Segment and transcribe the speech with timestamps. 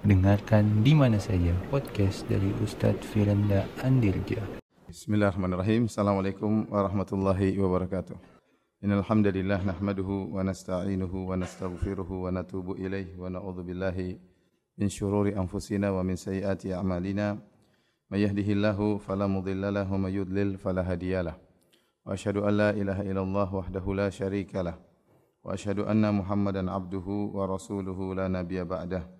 [0.00, 4.40] Dengarkan di mana saja podcast dari Ustadz Firanda Andirja.
[4.88, 5.92] Bismillahirrahmanirrahim.
[5.92, 8.16] Assalamualaikum warahmatullahi wabarakatuh.
[8.80, 14.16] Innal hamdalillah nahmaduhu wa nasta'inuhu wa nastaghfiruhu wa natubu ilaihi wa na'udzu billahi
[14.80, 17.36] min shururi anfusina wa min sayyiati a'malina.
[18.08, 21.36] May yahdihillahu fala mudilla lahu wa may yudlil fala hadiyalah.
[22.08, 24.80] Wa asyhadu an la ilaha illallah wahdahu la syarika lah.
[25.44, 29.19] Wa asyhadu anna Muhammadan abduhu wa rasuluhu la nabiyya ba'dah.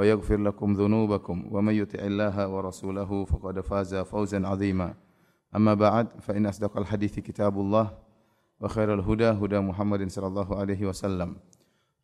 [0.00, 4.96] ويغفر لكم ذنوبكم ومن يطع الله ورسوله فقد فاز فوزا عظيما.
[5.52, 7.86] أما بعد فإن أصدق الحديث كتاب الله
[8.64, 11.36] وخير الهدى هدى محمد صلى الله عليه وسلم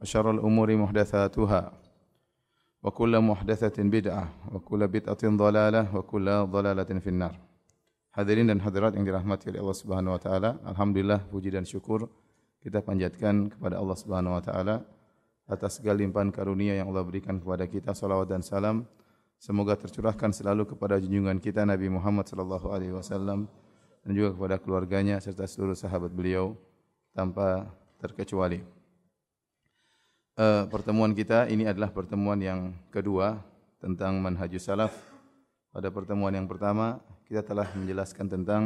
[0.01, 1.73] وشر الأمور محدثاتها
[2.83, 7.35] وكل محدثة بدعة وكل بدعة ضلالة وكل ضلالة في النار.
[8.17, 12.09] Hadirin dan hadirat yang dirahmati oleh Allah Subhanahu wa taala, alhamdulillah puji dan syukur
[12.61, 14.85] kita panjatkan kepada Allah Subhanahu wa taala
[15.47, 17.95] atas segala limpahan karunia yang Allah berikan kepada kita.
[17.95, 18.85] Salawat dan salam
[19.39, 23.47] semoga tercurahkan selalu kepada junjungan kita Nabi Muhammad sallallahu alaihi wasallam
[24.03, 26.59] dan juga kepada keluarganya serta seluruh sahabat beliau
[27.15, 27.71] tanpa
[28.03, 28.63] terkecuali.
[30.37, 33.41] Uh, pertemuan kita ini adalah pertemuan yang kedua
[33.81, 34.93] tentang manhajus salaf.
[35.73, 38.63] Pada pertemuan yang pertama kita telah menjelaskan tentang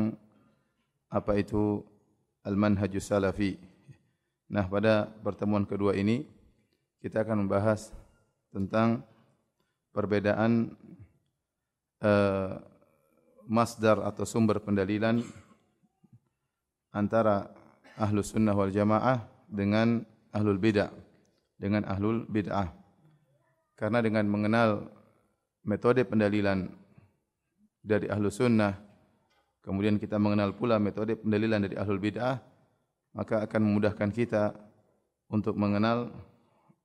[1.11, 1.83] apa itu
[2.47, 3.59] al-manhajus salafi.
[4.51, 6.27] Nah, pada pertemuan kedua ini
[7.01, 7.93] kita akan membahas
[8.53, 9.05] tentang
[9.91, 10.77] perbedaan
[12.05, 12.61] uh,
[13.49, 15.25] masdar atau sumber pendalilan
[16.95, 17.51] antara
[17.99, 20.93] ahlu sunnah wal jamaah dengan ahlul bid'ah
[21.61, 22.73] dengan ahlul bid'ah.
[23.77, 24.89] Karena dengan mengenal
[25.65, 26.69] metode pendalilan
[27.81, 28.77] dari ahlu sunnah
[29.65, 32.41] kemudian kita mengenal pula metode pendalilan dari ahlul bid'ah
[33.17, 34.53] maka akan memudahkan kita
[35.33, 36.13] untuk mengenal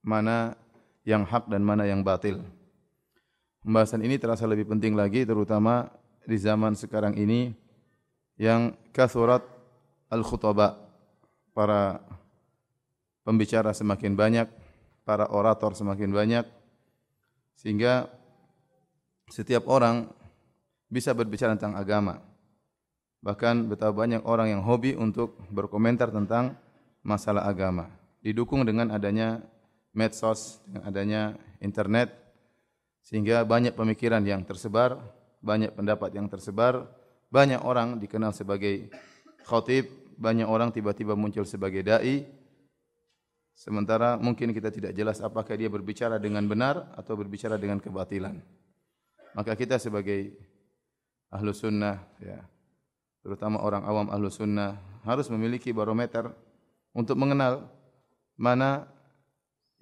[0.06, 0.54] mana
[1.02, 2.46] yang hak dan mana yang batil.
[3.66, 5.90] Pembahasan ini terasa lebih penting lagi terutama
[6.22, 7.50] di zaman sekarang ini
[8.38, 9.42] yang kathurat
[10.14, 10.78] al-khutaba
[11.58, 11.98] para
[13.26, 14.48] pembicara semakin banyak,
[15.02, 16.46] para orator semakin banyak
[17.58, 18.06] sehingga
[19.34, 20.06] setiap orang
[20.86, 22.22] bisa berbicara tentang agama.
[23.26, 26.54] Bahkan betapa banyak orang yang hobi untuk berkomentar tentang
[27.02, 27.90] masalah agama.
[28.22, 29.42] Didukung dengan adanya
[29.96, 31.22] medsos, dengan adanya
[31.64, 32.14] internet
[33.02, 35.00] sehingga banyak pemikiran yang tersebar
[35.46, 36.90] banyak pendapat yang tersebar,
[37.30, 38.90] banyak orang dikenal sebagai
[39.46, 39.86] khatib,
[40.18, 42.26] banyak orang tiba-tiba muncul sebagai dai.
[43.56, 48.42] Sementara mungkin kita tidak jelas apakah dia berbicara dengan benar atau berbicara dengan kebatilan.
[49.38, 50.34] Maka kita sebagai
[51.30, 52.42] ahlu sunnah, ya,
[53.22, 56.34] terutama orang awam ahlu sunnah, harus memiliki barometer
[56.92, 57.70] untuk mengenal
[58.36, 58.90] mana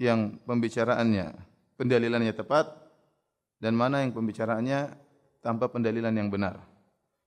[0.03, 1.31] yang pembicaraannya,
[1.79, 2.67] pendalilannya tepat
[3.63, 4.91] dan mana yang pembicaraannya
[5.39, 6.59] tanpa pendalilan yang benar.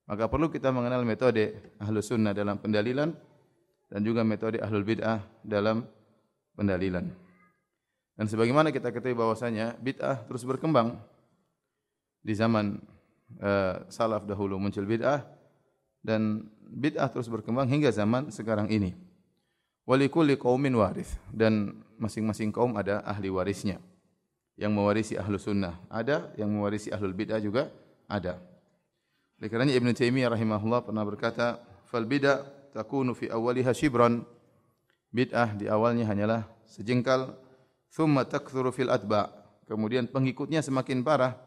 [0.05, 3.11] Maka perlu kita mengenal metode ahlu sunnah dalam pendalilan
[3.89, 5.89] dan juga metode ahlul bid'ah dalam
[6.55, 7.09] pendalilan.
[8.17, 11.01] Dan sebagaimana kita ketahui bahwasanya bid'ah terus berkembang
[12.21, 12.81] di zaman
[13.41, 15.25] uh, salaf dahulu muncul bid'ah
[16.05, 19.06] dan bid'ah terus berkembang hingga zaman sekarang ini.
[19.87, 23.79] Walikulli qaumin warith dan masing-masing kaum ada ahli warisnya
[24.59, 25.79] yang mewarisi ahlu sunnah.
[25.87, 27.71] Ada yang mewarisi ahlul bid'ah juga
[28.11, 28.43] ada.
[29.39, 34.27] Oleh kerana Ibn Taimiyah rahimahullah pernah berkata, "Fal bid'ah takunu fi awwaliha shibran."
[35.15, 37.39] Bid'ah di awalnya hanyalah sejengkal,
[37.93, 39.31] thumma takthuru fil atba'.
[39.71, 41.39] Kemudian pengikutnya semakin parah.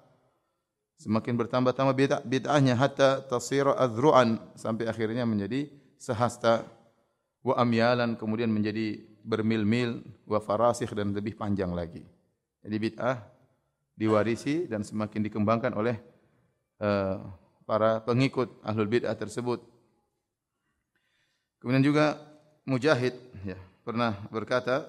[0.95, 5.67] Semakin bertambah-tambah bid'ah bid'ahnya hatta tasira azru'an sampai akhirnya menjadi
[5.99, 6.63] sehasta
[7.43, 12.03] wa amyalan kemudian menjadi bermil-mil wa farasikh dan lebih panjang lagi.
[12.63, 13.17] Jadi bid'ah
[13.95, 15.99] diwarisi dan semakin dikembangkan oleh
[16.79, 17.17] Eh,
[17.67, 19.59] para pengikut ahlul bid'ah tersebut.
[21.59, 22.15] Kemudian juga
[22.63, 24.87] Mujahid ya, pernah berkata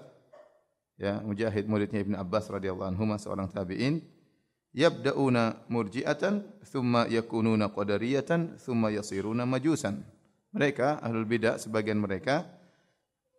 [0.94, 4.06] ya Mujahid muridnya Ibn Abbas radhiyallahu anhu seorang tabi'in
[4.70, 10.06] yabda'una murji'atan thumma yakununa qadariyatan thumma yasiruna majusan.
[10.50, 12.46] Mereka ahlul bid'ah sebagian mereka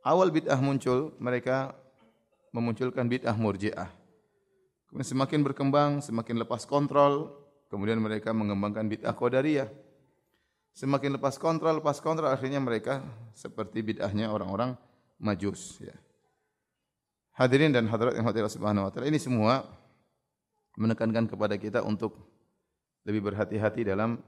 [0.07, 1.75] awal bid'ah muncul mereka
[2.55, 3.91] memunculkan bid'ah murji'ah.
[4.87, 7.41] Kemudian semakin berkembang, semakin lepas kontrol,
[7.71, 9.71] Kemudian mereka mengembangkan bid'ah qadariyah.
[10.75, 12.99] Semakin lepas kontrol, lepas kontrol akhirnya mereka
[13.31, 14.75] seperti bid'ahnya orang-orang
[15.23, 15.95] Majus ya.
[17.39, 19.63] Hadirin dan hadirat yang hadirat subhanahu wa ta'ala Ini semua
[20.75, 22.19] menekankan kepada kita untuk
[23.07, 24.19] lebih berhati-hati dalam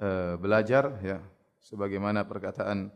[0.00, 1.20] uh, belajar ya
[1.62, 2.90] sebagaimana perkataan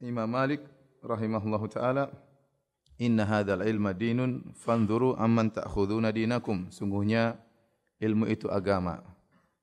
[0.00, 0.64] Imam Malik
[1.04, 2.10] rahimahullahu taala
[2.98, 6.66] Inna hadzal ilma dinun fanzuru amman ta'khuduna dinakum.
[6.74, 7.38] Sungguhnya
[8.02, 8.98] ilmu itu agama.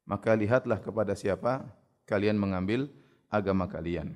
[0.07, 1.67] Maka lihatlah kepada siapa
[2.07, 2.87] kalian mengambil
[3.27, 4.15] agama kalian.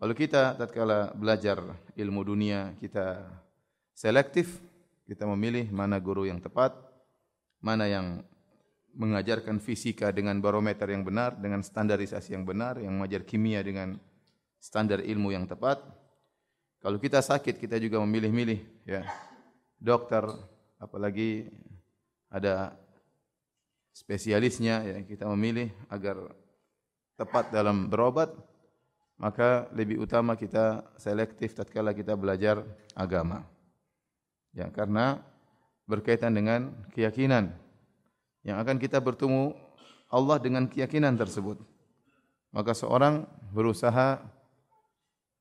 [0.00, 1.60] Kalau kita tatkala belajar
[1.92, 3.20] ilmu dunia kita
[3.92, 4.62] selektif
[5.10, 6.70] kita memilih mana guru yang tepat
[7.58, 8.22] mana yang
[8.98, 13.94] mengajarkan fisika dengan barometer yang benar dengan standarisasi yang benar yang mengajar kimia dengan
[14.58, 15.78] standar ilmu yang tepat
[16.78, 19.02] kalau kita sakit kita juga memilih-milih ya.
[19.78, 20.26] Dokter
[20.78, 21.50] apalagi
[22.30, 22.74] ada
[23.94, 26.18] spesialisnya ya kita memilih agar
[27.18, 28.30] tepat dalam berobat
[29.18, 32.62] maka lebih utama kita selektif tatkala kita belajar
[32.94, 33.42] agama.
[34.54, 35.18] Ya karena
[35.90, 37.50] berkaitan dengan keyakinan
[38.48, 39.52] yang akan kita bertemu
[40.08, 41.60] Allah dengan keyakinan tersebut.
[42.48, 44.24] Maka seorang berusaha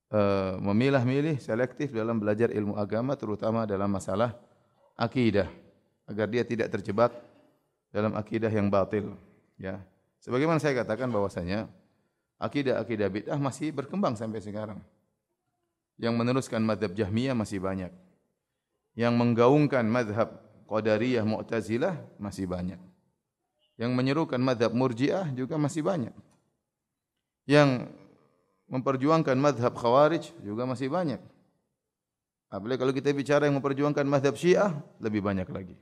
[0.08, 4.40] Eh, memilah-milih selektif dalam belajar ilmu agama terutama dalam masalah
[4.96, 5.52] akidah
[6.08, 7.12] agar dia tidak terjebak
[7.92, 9.20] dalam akidah yang batil
[9.60, 9.84] ya.
[10.24, 11.68] Sebagaimana saya katakan bahwasanya
[12.40, 14.80] akidah-akidah bid'ah masih berkembang sampai sekarang.
[16.00, 17.92] Yang meneruskan mazhab Jahmiyah masih banyak.
[18.96, 20.40] Yang menggaungkan mazhab
[20.72, 22.80] Qadariyah Mu'tazilah masih banyak
[23.78, 26.14] yang menyerukan mazhab Murji'ah juga masih banyak
[27.48, 27.88] yang
[28.68, 31.24] memperjuangkan madhab khawarij juga masih banyak.
[32.52, 35.76] Apalagi kalau kita bicara yang memperjuangkan madhab syiah, lebih banyak lagi.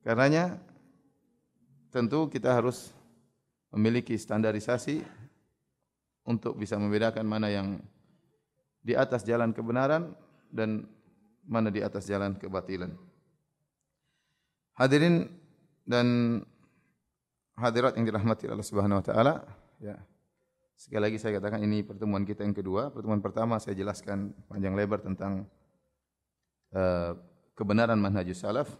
[0.00, 0.56] Karenanya,
[1.92, 2.88] tentu kita harus
[3.68, 5.04] memiliki standarisasi
[6.24, 7.76] untuk bisa membedakan mana yang
[8.80, 10.16] di atas jalan kebenaran
[10.48, 10.88] dan
[11.44, 12.96] mana di atas jalan kebatilan.
[14.80, 15.28] Hadirin
[15.84, 16.40] dan
[17.60, 19.44] hadirat yang dirahmati Allah Subhanahu wa taala,
[19.76, 20.00] ya.
[20.80, 22.88] Sekali lagi saya katakan ini pertemuan kita yang kedua.
[22.88, 25.44] Pertemuan pertama saya jelaskan panjang lebar tentang
[26.72, 27.12] uh,
[27.52, 28.72] kebenaran manhajus salaf.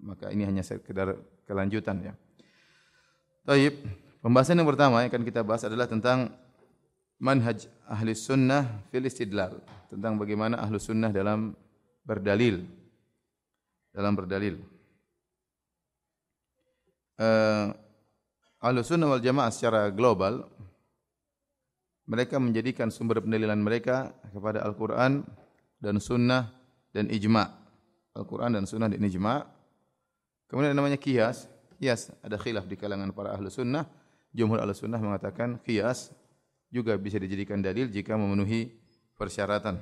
[0.00, 2.16] Maka ini hanya sekedar kelanjutan ya.
[3.44, 3.84] Taib.
[4.24, 6.32] Pembahasan yang pertama yang akan kita bahas adalah tentang
[7.20, 9.60] manhaj ahli sunnah fil istidlal.
[9.92, 11.52] Tentang bagaimana ahli sunnah dalam
[12.00, 12.64] berdalil.
[13.92, 14.56] Dalam berdalil.
[17.20, 17.76] Uh,
[18.62, 20.46] ahli sunnah wal jamaah secara global
[22.06, 25.22] mereka menjadikan sumber pendalilan mereka kepada Al-Quran
[25.78, 26.50] dan Sunnah
[26.90, 27.46] dan Ijma.
[28.12, 29.46] Al-Quran dan Sunnah dan Ijma.
[30.50, 31.48] Kemudian namanya kias.
[31.78, 33.86] Kias ada khilaf di kalangan para ahlu sunnah.
[34.34, 36.12] Jumhur ahlu sunnah mengatakan kias
[36.68, 38.70] juga bisa dijadikan dalil jika memenuhi
[39.16, 39.80] persyaratan.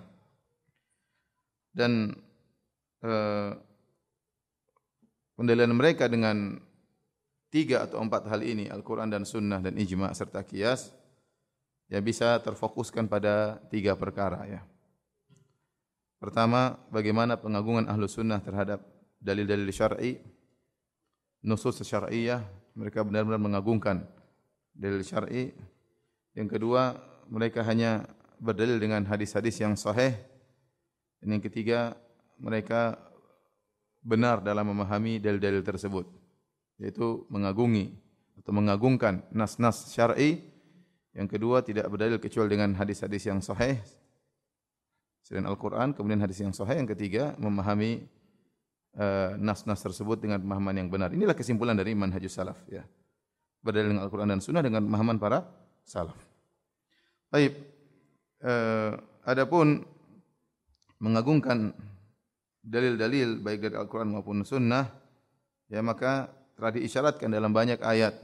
[1.74, 2.14] Dan
[3.02, 3.50] eh,
[5.34, 6.62] pendalilan mereka dengan
[7.50, 10.94] tiga atau empat hal ini, Al-Quran dan Sunnah dan Ijma serta kias,
[11.90, 14.62] ya bisa terfokuskan pada tiga perkara ya.
[16.20, 18.84] Pertama, bagaimana pengagungan ahlu sunnah terhadap
[19.24, 20.20] dalil-dalil syar'i,
[21.40, 22.44] nusus syar'iyah,
[22.76, 24.04] mereka benar-benar mengagungkan
[24.76, 25.48] dalil syar'i.
[26.36, 28.04] Yang kedua, mereka hanya
[28.36, 30.12] berdalil dengan hadis-hadis yang sahih.
[31.24, 31.96] Dan yang ketiga,
[32.36, 33.00] mereka
[34.04, 36.04] benar dalam memahami dalil-dalil tersebut,
[36.80, 37.92] yaitu mengagungi
[38.40, 40.50] atau mengagungkan nas-nas syar'i
[41.10, 43.82] yang kedua tidak berdalil kecuali dengan hadis-hadis yang sahih
[45.26, 45.90] selain Al-Quran.
[45.94, 46.78] Kemudian hadis yang sahih.
[46.78, 48.06] Yang ketiga memahami
[48.94, 51.10] uh, nas-nas tersebut dengan pemahaman yang benar.
[51.10, 52.58] Inilah kesimpulan dari manhajus salaf.
[52.70, 52.86] Ya.
[53.60, 55.46] Berdalil dengan Al-Quran dan Sunnah dengan pemahaman para
[55.82, 56.16] salaf.
[57.30, 57.58] Baik.
[58.40, 58.96] Uh,
[59.26, 59.84] adapun
[61.02, 61.74] mengagungkan
[62.62, 64.88] dalil-dalil baik dari Al-Quran maupun Sunnah,
[65.68, 68.20] ya maka telah diisyaratkan dalam banyak ayat.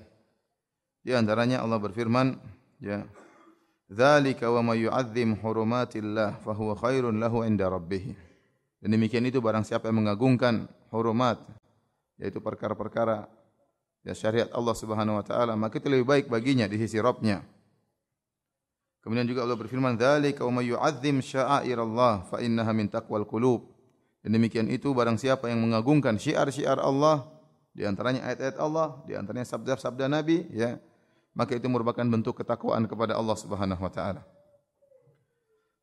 [1.01, 2.37] Di antaranya Allah berfirman,
[2.77, 3.09] Ya.
[3.89, 8.13] Zalika wa may yu'azzim hurumatillah fa huwa khairun lahu 'inda rabbih.
[8.83, 11.41] Dan demikian itu barang siapa yang mengagungkan hurumat
[12.19, 13.31] yaitu perkara-perkara
[14.03, 17.47] ya syariat Allah Subhanahu wa taala maka itu lebih baik baginya di sisi Rabbnya.
[19.07, 23.71] Kemudian juga Allah berfirman zalika wa may yu'azzim sya'airallah fa innaha min taqwal qulub.
[24.27, 27.36] Dan demikian itu barang siapa yang mengagungkan syiar-syiar Allah
[27.77, 30.81] di antaranya ayat-ayat Allah, di antaranya sabda-sabda Nabi ya
[31.37, 34.25] maka itu merupakan bentuk ketakwaan kepada Allah Subhanahu wa taala.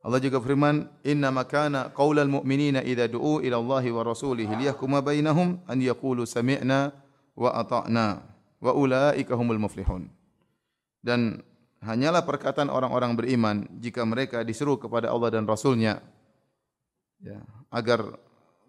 [0.03, 5.61] Allah juga firman, "Inna makana qaulal mu'minina idza du'u ila Allah wa rasulih liyahkuma bainahum
[5.69, 6.91] an yaqulu sami'na
[7.37, 8.25] wa ata'na
[8.57, 10.09] wa ulaika humul muflihun."
[11.03, 11.43] dan
[11.83, 15.99] hanyalah perkataan orang-orang beriman jika mereka disuruh kepada Allah dan Rasulnya
[17.19, 18.15] ya, agar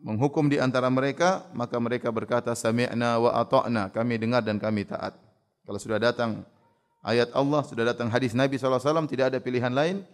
[0.05, 5.17] menghukum di antara mereka, maka mereka berkata sami'na wa ata'na, kami dengar dan kami taat.
[5.65, 6.45] Kalau sudah datang
[7.01, 10.05] ayat Allah, sudah datang hadis Nabi SAW, tidak ada pilihan lain,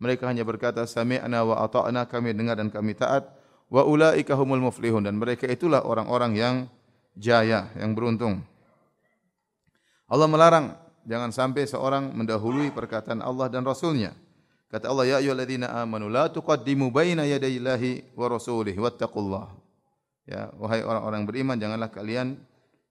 [0.00, 3.28] mereka hanya berkata sami'na wa ata'na, kami dengar dan kami taat.
[3.68, 6.54] Wa ulaika humul muflihun dan mereka itulah orang-orang yang
[7.12, 8.40] jaya, yang beruntung.
[10.08, 10.72] Allah melarang
[11.04, 14.16] jangan sampai seorang mendahului perkataan Allah dan Rasulnya.
[14.72, 19.54] Kata Allah, Ya ayyuhalladzina amanu, la tuqaddimu baina yadayillahi wa rasulih, wattaqullah.
[20.24, 22.40] Ya, wahai orang-orang beriman, janganlah kalian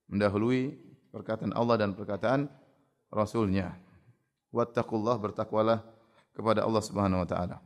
[0.06, 0.77] mendahului
[1.10, 2.50] perkataan Allah dan perkataan
[3.13, 3.77] Rasulnya.
[4.53, 5.86] Wattaqullah, bertakwalah
[6.34, 7.58] kepada Allah subhanahu wa ta'ala.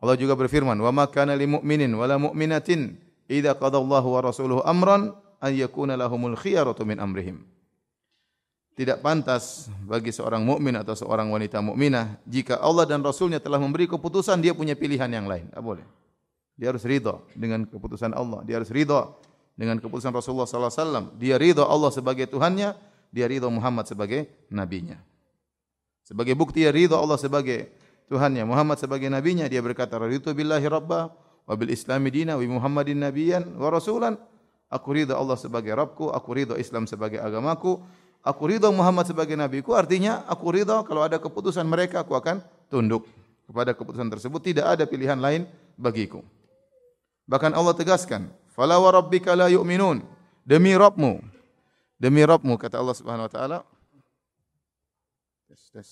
[0.00, 2.96] Allah juga berfirman, Wa ma kana li mu'minin wa la mu'minatin,
[3.28, 7.44] idha qadallahu wa rasuluhu amran, an yakuna lahumul khiyaratu min amrihim
[8.80, 13.84] tidak pantas bagi seorang mukmin atau seorang wanita mukminah jika Allah dan Rasulnya telah memberi
[13.84, 15.52] keputusan dia punya pilihan yang lain.
[15.52, 15.84] Tak boleh.
[16.56, 18.40] Dia harus ridha dengan keputusan Allah.
[18.48, 19.12] Dia harus ridha
[19.52, 21.04] dengan keputusan Rasulullah sallallahu alaihi wasallam.
[21.20, 22.72] Dia ridha Allah sebagai Tuhannya,
[23.12, 24.96] dia ridha Muhammad sebagai nabinya.
[26.00, 27.68] Sebagai bukti dia ridha Allah sebagai
[28.08, 31.12] Tuhannya, Muhammad sebagai nabinya, dia berkata raditu billahi rabba
[31.44, 34.16] wa bil islami dina wa Muhammadin nabiyan wa rasulan.
[34.72, 37.82] Aku ridha Allah sebagai Rabbku, aku ridha Islam sebagai agamaku,
[38.20, 43.04] aku ridha Muhammad sebagai nabiku artinya aku ridha kalau ada keputusan mereka aku akan tunduk
[43.50, 44.38] kepada keputusan tersebut.
[44.38, 45.42] Tidak ada pilihan lain
[45.74, 46.22] bagiku.
[47.26, 50.06] Bahkan Allah tegaskan fala wa rabbika la yu'minun.
[50.46, 51.18] Demi rabbmu.
[51.98, 53.58] Demi rabbmu kata Allah Subhanahu wa taala.
[55.50, 55.90] Tes tes.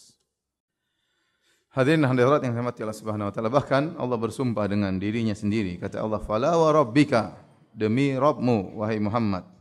[1.75, 5.82] Hadirin hadirat yang saya Allah Subhanahu wa taala bahkan Allah bersumpah dengan dirinya sendiri.
[5.82, 7.35] Kata Allah fala wa rabbika.
[7.75, 9.57] Demi rabbmu wahai Muhammad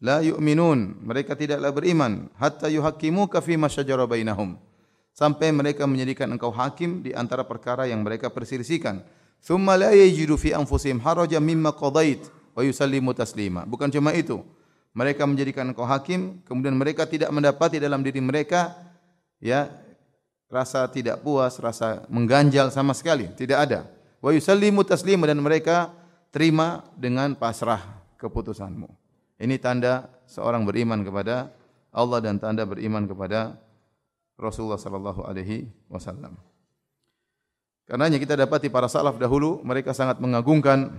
[0.00, 1.04] la yu'minun.
[1.04, 2.32] Mereka tidaklah beriman.
[2.40, 4.56] Hatta yuhaqqimuka fi ma syajara bainahum.
[5.12, 9.04] Sampai mereka menjadikan engkau hakim di antara perkara yang mereka perselisihkan.
[9.44, 12.24] Thumma la yajidu fi anfusihim haraja mimma qadait
[12.56, 13.68] wa yusallimu taslima.
[13.68, 14.40] Bukan cuma itu.
[14.96, 18.74] Mereka menjadikan engkau hakim kemudian mereka tidak mendapati dalam diri mereka
[19.38, 19.70] ya
[20.50, 23.30] rasa tidak puas rasa mengganjal sama sekali.
[23.30, 23.86] Tidak ada.
[24.18, 25.94] Wa yusallimu taslima dan mereka
[26.34, 27.80] terima dengan pasrah
[28.18, 28.99] keputusanmu
[29.40, 31.48] ini tanda seorang beriman kepada
[31.90, 33.56] Allah dan tanda beriman kepada
[34.36, 36.36] Rasulullah sallallahu alaihi wasallam.
[37.88, 40.92] Karenanya kita dapati para salaf dahulu mereka sangat mengagungkan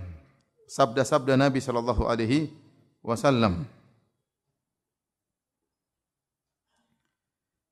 [0.68, 2.52] sabda-sabda Nabi sallallahu alaihi
[3.00, 3.64] wasallam.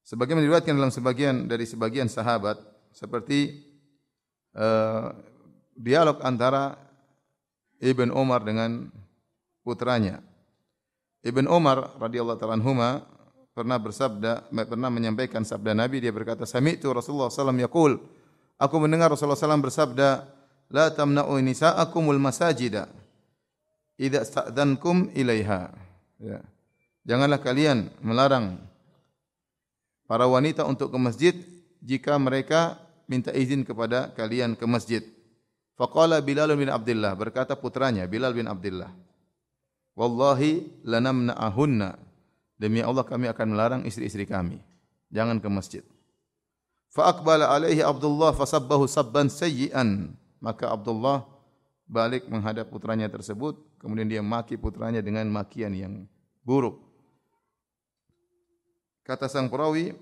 [0.07, 2.59] Sebagaimana diriwayatkan dalam sebagian dari sebagian sahabat
[2.91, 3.63] seperti
[4.55, 5.15] uh,
[5.75, 6.79] dialog antara
[7.79, 8.91] Ibn Umar dengan
[9.63, 10.30] putranya
[11.21, 13.05] Ibn Umar radhiyallahu taala
[13.53, 16.01] pernah bersabda pernah menyampaikan sabda Nabi.
[16.01, 17.93] Dia berkata sami'tu Rasulullah sallallahu yaqul.
[18.57, 20.09] Aku mendengar Rasulullah sallallahu bersabda
[20.73, 22.89] la tamna'u nisa'akumul masajida
[24.01, 25.69] idza sta'dhankum ilaiha.
[26.17, 26.41] Ya.
[27.05, 28.57] Janganlah kalian melarang
[30.09, 31.35] para wanita untuk ke masjid
[31.85, 35.05] jika mereka minta izin kepada kalian ke masjid.
[35.77, 38.93] Faqala bilal bin abdullah berkata putranya bilal bin abdullah
[40.01, 42.01] Wallahi lanamna'ahunna.
[42.57, 44.57] Demi Allah kami akan melarang istri-istri kami.
[45.13, 45.85] Jangan ke masjid.
[46.89, 50.17] Fa aqbala alaihi Abdullah fasabbahu sabban sayyi'an.
[50.41, 51.29] Maka Abdullah
[51.85, 53.61] balik menghadap putranya tersebut.
[53.77, 56.09] Kemudian dia maki putranya dengan makian yang
[56.41, 56.81] buruk.
[59.05, 59.93] Kata sang perawi,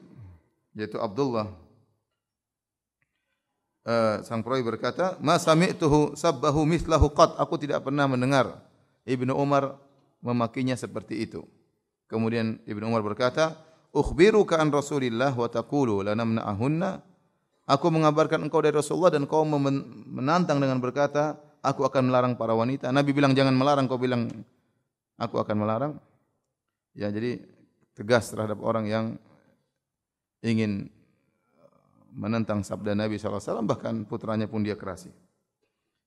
[0.78, 1.50] yaitu Abdullah.
[3.83, 7.35] Uh, sang perawi berkata, Ma sami'tuhu sabbahu mislahu qat.
[7.35, 8.62] Aku tidak pernah mendengar
[9.02, 9.88] Ibnu Umar
[10.23, 11.47] memakinya seperti itu.
[12.09, 13.59] Kemudian Ibnu Umar berkata,
[13.93, 17.05] "Ukhbiruka an Rasulillah wa taqulu lanamna'ahunna?"
[17.69, 22.89] Aku mengabarkan engkau dari Rasulullah dan kau menantang dengan berkata, "Aku akan melarang para wanita."
[22.89, 24.33] Nabi bilang jangan melarang, kau bilang
[25.21, 25.93] aku akan melarang.
[26.97, 27.45] Ya, jadi
[27.93, 29.05] tegas terhadap orang yang
[30.41, 30.89] ingin
[32.15, 35.13] menentang sabda Nabi sallallahu alaihi wasallam bahkan putranya pun dia kerasi.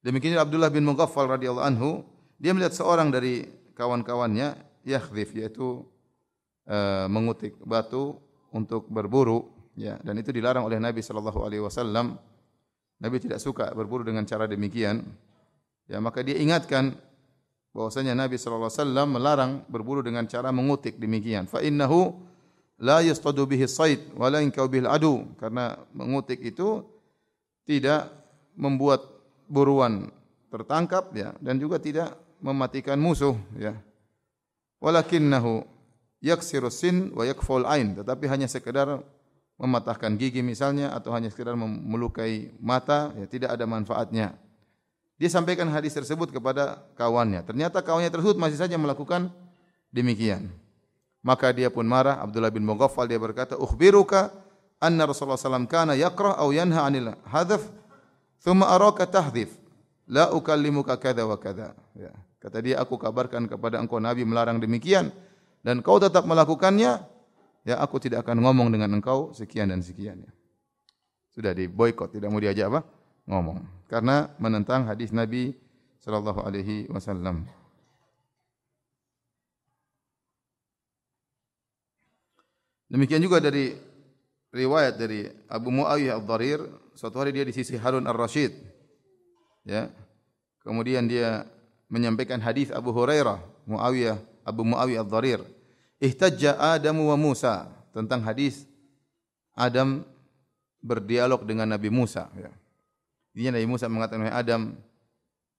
[0.01, 2.01] Demikian Abdullah bin Mughaffal radhiyallahu anhu
[2.41, 3.45] dia melihat seorang dari
[3.81, 4.53] kawan-kawannya
[4.85, 5.81] yakhdhif yaitu
[6.69, 8.21] uh, mengutik batu
[8.53, 9.97] untuk berburu ya.
[10.05, 12.21] Dan itu dilarang oleh Nabi sallallahu alaihi wasallam.
[13.01, 15.01] Nabi tidak suka berburu dengan cara demikian.
[15.89, 16.93] Ya maka dia ingatkan
[17.73, 21.49] bahwasanya Nabi sallallahu alaihi wasallam melarang berburu dengan cara mengutik demikian.
[21.49, 22.13] Fa innahu
[22.77, 26.85] la yastadu bihi sayd wa la inkau bil adu karena mengutik itu
[27.65, 28.13] tidak
[28.53, 29.01] membuat
[29.49, 30.13] buruan
[30.53, 33.77] tertangkap ya dan juga tidak mematikan musuh ya.
[34.81, 35.63] Walakinnahu
[36.19, 39.01] yaksiru sin wa yakful ain tetapi hanya sekedar
[39.61, 44.33] mematahkan gigi misalnya atau hanya sekedar melukai mata, ya tidak ada manfaatnya.
[45.21, 47.45] Dia sampaikan hadis tersebut kepada kawannya.
[47.45, 49.29] Ternyata kawannya tersebut masih saja melakukan
[49.93, 50.49] demikian.
[51.21, 52.17] Maka dia pun marah.
[52.17, 54.33] Abdullah bin Mughaffal dia berkata, "Ukhbiruka
[54.81, 57.61] anna Rasulullah SAW kana yakrah atau yanha 'anil hadaf,
[58.41, 59.53] thumma araka tahdhif.
[60.09, 62.09] La ukallimuka kadza wa kadza." Ya.
[62.41, 65.13] Kata dia, "Aku kabarkan kepada engkau Nabi melarang demikian
[65.61, 67.05] dan kau tetap melakukannya,
[67.61, 70.25] ya aku tidak akan ngomong dengan engkau sekian dan sekian."
[71.29, 72.81] Sudah di boykot, tidak mau diajak apa?
[73.29, 73.85] Ngomong.
[73.85, 75.53] Karena menentang hadis Nabi
[76.01, 77.45] sallallahu alaihi wasallam.
[82.91, 83.71] Demikian juga dari
[84.51, 86.59] riwayat dari Abu Muawiyah Al-Dharir,
[86.91, 88.51] suatu hari dia di sisi Harun Ar-Rashid.
[89.63, 89.87] Ya.
[90.59, 91.47] Kemudian dia
[91.91, 94.17] menyampaikan hadis Abu Hurairah, Muawiyah,
[94.47, 95.43] Abu Muawiyah Al-Dharir.
[95.99, 98.65] Ihtajja Adam wa Musa tentang hadis
[99.53, 100.01] Adam
[100.81, 102.31] berdialog dengan Nabi Musa.
[102.33, 102.49] Ya.
[103.35, 104.73] Dia Nabi Musa mengatakan, Adam,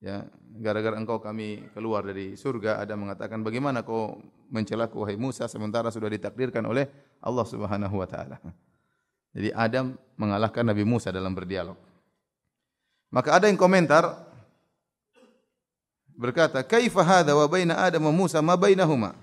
[0.03, 0.27] ya,
[0.59, 4.19] gara-gara engkau kami keluar dari surga, Adam mengatakan, bagaimana kau
[4.51, 6.89] mencelaku, wahai Musa, sementara sudah ditakdirkan oleh
[7.23, 8.37] Allah Subhanahu wa taala.
[9.33, 11.79] Jadi Adam mengalahkan Nabi Musa dalam berdialog.
[13.09, 14.32] Maka ada yang komentar
[16.17, 19.17] berkata, "Kaifa hadza wa baina Adam wa Musa ma bainahuma?"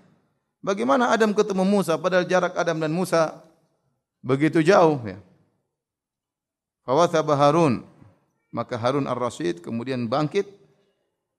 [0.60, 3.32] Bagaimana Adam ketemu Musa padahal jarak Adam dan Musa
[4.20, 5.16] begitu jauh ya.
[6.84, 7.80] Fawathaba Harun
[8.52, 10.60] maka Harun Ar-Rasyid kemudian bangkit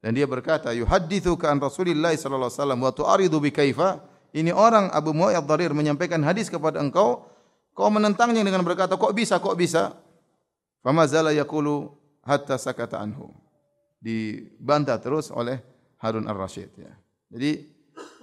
[0.01, 4.55] dan dia berkata, "Yuhaddithu ka an Rasulillah sallallahu alaihi wasallam wa tu'aridu bi kaifa?" Ini
[4.55, 7.27] orang Abu Muayyad Dharir menyampaikan hadis kepada engkau,
[7.75, 9.38] kau menentangnya dengan berkata, "Kok bisa?
[9.38, 9.93] Kok bisa?"
[10.81, 11.93] Fama zala yaqulu
[12.25, 13.29] hatta sakata anhu.
[14.01, 15.62] Dibantah terus oleh
[16.01, 16.91] Harun Ar-Rasyid ya.
[17.29, 17.70] Jadi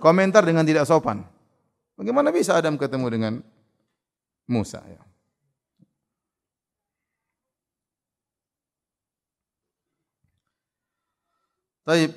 [0.02, 1.22] komentar dengan tidak sopan.
[1.94, 3.34] Bagaimana bisa Adam ketemu dengan
[4.50, 5.02] Musa ya?
[11.88, 12.12] Taib,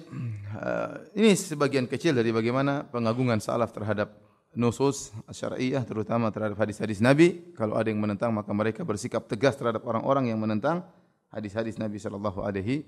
[0.52, 4.12] uh, ini sebagian kecil dari bagaimana pengagungan salaf terhadap
[4.52, 7.56] nusus syariah terutama terhadap hadis-hadis Nabi.
[7.56, 10.84] Kalau ada yang menentang maka mereka bersikap tegas terhadap orang-orang yang menentang
[11.32, 12.84] hadis-hadis Nabi sallallahu alaihi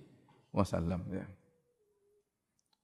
[0.54, 1.26] wasallam ya.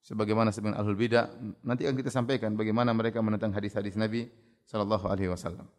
[0.04, 1.30] Sebagaimana sebagian ahlul bidah
[1.62, 4.26] nanti akan kita sampaikan bagaimana mereka menentang hadis-hadis Nabi
[4.66, 5.70] sallallahu alaihi wasallam.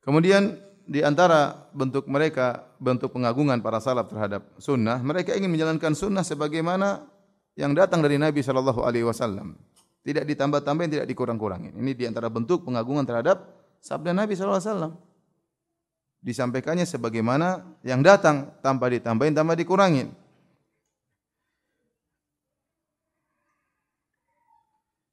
[0.00, 0.56] Kemudian
[0.88, 7.04] di antara bentuk mereka bentuk pengagungan para salaf terhadap sunnah, mereka ingin menjalankan sunnah sebagaimana
[7.60, 9.60] yang datang dari Nabi sallallahu alaihi wasallam.
[10.00, 11.76] Tidak ditambah-tambahin, tidak dikurang-kurangin.
[11.76, 13.44] Ini di antara bentuk pengagungan terhadap
[13.84, 14.92] sabda Nabi sallallahu alaihi wasallam.
[16.24, 20.08] Disampaikannya sebagaimana yang datang tanpa ditambahin, tanpa dikurangin.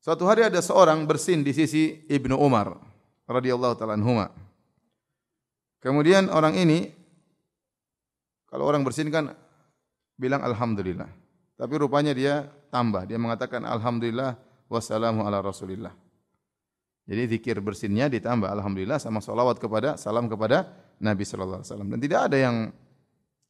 [0.06, 2.78] Suatu hari ada seorang bersin di sisi Ibnu Umar
[3.26, 4.30] radhiyallahu taala anhuma.
[5.82, 6.94] Kemudian orang ini
[8.46, 9.34] kalau orang bersin kan
[10.14, 11.10] bilang alhamdulillah.
[11.58, 13.10] Tapi rupanya dia tambah.
[13.10, 14.38] Dia mengatakan Alhamdulillah
[14.70, 15.96] wassalamu ala rasulillah.
[17.10, 20.70] Jadi zikir bersinnya ditambah Alhamdulillah sama salawat kepada salam kepada
[21.02, 21.90] Nabi sallallahu alaihi wasallam.
[21.96, 22.56] Dan tidak ada yang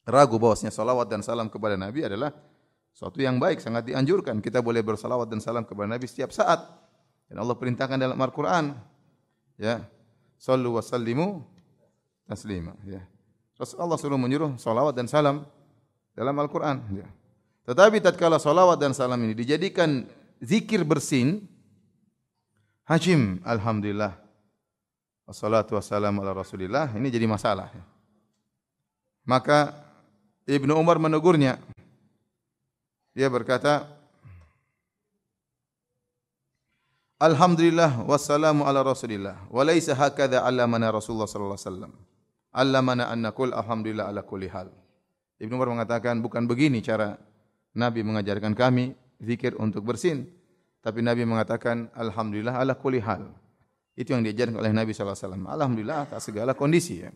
[0.08, 2.32] ragu bahwasanya salawat dan salam kepada Nabi adalah
[2.96, 4.40] suatu yang baik, sangat dianjurkan.
[4.40, 6.64] Kita boleh bersalawat dan salam kepada Nabi setiap saat.
[7.28, 8.72] Dan Allah perintahkan dalam Al-Quran.
[9.60, 9.84] Ya.
[10.40, 11.44] Sallu wa sallimu
[12.24, 12.72] taslima.
[12.88, 13.04] Ya.
[13.60, 15.44] Rasulullah suruh menyuruh salawat dan salam
[16.16, 17.04] dalam Al-Quran.
[17.04, 17.08] Ya.
[17.68, 20.06] Tetapi tatkala salawat dan salam ini dijadikan
[20.38, 21.44] zikir bersin,
[22.86, 24.14] hajim, alhamdulillah,
[25.26, 27.74] wassalatu wassalamu ala rasulillah, ini jadi masalah.
[29.26, 29.74] Maka
[30.46, 31.58] Ibnu Umar menegurnya.
[33.16, 33.88] Dia berkata,
[37.16, 41.94] Alhamdulillah wassalamu ala rasulillah wa laysa hakadha allamana Rasulullah sallallahu alaihi wasallam.
[42.52, 44.68] Allamana an naqul alhamdulillah ala kulli hal.
[45.40, 47.16] Ibnu Umar mengatakan bukan begini cara
[47.72, 50.28] Nabi mengajarkan kami zikir untuk bersin.
[50.84, 53.32] Tapi Nabi mengatakan Alhamdulillah ala kulli hal.
[53.96, 55.16] Itu yang diajarkan oleh Nabi SAW.
[55.50, 57.02] Alhamdulillah atas segala kondisi.
[57.02, 57.12] Ya.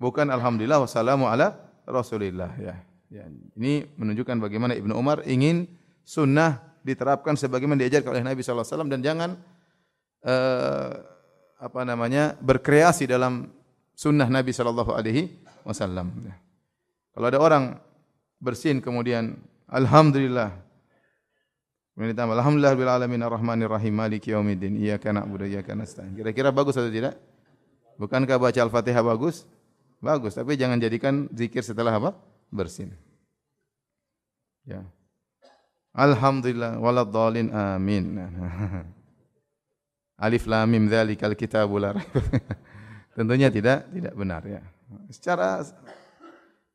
[0.00, 2.50] Bukan Alhamdulillah wassalamu ala Rasulillah.
[2.56, 2.80] Ya.
[3.10, 3.26] Ya.
[3.58, 5.66] Ini menunjukkan bagaimana Ibnu Umar ingin
[6.06, 9.30] sunnah diterapkan sebagaimana diajarkan oleh Nabi SAW dan jangan
[10.22, 10.94] uh,
[11.60, 13.50] apa namanya berkreasi dalam
[13.98, 15.28] sunnah Nabi Sallallahu Alaihi
[15.66, 16.08] Wasallam.
[17.12, 17.76] Kalau ada orang
[18.40, 19.36] bersin kemudian
[19.68, 20.56] Alhamdulillah.
[21.92, 26.16] Kemudian ditambah Alhamdulillah bil alamin arrahmanir rahim maliki yaumiddin iyyaka na'budu wa iyyaka nasta'in.
[26.16, 27.18] Kira-kira bagus atau tidak?
[28.00, 29.44] Bukankah baca Al-Fatihah bagus?
[30.00, 32.16] Bagus, tapi jangan jadikan zikir setelah apa?
[32.50, 32.92] Bersin.
[34.66, 34.84] Ya.
[35.94, 38.04] Alhamdulillah waladhdallin amin.
[40.20, 41.96] Alif lam mim dzalikal kitabul la
[43.16, 44.60] Tentunya tidak tidak benar ya.
[45.10, 45.64] Secara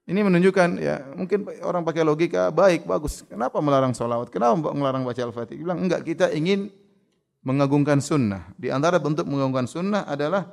[0.05, 3.23] ini menunjukkan ya mungkin orang pakai logika baik bagus.
[3.25, 4.33] Kenapa melarang solawat?
[4.33, 5.61] Kenapa melarang baca al-fatihah?
[5.61, 6.73] Bilang enggak kita ingin
[7.45, 8.49] mengagungkan sunnah.
[8.57, 10.49] Di antara bentuk mengagungkan sunnah adalah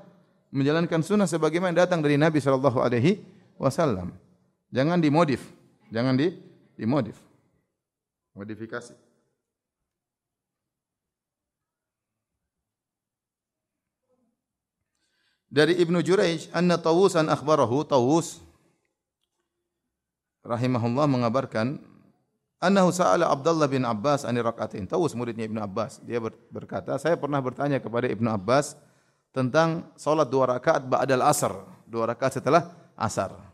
[0.53, 3.25] menjalankan sunnah sebagaimana datang dari Nabi Shallallahu Alaihi
[3.57, 4.13] Wasallam.
[4.73, 5.45] Jangan dimodif,
[5.93, 6.33] jangan di
[6.81, 7.21] dimodif,
[8.33, 8.97] modifikasi.
[15.53, 18.41] Dari Ibnu Jurayj, anna Tawusan akhbarahu Tawus
[20.41, 21.77] rahimahullah mengabarkan
[22.57, 24.89] annahu sa'ala Abdullah bin Abbas ani rakaatain.
[24.89, 26.01] Tawus muridnya Ibnu Abbas.
[26.09, 28.81] Dia berkata, saya pernah bertanya kepada Ibnu Abbas
[29.37, 31.53] tentang salat dua rakaat ba'dal asar,
[31.85, 33.52] dua rakaat setelah asar.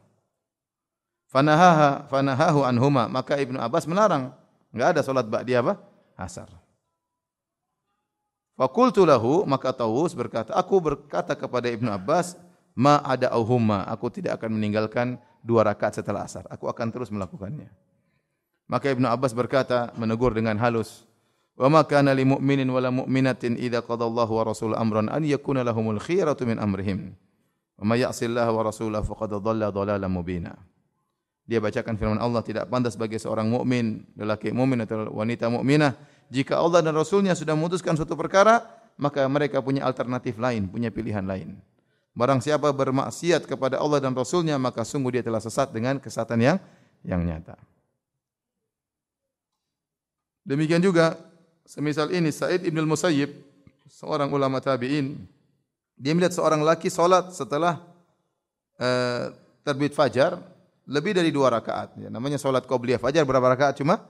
[1.28, 4.32] Fanahaha fanahahu anhuma, maka Ibnu Abbas melarang.
[4.72, 5.76] Enggak ada salat ba'di apa?
[6.16, 6.48] Asar.
[8.58, 12.34] Fakultu lahu maka Tawus berkata, aku berkata kepada Ibnu Abbas,
[12.74, 15.14] ma ada auhuma, aku tidak akan meninggalkan
[15.44, 16.42] dua rakaat setelah asar.
[16.50, 17.70] Aku akan terus melakukannya.
[18.66, 21.06] Maka Ibnu Abbas berkata, menegur dengan halus,
[21.54, 25.62] wa ma kana lil mu'minin wala mu'minatin idza qada Allahu wa rasuluhu amran an yakuna
[25.62, 27.14] lahumul khiyaratu min amrihim.
[27.78, 30.58] Wa may ya'si Allah wa rasulahu faqad dhalla dhalalan mubina.
[31.48, 35.96] Dia bacakan firman Allah tidak pantas bagi seorang mukmin, lelaki mukmin atau wanita mukminah
[36.28, 38.60] jika Allah dan Rasulnya sudah memutuskan suatu perkara,
[39.00, 41.56] maka mereka punya alternatif lain, punya pilihan lain.
[42.12, 46.58] Barang siapa bermaksiat kepada Allah dan Rasulnya, maka sungguh dia telah sesat dengan kesatan yang
[47.00, 47.56] yang nyata.
[50.44, 51.16] Demikian juga,
[51.64, 53.32] semisal ini, Sa'id ibn al-Musayyib,
[53.88, 55.16] seorang ulama tabi'in,
[55.96, 57.80] dia melihat seorang laki solat setelah
[58.76, 59.32] uh,
[59.64, 60.40] terbit fajar,
[60.88, 62.00] lebih dari dua rakaat.
[62.00, 63.76] Ya, namanya solat qobliyah fajar, berapa rakaat?
[63.76, 64.08] Cuma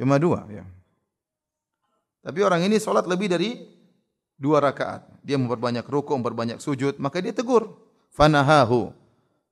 [0.00, 0.48] cuma dua.
[0.48, 0.64] Ya.
[2.24, 3.68] Tapi orang ini solat lebih dari
[4.40, 5.04] dua rakaat.
[5.20, 6.96] Dia memperbanyak ruku, memperbanyak sujud.
[6.96, 7.76] Maka dia tegur.
[8.16, 8.90] Fanahahu.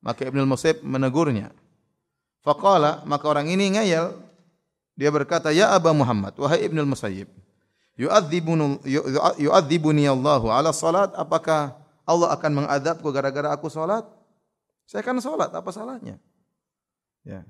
[0.00, 1.52] Maka Ibn al-Musayib menegurnya.
[2.44, 4.16] Faqala, maka orang ini ngayal.
[4.96, 7.28] Dia berkata, Ya Aba Muhammad, wahai Ibn al-Musayib.
[9.38, 11.14] Yu'adzibuni Allahu ala salat.
[11.14, 14.02] Apakah Allah akan mengadabku gara-gara aku salat?
[14.84, 16.20] Saya kan salat, apa salahnya?
[17.24, 17.40] Ya.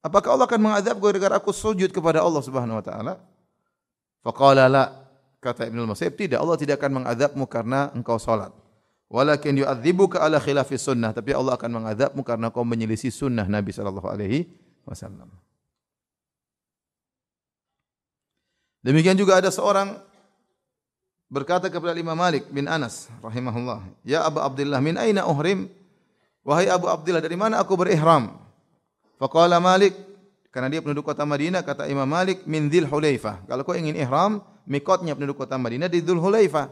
[0.00, 3.18] Apakah Allah akan mengadabku gara-gara aku sujud kepada Allah Subhanahu wa taala?
[4.22, 4.84] Faqala la
[5.42, 8.54] kata Ibnu Musayyib tidak Allah tidak akan mengadabmu karena engkau salat.
[9.10, 14.06] Walakin yu'adzibuka ala khilafi sunnah tapi Allah akan mengadabmu karena kau menyelisih sunnah Nabi sallallahu
[14.06, 14.46] alaihi
[14.86, 15.30] wasallam.
[18.86, 19.98] Demikian juga ada seorang
[21.26, 25.66] berkata kepada Imam Malik bin Anas rahimahullah, "Ya Abu Abdullah, min aina uhrim?"
[26.46, 28.45] Wahai Abu Abdullah, dari mana aku berihram?
[29.16, 29.96] Faqala Malik,
[30.52, 33.48] karena dia penduduk kota Madinah, kata Imam Malik, min dhil hulaifah.
[33.48, 36.68] Kalau kau ingin ihram, mikotnya penduduk kota Madinah di dhul hulaifah.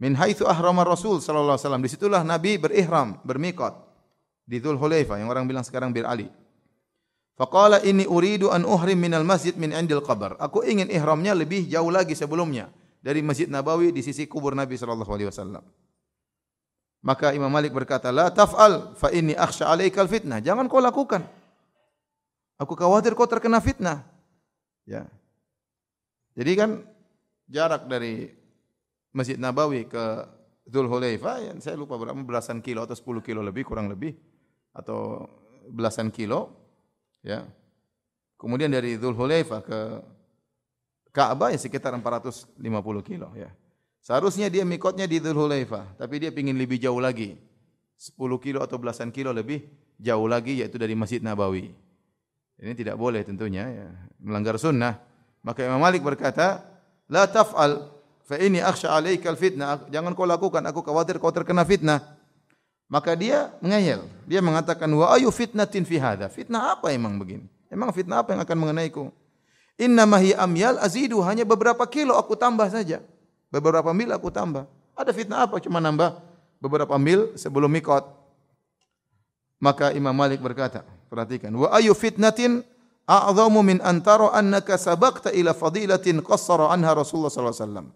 [0.00, 1.82] Min haithu ahramar Rasul sallallahu alaihi wasallam.
[1.84, 3.74] Disitulah Nabi berihram, bermikot.
[4.48, 6.26] Di dhul hulaifah, yang orang bilang sekarang Bir Ali.
[7.38, 10.36] Faqala inni uridu an uhrim minal masjid min indil qabr.
[10.36, 12.68] Aku ingin ihramnya lebih jauh lagi sebelumnya.
[13.00, 15.64] Dari Masjid Nabawi di sisi kubur Nabi sallallahu alaihi wasallam.
[17.00, 20.44] Maka Imam Malik berkata, La taf'al fa inni akhsha alaikal fitnah.
[20.44, 21.24] Jangan kau lakukan.
[22.60, 24.04] Aku khawatir kau terkena fitnah.
[24.84, 25.08] Ya.
[26.36, 26.70] Jadi kan
[27.48, 28.36] jarak dari
[29.16, 30.04] Masjid Nabawi ke
[30.70, 34.14] Dhul Hulaifah, ya, saya lupa berapa belasan kilo atau 10 kilo lebih kurang lebih
[34.70, 35.26] atau
[35.66, 36.52] belasan kilo.
[37.24, 37.48] Ya.
[38.38, 39.78] Kemudian dari Dhul Hulaifah ke
[41.10, 42.54] Ka'bah ya sekitar 450
[43.02, 43.34] kilo.
[43.34, 43.50] Ya.
[44.00, 47.36] Seharusnya dia mikotnya di Dhul Hulaifah, tapi dia ingin lebih jauh lagi.
[48.00, 49.60] 10 kilo atau belasan kilo lebih
[50.00, 51.68] jauh lagi yaitu dari Masjid Nabawi.
[52.60, 53.88] Ini tidak boleh tentunya ya.
[54.20, 55.00] melanggar sunnah.
[55.40, 56.60] Maka Imam Malik berkata,
[57.08, 57.88] "La taf'al
[58.24, 62.00] fa inni akhsha 'alaika al-fitnah." Jangan kau lakukan, aku khawatir kau terkena fitnah.
[62.88, 64.04] Maka dia mengayal.
[64.28, 67.48] Dia mengatakan, "Wa ayu fitnatin fi hadha?" Fitnah apa emang begini?
[67.72, 69.08] Emang fitnah apa yang akan mengenaiku?
[69.80, 73.00] Inna mahi amyal azidu hanya beberapa kilo aku tambah saja.
[73.50, 74.64] Beberapa mil aku tambah.
[74.94, 76.22] Ada fitnah apa cuma nambah
[76.62, 78.06] beberapa mil sebelum mikot?
[79.60, 81.50] Maka Imam Malik berkata, Perhatikan.
[81.58, 82.62] Wa ayu fitnatin
[83.02, 87.86] a'zamu min antara annaka sabaqta ila fadilatin qassara anha Rasulullah sallallahu alaihi wasallam.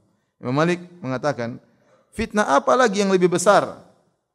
[0.43, 1.63] Imam Malik mengatakan,
[2.11, 3.79] fitnah apa lagi yang lebih besar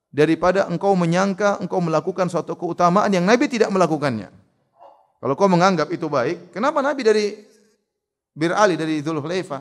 [0.10, 4.32] daripada engkau menyangka engkau melakukan suatu keutamaan yang Nabi tidak melakukannya.
[5.20, 7.26] Kalau kau menganggap itu baik, kenapa Nabi dari
[8.32, 9.60] Bir Ali dari Dzul Hulaifah?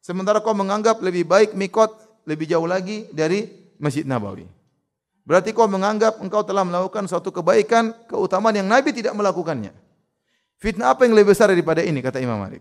[0.00, 1.92] Sementara kau menganggap lebih baik mikot
[2.24, 4.48] lebih jauh lagi dari Masjid Nabawi.
[5.24, 9.70] Berarti kau menganggap engkau telah melakukan suatu kebaikan, keutamaan yang Nabi tidak melakukannya.
[10.60, 12.60] Fitnah apa yang lebih besar daripada ini, kata Imam Malik.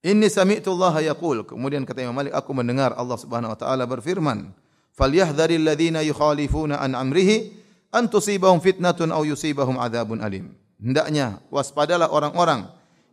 [0.00, 1.44] Inni sami'tu Allah yaqul.
[1.44, 4.52] Kemudian kata Imam Malik, aku mendengar Allah Subhanahu wa taala berfirman,
[4.96, 7.52] "Falyahdharil ladzina yukhalifuna an amrihi
[7.92, 12.64] an tusibahum fitnatun aw yusibahum adzabun alim." Hendaknya waspadalah orang-orang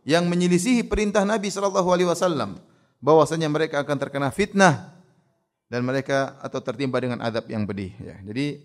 [0.08, 2.56] yang menyelisihi perintah Nabi sallallahu alaihi wasallam
[3.04, 4.96] bahwasanya mereka akan terkena fitnah
[5.68, 8.16] dan mereka atau tertimpa dengan azab yang pedih ya.
[8.24, 8.56] Jadi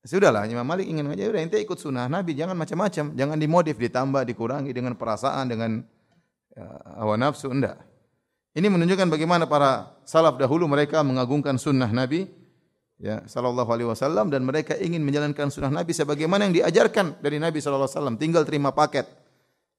[0.00, 4.24] sudahlah Imam Malik ingin aja udah ente ikut sunnah Nabi jangan macam-macam, jangan dimodif, ditambah,
[4.24, 5.84] dikurangi dengan perasaan dengan
[6.56, 6.66] ya,
[7.04, 7.76] hawa nafsu enggak.
[8.56, 12.32] Ini menunjukkan bagaimana para salaf dahulu mereka mengagungkan sunnah Nabi
[12.96, 17.60] ya sallallahu alaihi wasallam dan mereka ingin menjalankan sunnah Nabi sebagaimana yang diajarkan dari Nabi
[17.60, 19.25] sallallahu alaihi wasallam tinggal terima paket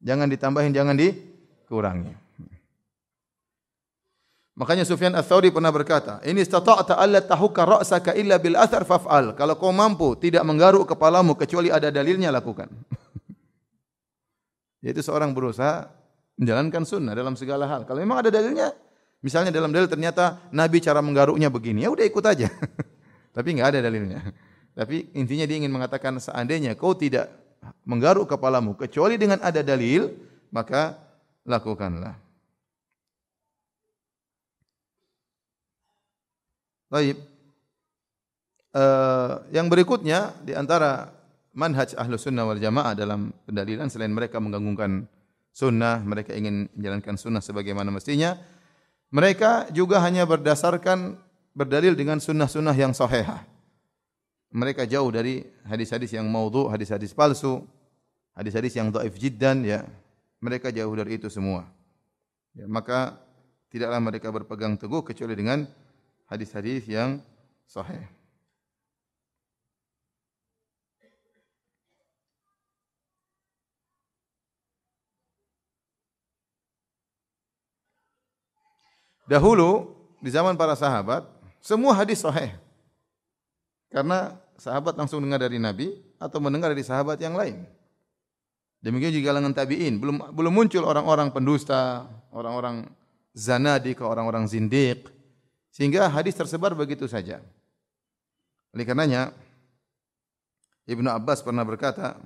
[0.01, 2.13] jangan ditambahin jangan dikurangi
[4.57, 9.57] makanya Sufyan Ats-Tsauri pernah berkata ini istata'ta alla tahuka ra'saka illa bil athar faf'al kalau
[9.57, 12.67] kau mampu tidak menggaruk kepalamu kecuali ada dalilnya lakukan
[14.86, 15.89] yaitu seorang berusaha
[16.38, 17.81] menjalankan sunnah dalam segala hal.
[17.83, 18.71] Kalau memang ada dalilnya,
[19.25, 22.47] misalnya dalam dalil ternyata Nabi cara menggaruknya begini, ya udah ikut aja.
[23.36, 24.21] Tapi enggak ada dalilnya.
[24.77, 27.33] Tapi intinya dia ingin mengatakan seandainya kau tidak
[27.88, 30.12] menggaruk kepalamu kecuali dengan ada dalil,
[30.51, 30.95] maka
[31.47, 32.15] lakukanlah.
[36.88, 37.19] Baik.
[38.71, 41.12] Uh, yang berikutnya di antara
[41.58, 45.10] manhaj ahlu sunnah wal jamaah dalam pendalilan selain mereka mengganggukan
[45.51, 48.38] sunnah, mereka ingin menjalankan sunnah sebagaimana mestinya.
[49.10, 51.17] Mereka juga hanya berdasarkan
[51.58, 53.25] berdalil dengan sunnah-sunnah yang sahih.
[54.47, 57.67] Mereka jauh dari hadis-hadis yang maudhu, hadis-hadis palsu,
[58.31, 59.83] hadis-hadis yang dhaif jiddan ya.
[60.39, 61.67] Mereka jauh dari itu semua.
[62.55, 63.19] Ya, maka
[63.67, 65.67] tidaklah mereka berpegang teguh kecuali dengan
[66.31, 67.19] hadis-hadis yang
[67.67, 68.07] sahih.
[79.27, 79.91] Dahulu
[80.23, 81.27] di zaman para sahabat
[81.60, 82.55] semua hadis sahih.
[83.88, 87.63] Karena sahabat langsung dengar dari Nabi atau mendengar dari sahabat yang lain.
[88.84, 92.86] Demikian juga kalangan tabi'in, belum belum muncul orang-orang pendusta, orang-orang
[93.34, 95.10] zanadik, orang-orang zindiq
[95.73, 97.41] sehingga hadis tersebar begitu saja.
[98.73, 99.34] Oleh karenanya
[100.86, 102.17] Ibnu Abbas pernah berkata,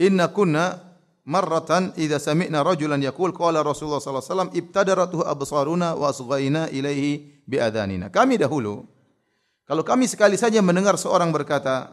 [0.00, 7.44] "Inna kunna marratan idza sami'na rajulan yaqul qala Rasulullah wasallam ibtadaratuhu absaruna wa asghayna ilaihi
[7.48, 8.12] bi adhanina.
[8.12, 8.84] Kami dahulu
[9.64, 11.88] kalau kami sekali saja mendengar seorang berkata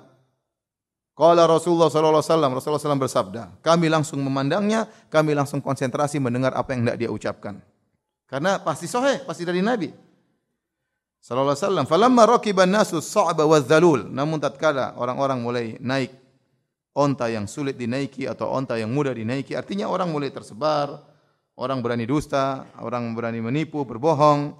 [1.16, 6.52] qala Rasulullah sallallahu alaihi wasallam Rasulullah sallallahu bersabda, kami langsung memandangnya, kami langsung konsentrasi mendengar
[6.56, 7.64] apa yang hendak dia ucapkan.
[8.28, 9.92] Karena pasti sahih, pasti dari Nabi.
[11.22, 16.16] Sallallahu alaihi wasallam, falamma rakiban nasu sa'ba wa dzalul, namun tatkala orang-orang mulai naik
[16.92, 19.56] onta yang sulit dinaiki atau onta yang mudah dinaiki.
[19.56, 20.98] Artinya orang mulai tersebar,
[21.56, 24.56] orang berani dusta, orang berani menipu, berbohong,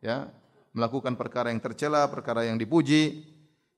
[0.00, 0.30] ya,
[0.76, 3.24] melakukan perkara yang tercela, perkara yang dipuji.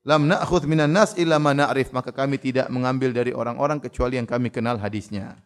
[0.03, 4.27] Lam na'khudh minan nas illa ma na'rif, maka kami tidak mengambil dari orang-orang kecuali yang
[4.27, 5.39] kami kenal hadisnya.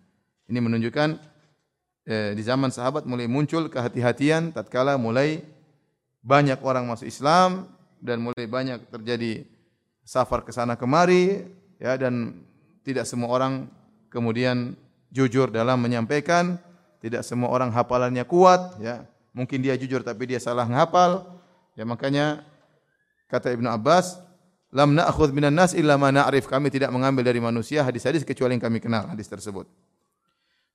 [0.49, 1.09] Ini menunjukkan
[2.09, 5.45] eh, di zaman sahabat mulai muncul kehati-hatian tatkala mulai
[6.25, 7.69] banyak orang masuk Islam
[8.01, 9.45] dan mulai banyak terjadi
[10.03, 11.47] safar ke sana kemari
[11.79, 12.43] ya dan
[12.83, 13.67] tidak semua orang
[14.11, 14.75] kemudian
[15.13, 16.57] jujur dalam menyampaikan,
[17.05, 19.05] tidak semua orang hafalannya kuat, ya.
[19.33, 21.25] Mungkin dia jujur tapi dia salah menghafal.
[21.73, 22.45] Ya makanya
[23.33, 24.21] kata Ibnu Abbas,
[24.73, 26.45] lam na'khudh minan nas illa ma na'rif.
[26.49, 29.65] Kami tidak mengambil dari manusia hadis-hadis kecuali yang kami kenal hadis tersebut.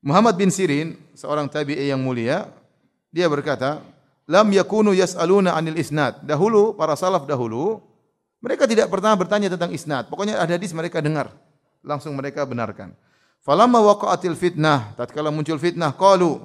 [0.02, 2.50] Muhammad bin Sirin, seorang tabi'i yang mulia,
[3.10, 3.82] dia berkata,
[4.30, 6.22] lam yakunu yas'aluna 'anil isnad.
[6.22, 7.82] Dahulu para salaf dahulu
[8.38, 10.08] mereka tidak pernah bertanya tentang isnad.
[10.14, 11.34] Pokoknya ada hadis mereka dengar
[11.82, 12.94] langsung mereka benarkan.
[13.42, 16.44] Falamma waqa'atil fitnah, tatkala muncul fitnah, qalu.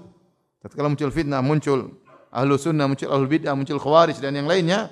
[0.62, 1.98] Tatkala muncul fitnah, muncul
[2.32, 4.88] ahlu sunnah, muncul ahlu bid'ah, muncul khawarij dan yang lainnya,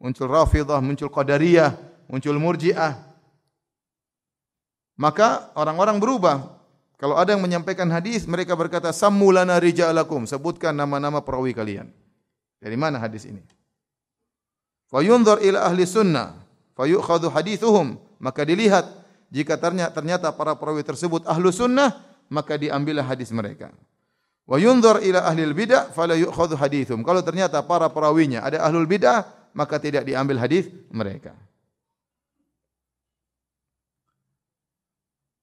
[0.00, 1.76] muncul rafidah, muncul qadariyah,
[2.08, 2.96] muncul murji'ah.
[4.96, 6.58] Maka orang-orang berubah.
[6.96, 11.90] Kalau ada yang menyampaikan hadis, mereka berkata, Sammulana rija'alakum, sebutkan nama-nama perawi kalian.
[12.62, 13.42] Dari mana hadis ini?
[14.86, 16.38] Fayunzur ila ahli sunnah,
[16.78, 18.86] fayukhadu hadithuhum, maka dilihat
[19.34, 19.58] jika
[19.90, 21.96] ternyata para perawi tersebut ahlu sunnah,
[22.30, 23.74] maka diambillah hadis mereka.
[24.46, 27.06] Wa yunzur ila ahli bidah fala yu'khadhu hadithum.
[27.06, 29.24] Kalau ternyata para perawinya ada ahlul bidah,
[29.54, 31.36] maka tidak diambil hadis mereka.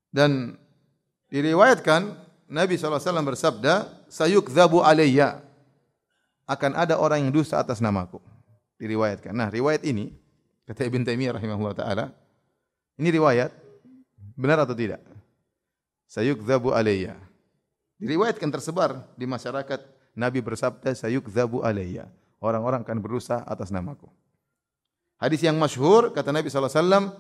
[0.09, 0.57] Dan
[1.29, 2.17] diriwayatkan
[2.49, 5.45] Nabi SAW bersabda, sayuk zabu alayya.
[6.49, 8.17] Akan ada orang yang dusta atas namaku.
[8.81, 9.29] Diriwayatkan.
[9.37, 10.09] Nah, riwayat ini,
[10.65, 12.05] kata Ibn Taimiyah rahimahullah ta'ala,
[12.97, 13.53] ini riwayat
[14.39, 15.03] Benar atau tidak?
[16.07, 17.19] Sayuk zabu alayya.
[17.99, 19.83] Diriwayatkan tersebar di masyarakat
[20.15, 22.07] Nabi bersabda sayukdzabu alayya.
[22.39, 24.07] Orang-orang akan berusaha atas namaku.
[25.19, 27.11] Hadis yang masyhur kata Nabi wasallam,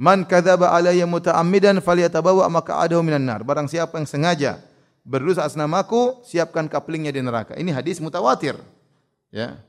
[0.00, 4.64] "Man kadzaba alayya muta'ammidan falyatabawa maq'adahu minan nar." Barang siapa yang sengaja
[5.04, 7.52] berdosa atas namaku, siapkan kaplingnya di neraka.
[7.52, 8.56] Ini hadis mutawatir.
[9.28, 9.60] Ya.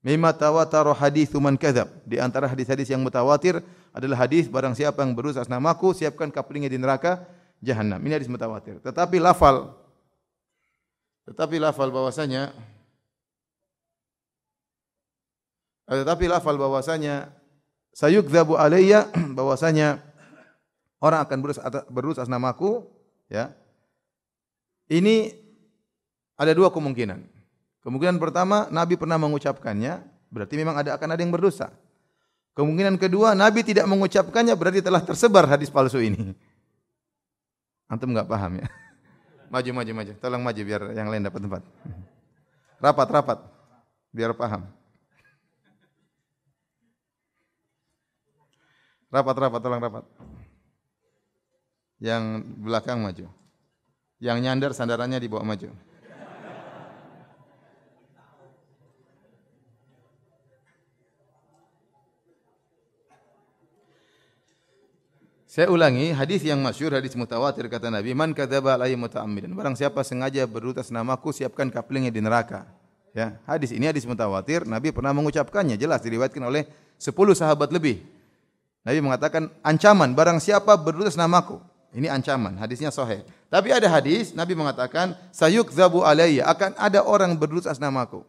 [0.00, 1.92] Mimma tawataru hadithu man kadzab.
[2.08, 3.60] Di antara hadis-hadis yang mutawatir
[3.92, 7.28] adalah hadis barang siapa yang berusaha atas namaku, siapkan kaplingnya di neraka
[7.64, 8.00] jahanam.
[8.02, 8.80] Ini hadis mutawatir.
[8.80, 9.72] Tetapi lafal
[11.26, 12.54] tetapi lafal bahwasanya
[15.90, 17.34] tetapi lafal bahwasanya
[17.94, 19.98] sayukdzabu alayya bahwasanya
[21.02, 22.86] orang akan berusaha atas, berusaha atas namaku
[23.26, 23.50] ya.
[24.86, 25.34] Ini
[26.38, 27.18] ada dua kemungkinan.
[27.82, 29.98] Kemungkinan pertama, Nabi pernah mengucapkannya,
[30.30, 31.74] berarti memang ada akan ada yang berdosa.
[32.54, 36.34] Kemungkinan kedua, Nabi tidak mengucapkannya, berarti telah tersebar hadis palsu ini.
[37.86, 38.66] Antum enggak paham ya?
[39.52, 40.12] Maju, maju, maju.
[40.18, 41.62] Tolong maju biar yang lain dapat tempat.
[42.82, 43.38] Rapat, rapat.
[44.10, 44.66] Biar paham.
[49.06, 50.04] Rapat, rapat, tolong rapat.
[52.02, 53.30] Yang belakang maju.
[54.18, 55.70] Yang nyandar sandarannya dibawa maju.
[65.56, 69.56] Saya ulangi hadis yang masyhur hadis mutawatir kata Nabi man kadzaba alayya muta'ammidan.
[69.56, 72.68] Barang siapa sengaja berutas namaku siapkan kaplingnya di neraka.
[73.16, 74.68] Ya hadis ini hadis mutawatir.
[74.68, 76.68] Nabi pernah mengucapkannya jelas diriwayatkan oleh
[77.00, 78.04] 10 sahabat lebih.
[78.84, 81.56] Nabi mengatakan ancaman barang siapa berutas namaku.
[81.96, 83.24] Ini ancaman hadisnya sahih.
[83.48, 86.44] Tapi ada hadis Nabi mengatakan sayuk zabu alayya.
[86.52, 88.28] Akan ada orang berutas namaku.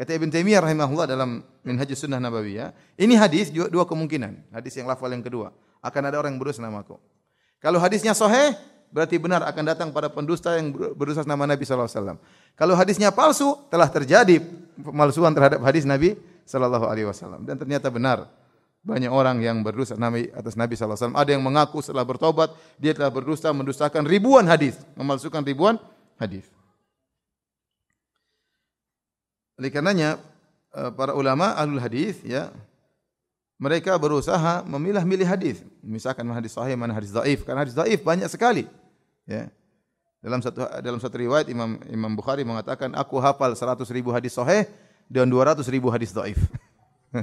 [0.00, 4.48] Kata Ibn Taimiyah rahimahullah dalam Minhajus Sunnah Nabawiyah, ini hadis dua kemungkinan.
[4.48, 6.96] Hadis yang lafal yang kedua akan ada orang yang berusaha namaku.
[7.58, 8.54] Kalau hadisnya sahih,
[8.94, 12.18] berarti benar akan datang pada pendusta yang berusaha nama Nabi sallallahu alaihi wasallam.
[12.54, 14.38] Kalau hadisnya palsu, telah terjadi
[14.78, 16.14] pemalsuan terhadap hadis Nabi
[16.46, 18.30] sallallahu alaihi wasallam dan ternyata benar.
[18.82, 21.22] Banyak orang yang berdusta Nabi atas Nabi sallallahu alaihi wasallam.
[21.22, 22.50] Ada yang mengaku setelah bertobat
[22.82, 25.78] dia telah berdusta mendustakan ribuan hadis, memalsukan ribuan
[26.18, 26.42] hadis.
[29.54, 30.18] Oleh karenanya
[30.74, 32.50] eh, para ulama ahlul hadis ya
[33.62, 35.62] mereka berusaha memilah-milih hadis.
[35.86, 37.46] Misalkan mana hadis sahih, mana hadis dhaif.
[37.46, 38.66] Karena hadis dhaif banyak sekali.
[39.22, 39.54] Ya.
[40.18, 44.66] Dalam satu dalam satu riwayat Imam Imam Bukhari mengatakan aku hafal 100 ribu hadis sahih
[45.06, 46.42] dan 200 ribu hadis dhaif.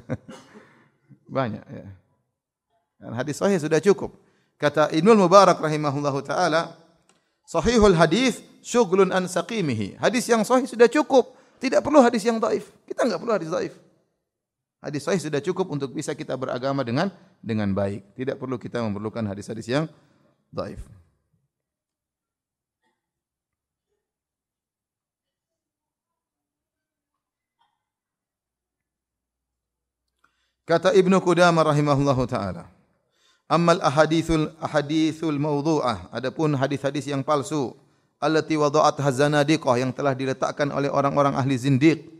[1.36, 1.88] banyak ya.
[3.04, 4.16] Dan hadis sahih sudah cukup.
[4.56, 6.72] Kata Ibnu Mubarak rahimahullahu taala,
[7.44, 10.00] sahihul hadis syughlun an saqimihi.
[10.00, 12.72] Hadis yang sahih sudah cukup, tidak perlu hadis yang dhaif.
[12.88, 13.76] Kita enggak perlu hadis dhaif.
[14.80, 17.12] Hadis sahih sudah cukup untuk bisa kita beragama dengan
[17.44, 18.16] dengan baik.
[18.16, 19.92] Tidak perlu kita memerlukan hadis-hadis yang
[20.56, 20.80] dhaif.
[30.64, 32.70] Kata Ibnu Qudamah rahimahullahu taala,
[33.50, 37.74] "Ammal ahadithul ahadithul mawdhu'ah, adapun hadis-hadis yang palsu,
[38.22, 42.19] allati wada'at hazanadiqah yang telah diletakkan oleh orang-orang ahli zindiq,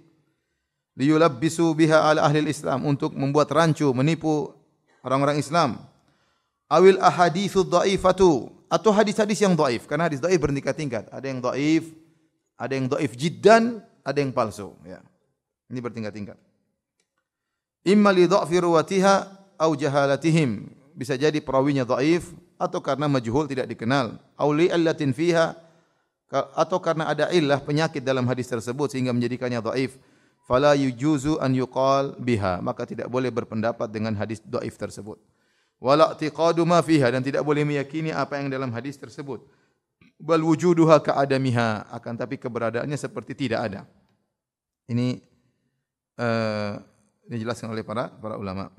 [1.00, 4.52] liyulabbisu biha ala ahli Islam untuk membuat rancu menipu
[5.00, 5.80] orang-orang Islam.
[6.68, 11.08] Awil ahaditsu dhaifatu atau hadis-hadis yang dhaif karena hadis dhaif bertingkat-tingkat.
[11.10, 11.90] Ada yang dhaif,
[12.60, 15.02] ada yang dhaif jiddan, ada yang palsu, ya.
[15.72, 16.38] Ini bertingkat-tingkat.
[17.88, 19.16] Imma li dha'fi ruwatiha
[19.58, 20.68] au jahalatihim.
[20.94, 24.20] Bisa jadi perawinya dhaif atau karena majhul tidak dikenal.
[24.36, 25.56] Au li allatin fiha
[26.54, 29.98] atau karena ada illah penyakit dalam hadis tersebut sehingga menjadikannya dhaif
[30.50, 32.58] fala yujuzu an yuqal biha.
[32.66, 35.22] Maka tidak boleh berpendapat dengan hadis dhaif tersebut.
[35.78, 37.14] Wala i'tiqadu ma fiha.
[37.14, 39.46] Dan tidak boleh meyakini apa yang dalam hadis tersebut.
[40.18, 41.86] Bal wujuduha ka adamiha.
[41.94, 43.82] Akan tapi keberadaannya seperti tidak ada.
[44.90, 45.22] Ini
[46.18, 46.82] uh,
[47.30, 48.74] dijelaskan oleh para para ulama.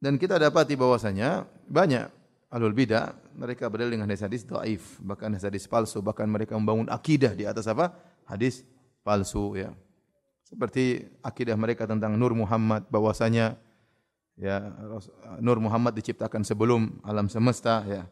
[0.00, 2.19] Dan kita dapati bahwasanya banyak
[2.50, 7.46] Alul bidah mereka berdalil dengan hadis-hadis dhaif, bahkan hadis palsu, bahkan mereka membangun akidah di
[7.46, 7.94] atas apa?
[8.26, 8.66] Hadis
[9.06, 9.70] palsu ya.
[10.42, 13.54] Seperti akidah mereka tentang Nur Muhammad bahwasanya
[14.34, 14.66] ya
[15.38, 18.10] Nur Muhammad diciptakan sebelum alam semesta ya.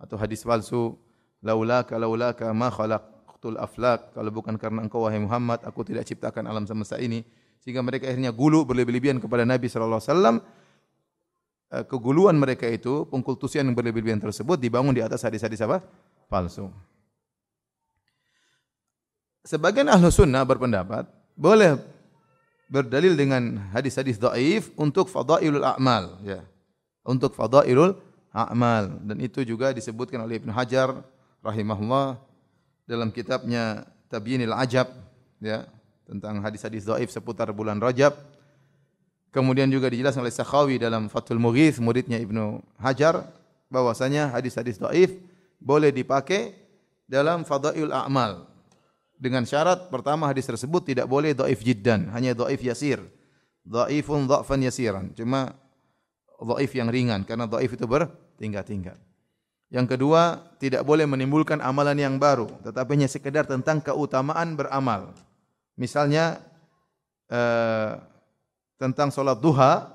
[0.00, 0.96] Atau hadis palsu
[1.44, 6.64] laulaka laulaka ma khalaqtul aflak kalau bukan karena engkau wahai Muhammad aku tidak ciptakan alam
[6.64, 7.20] semesta ini
[7.60, 10.36] sehingga mereka akhirnya gulu berlebih-lebihan kepada Nabi sallallahu alaihi wasallam
[11.82, 15.82] keguluan mereka itu, pengkultusian yang berlebihan tersebut dibangun di atas hadis-hadis apa?
[16.30, 16.70] Palsu.
[19.42, 21.76] Sebagian ahlu sunnah berpendapat, boleh
[22.70, 26.22] berdalil dengan hadis-hadis daif untuk fadailul a'mal.
[26.24, 26.46] Ya.
[27.04, 28.00] untuk fadailul
[28.32, 31.04] a'mal dan itu juga disebutkan oleh Ibn Hajar
[31.44, 32.16] rahimahullah
[32.88, 34.88] dalam kitabnya Tabyinil Ajab
[35.38, 35.68] ya
[36.08, 38.16] tentang hadis-hadis dhaif seputar bulan Rajab.
[39.34, 43.26] Kemudian juga dijelaskan oleh Sakhawi dalam Fathul Mughith muridnya Ibnu Hajar
[43.66, 45.18] bahwasanya hadis-hadis dhaif
[45.58, 46.54] boleh dipakai
[47.10, 48.46] dalam fadail a'mal.
[49.18, 53.02] Dengan syarat pertama hadis tersebut tidak boleh dhaif jiddan hanya dhaif yasir.
[53.66, 55.10] Dhaifun dhafan yasiran.
[55.18, 55.50] Cuma
[56.38, 58.94] dhaif yang ringan karena dhaif itu bertingkat-tingkat.
[59.74, 65.10] Yang kedua, tidak boleh menimbulkan amalan yang baru, tetapi hanya sekedar tentang keutamaan beramal.
[65.74, 66.38] Misalnya
[67.26, 67.98] eh,
[68.80, 69.90] tentang solat duha,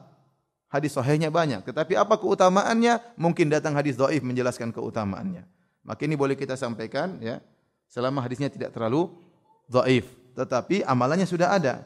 [0.69, 3.17] hadis sahihnya banyak, tetapi apa keutamaannya?
[3.19, 5.43] Mungkin datang hadis dhaif menjelaskan keutamaannya.
[5.83, 7.41] Maka ini boleh kita sampaikan ya,
[7.89, 9.09] selama hadisnya tidak terlalu
[9.65, 10.07] dhaif,
[10.37, 11.83] tetapi amalannya sudah ada.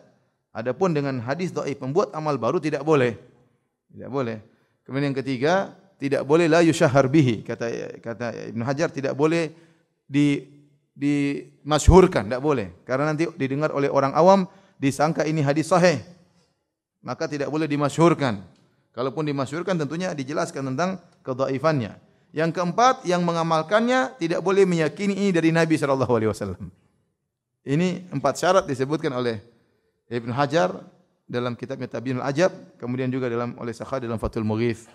[0.54, 3.18] Adapun dengan hadis dhaif membuat amal baru tidak boleh.
[3.90, 4.38] Tidak boleh.
[4.86, 5.74] Kemudian yang ketiga,
[6.04, 7.66] tidak boleh la yushahar bihi kata
[8.04, 9.56] kata Ibn Hajar tidak boleh
[10.04, 10.44] di
[10.92, 14.44] dimasyhurkan tidak boleh karena nanti didengar oleh orang awam
[14.76, 16.04] disangka ini hadis sahih
[17.04, 18.42] maka tidak boleh dimasyhurkan
[18.96, 22.00] kalaupun dimasyhurkan tentunya dijelaskan tentang kedhaifannya
[22.34, 26.72] yang keempat yang mengamalkannya tidak boleh meyakini ini dari Nabi sallallahu alaihi wasallam
[27.68, 29.44] ini empat syarat disebutkan oleh
[30.10, 30.80] Ibn Hajar
[31.28, 32.52] dalam kitabnya Tabiinul Ajab
[32.82, 34.88] kemudian juga dalam oleh Sakha dalam Fathul Mughith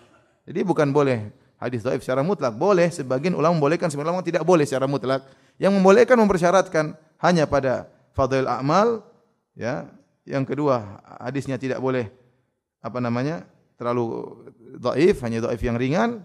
[0.49, 1.29] jadi bukan boleh
[1.59, 2.55] hadis dhaif secara mutlak.
[2.55, 5.27] Boleh sebagian ulama membolehkan, sebagian ulama tidak boleh secara mutlak.
[5.59, 9.03] Yang membolehkan mempersyaratkan hanya pada fadhil amal
[9.53, 9.85] ya.
[10.27, 12.07] Yang kedua, hadisnya tidak boleh
[12.83, 13.45] apa namanya?
[13.79, 14.35] terlalu
[14.75, 16.19] dhaif, hanya dhaif yang ringan.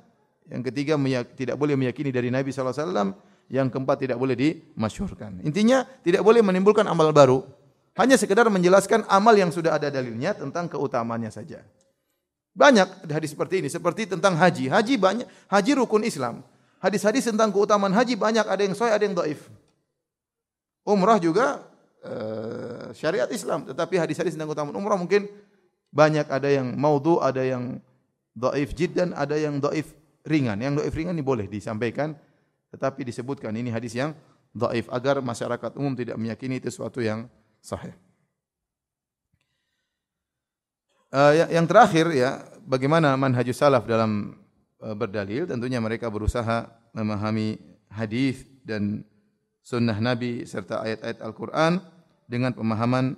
[0.50, 0.98] Yang ketiga
[1.38, 3.10] tidak boleh meyakini dari Nabi sallallahu alaihi wasallam.
[3.46, 5.38] Yang keempat tidak boleh dimasyhurkan.
[5.46, 7.46] Intinya tidak boleh menimbulkan amal baru.
[7.94, 11.62] Hanya sekedar menjelaskan amal yang sudah ada dalilnya tentang keutamaannya saja.
[12.58, 14.66] Banyak hadis seperti ini, seperti tentang haji.
[14.66, 16.42] Haji banyak, haji rukun Islam.
[16.82, 19.46] Hadis-hadis tentang keutamaan haji banyak, ada yang sahih, ada yang dhaif.
[20.84, 21.62] Umrah juga
[22.04, 25.26] uh, syariat Islam, tetapi hadis-hadis tentang keutamaan umrah mungkin
[25.94, 27.80] banyak ada yang maudhu, ada yang
[28.34, 29.94] dhaif jiddan, ada yang dhaif
[30.26, 30.58] ringan.
[30.58, 32.12] Yang dhaif ringan ini boleh disampaikan,
[32.74, 34.12] tetapi disebutkan ini hadis yang
[34.54, 37.30] dhaif agar masyarakat umum tidak meyakini itu sesuatu yang
[37.62, 37.94] sahih.
[41.14, 44.34] Uh, yang terakhir ya, bagaimana manhajus salaf dalam
[44.82, 45.46] uh, berdalil?
[45.46, 47.54] Tentunya mereka berusaha memahami
[47.86, 49.06] hadis dan
[49.62, 51.93] sunnah Nabi serta ayat-ayat Al-Quran
[52.34, 53.14] dengan pemahaman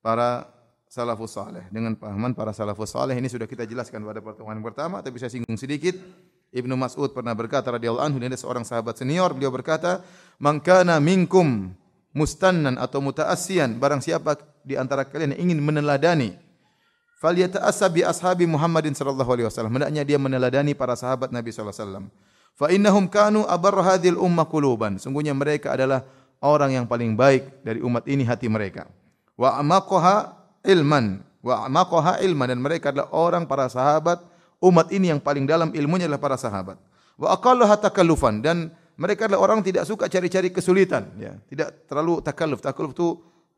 [0.00, 0.48] para
[0.88, 1.68] salafus saleh.
[1.68, 5.60] Dengan pemahaman para salafus saleh ini sudah kita jelaskan pada pertemuan pertama, tapi saya singgung
[5.60, 6.00] sedikit.
[6.48, 10.00] Ibnu Mas'ud pernah berkata radhiyallahu anhu dia seorang sahabat senior, beliau berkata,
[10.40, 11.76] "Man kana minkum
[12.16, 16.40] mustannan atau mutaassiyan, barang siapa di antara kalian yang ingin meneladani
[17.20, 19.76] falyata'assa bi ashabi Muhammadin sallallahu alaihi wasallam.
[19.76, 22.06] Hendaknya dia meneladani para sahabat Nabi sallallahu alaihi wasallam.
[22.58, 24.98] Fa innahum kanu abar hadhil ummah quluban.
[24.98, 26.02] Sungguhnya mereka adalah
[26.42, 28.86] orang yang paling baik dari umat ini hati mereka.
[29.38, 30.34] Wa amaqaha
[30.66, 34.22] ilman wa amaqaha ilman dan mereka adalah orang para sahabat
[34.58, 36.78] umat ini yang paling dalam ilmunya adalah para sahabat.
[37.18, 41.38] Wa aqalluha takallufan dan mereka adalah orang tidak suka cari-cari kesulitan ya.
[41.46, 42.58] Tidak terlalu takalluf.
[42.58, 43.08] Takalluf itu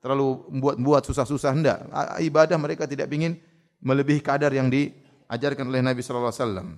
[0.01, 1.79] terlalu buat-buat susah-susah hendak.
[2.21, 3.41] Ibadah mereka tidak ingin
[3.81, 6.69] melebihi kadar yang diajarkan oleh Nabi sallallahu alaihi wasallam.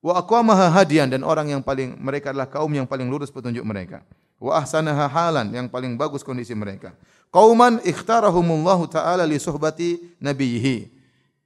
[0.00, 4.00] Wa aqwamaha hadian dan orang yang paling mereka adalah kaum yang paling lurus petunjuk mereka.
[4.40, 6.96] Wa ahsanaha halan yang paling bagus kondisi mereka.
[7.28, 10.88] Qauman ikhtarahumullahu taala li suhbati nabiyhi.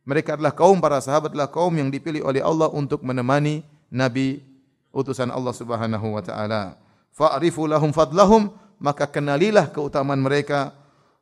[0.06, 4.46] Mereka adalah kaum para sahabat adalah kaum yang dipilih oleh Allah untuk menemani nabi
[4.94, 6.78] utusan Allah Subhanahu wa taala.
[7.10, 10.70] Fa'rifu lahum fadlahum maka kenalilah keutamaan mereka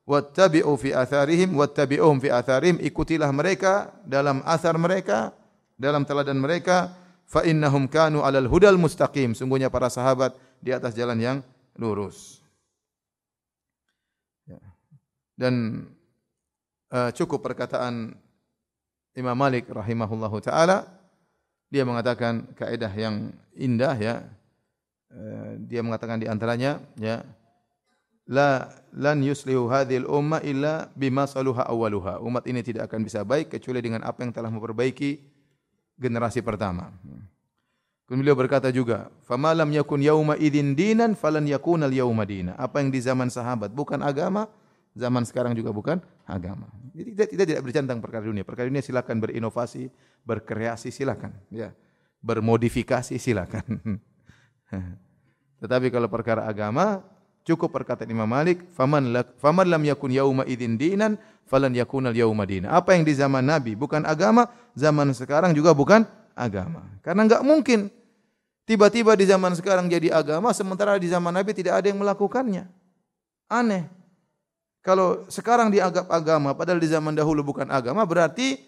[0.04, 5.32] wattabi'u fi atharihim wattabi'uhum fi atharihim ikutilah mereka dalam athar mereka
[5.78, 6.92] dalam teladan mereka
[7.24, 11.36] fa innahum kanu alal hudal mustaqim sungguhnya para sahabat di atas jalan yang
[11.78, 12.42] lurus
[14.48, 14.60] ya.
[15.38, 15.86] dan
[16.92, 18.16] uh, cukup perkataan
[19.12, 20.88] Imam Malik rahimahullahu taala
[21.72, 24.14] dia mengatakan kaidah yang indah ya
[25.12, 27.24] uh, dia mengatakan di antaranya ya
[28.28, 32.22] la lan yuslihu hadhil umma illa bima saluha awaluha.
[32.22, 35.18] Umat ini tidak akan bisa baik kecuali dengan apa yang telah memperbaiki
[35.98, 36.92] generasi pertama.
[38.12, 42.84] Beliau berkata juga, "Fama lam yakun yauma idzin dinan falan yakuna al yauma dina." Apa
[42.84, 44.52] yang di zaman sahabat bukan agama,
[44.92, 45.96] zaman sekarang juga bukan
[46.28, 46.68] agama.
[46.92, 48.44] Jadi kita tidak berbicara tentang perkara dunia.
[48.44, 49.88] Perkara dunia silakan berinovasi,
[50.28, 51.72] berkreasi silakan, ya.
[52.20, 53.64] Bermodifikasi silakan.
[55.64, 57.00] Tetapi kalau perkara agama,
[57.42, 61.18] Cukup perkataan Imam Malik, faman lak, faman lam yakun yauma idzin
[61.50, 62.70] falan yakun al yauma dina.
[62.70, 64.46] Apa yang di zaman Nabi bukan agama,
[64.78, 66.06] zaman sekarang juga bukan
[66.38, 66.86] agama.
[67.02, 67.90] Karena enggak mungkin
[68.68, 72.66] tiba-tiba di zaman sekarang jadi agama sementara di zaman Nabi tidak ada yang melakukannya.
[73.50, 73.86] Aneh.
[74.82, 78.58] Kalau sekarang dianggap agama padahal di zaman dahulu bukan agama berarti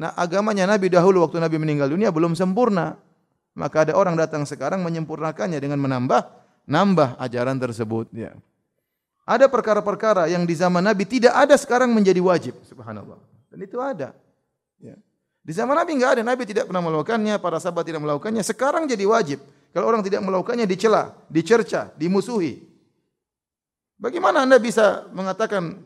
[0.00, 2.96] nah agamanya Nabi dahulu waktu Nabi meninggal dunia belum sempurna.
[3.50, 6.22] Maka ada orang datang sekarang menyempurnakannya dengan menambah
[6.70, 8.32] nambah ajaran tersebut ya.
[9.26, 13.20] Ada perkara-perkara yang di zaman Nabi tidak ada sekarang menjadi wajib, subhanallah.
[13.46, 14.14] Dan itu ada.
[14.82, 14.96] Ya.
[15.40, 19.04] Di zaman Nabi enggak ada, Nabi tidak pernah melakukannya, para sahabat tidak melakukannya, sekarang jadi
[19.08, 19.40] wajib.
[19.72, 22.60] Kalau orang tidak melakukannya dicela, dicerca, dimusuhi.
[24.00, 25.84] Bagaimana Anda bisa mengatakan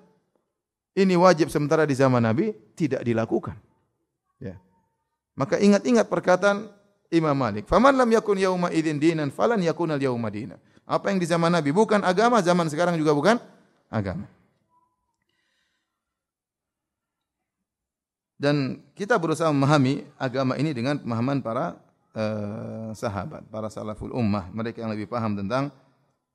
[0.94, 3.58] ini wajib sementara di zaman Nabi tidak dilakukan?
[4.38, 4.58] Ya.
[5.34, 6.70] Maka ingat-ingat perkataan
[7.10, 7.66] Imam Malik.
[7.66, 10.58] Faman lam yakun yauma idzin dinan falan yakun al yauma dinan.
[10.86, 13.36] Apa yang di zaman Nabi bukan agama, zaman sekarang juga bukan
[13.90, 14.30] agama.
[18.44, 21.80] Dan kita berusaha memahami agama ini dengan pemahaman para
[22.12, 25.72] uh, sahabat, para salaful ummah, mereka yang lebih paham tentang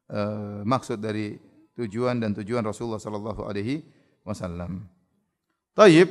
[0.10, 1.38] uh, maksud dari
[1.78, 3.86] tujuan dan tujuan Rasulullah sallallahu alaihi
[4.26, 4.89] wasallam.
[5.78, 6.10] Taib.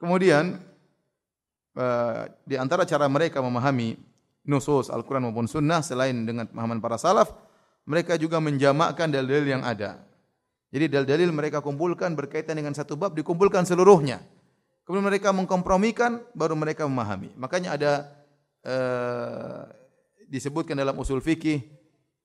[0.00, 0.56] Kemudian
[1.76, 4.00] uh, di antara cara mereka memahami
[4.48, 7.36] nusus Al-Qur'an maupun sunnah selain dengan pemahaman para salaf,
[7.84, 10.00] mereka juga menjamakkan dalil-dalil yang ada.
[10.72, 14.24] Jadi dalil-dalil mereka kumpulkan berkaitan dengan satu bab dikumpulkan seluruhnya.
[14.92, 17.32] Kemudian mereka mengkompromikan baru mereka memahami.
[17.40, 17.92] Makanya ada
[18.60, 19.64] uh,
[20.28, 21.64] disebutkan dalam usul fikih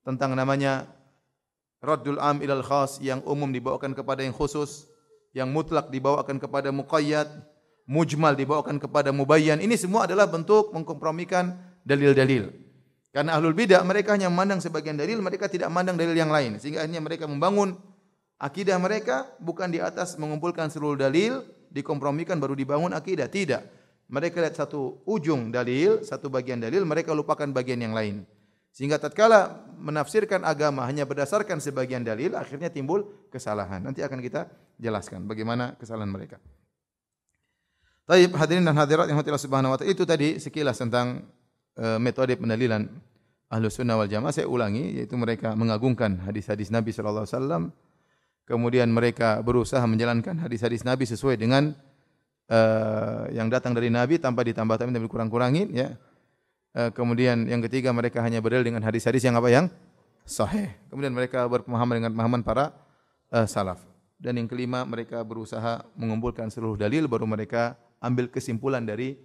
[0.04, 0.84] tentang namanya
[1.80, 4.84] Raddul am ilal khas yang umum dibawakan kepada yang khusus,
[5.32, 7.32] yang mutlak dibawakan kepada muqayyad,
[7.88, 9.64] mujmal dibawakan kepada mubayyan.
[9.64, 11.56] Ini semua adalah bentuk mengkompromikan
[11.88, 12.52] dalil-dalil.
[13.16, 16.60] Karena ahlul bidah mereka hanya memandang sebagian dalil, mereka tidak memandang dalil yang lain.
[16.60, 17.80] Sehingga akhirnya mereka membangun
[18.44, 23.28] akidah mereka bukan di atas mengumpulkan seluruh dalil, dikompromikan baru dibangun akidah.
[23.32, 23.62] Tidak.
[24.08, 28.24] Mereka lihat satu ujung dalil, satu bagian dalil, mereka lupakan bagian yang lain.
[28.72, 33.84] Sehingga tatkala menafsirkan agama hanya berdasarkan sebagian dalil, akhirnya timbul kesalahan.
[33.84, 34.48] Nanti akan kita
[34.80, 36.40] jelaskan bagaimana kesalahan mereka.
[38.08, 41.28] Taib hadirin dan hadirat yang Allah Subhanahu wa taala itu tadi sekilas tentang
[41.76, 42.88] uh, metode pendalilan
[43.52, 47.64] Ahlus Sunnah wal Jamaah saya ulangi yaitu mereka mengagungkan hadis-hadis Nabi sallallahu alaihi wasallam
[48.48, 51.76] kemudian mereka berusaha menjalankan hadis-hadis Nabi sesuai dengan
[52.48, 56.00] uh, yang datang dari Nabi tanpa ditambah-tambah dan dikurang-kurangin ya
[56.78, 59.66] Eh, kemudian yang ketiga mereka hanya berdalil dengan hadis-hadis yang apa yang
[60.30, 60.70] sahih.
[60.94, 62.70] Kemudian mereka berpemahaman dengan pemahaman para
[63.34, 63.82] uh, salaf.
[64.22, 69.18] Dan yang kelima mereka berusaha mengumpulkan seluruh dalil baru mereka ambil kesimpulan dari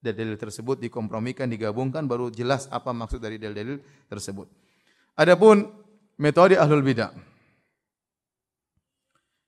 [0.00, 3.76] dalil tersebut dikompromikan digabungkan baru jelas apa maksud dari dalil-dalil
[4.08, 4.48] tersebut.
[5.20, 5.68] Adapun
[6.16, 7.12] metode ahlul bidah.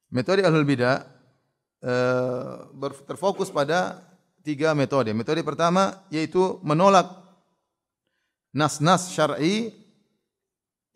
[0.08, 1.04] Metode ahlul bidah
[1.84, 2.64] uh,
[3.04, 4.00] terfokus pada
[4.40, 5.12] tiga metode.
[5.12, 7.12] Metode pertama yaitu menolak
[8.56, 9.76] nas-nas syar'i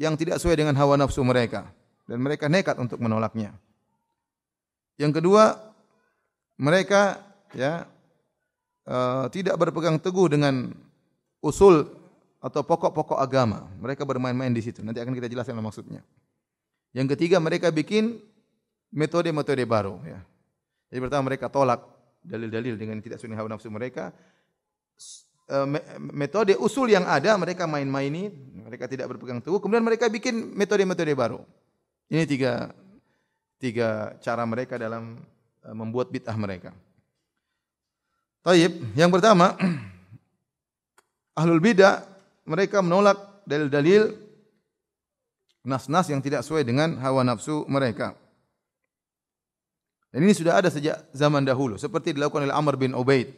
[0.01, 1.69] yang tidak sesuai dengan hawa nafsu mereka
[2.09, 3.53] dan mereka nekat untuk menolaknya.
[4.97, 5.61] Yang kedua,
[6.57, 7.21] mereka
[7.53, 7.85] ya
[8.89, 10.73] uh, tidak berpegang teguh dengan
[11.45, 11.85] usul
[12.43, 13.71] atau pokok-pokok agama.
[13.79, 14.83] Mereka bermain-main di situ.
[14.83, 16.03] Nanti akan kita jelaskan maksudnya.
[16.93, 18.19] Yang ketiga, mereka bikin
[18.93, 20.21] metode-metode baru ya.
[20.93, 21.83] Jadi pertama mereka tolak
[22.23, 24.13] dalil-dalil dengan tidak dengan hawa nafsu mereka
[25.53, 25.67] Eh,
[26.01, 28.33] metode usul yang ada mereka main-maini,
[28.63, 29.61] mereka tidak berpegang teguh.
[29.61, 31.45] Kemudian mereka bikin metode-metode baru.
[32.09, 32.73] Ini tiga
[33.61, 35.21] tiga cara mereka dalam
[35.67, 36.73] eh, membuat bid'ah mereka.
[38.41, 39.53] Taib, yang pertama
[41.39, 42.07] ahlul bidah
[42.49, 44.15] mereka menolak dalil-dalil
[45.69, 48.17] nas-nas yang tidak sesuai dengan hawa nafsu mereka.
[50.13, 53.33] Dan ini sudah ada sejak zaman dahulu seperti dilakukan oleh Amr bin Ubaid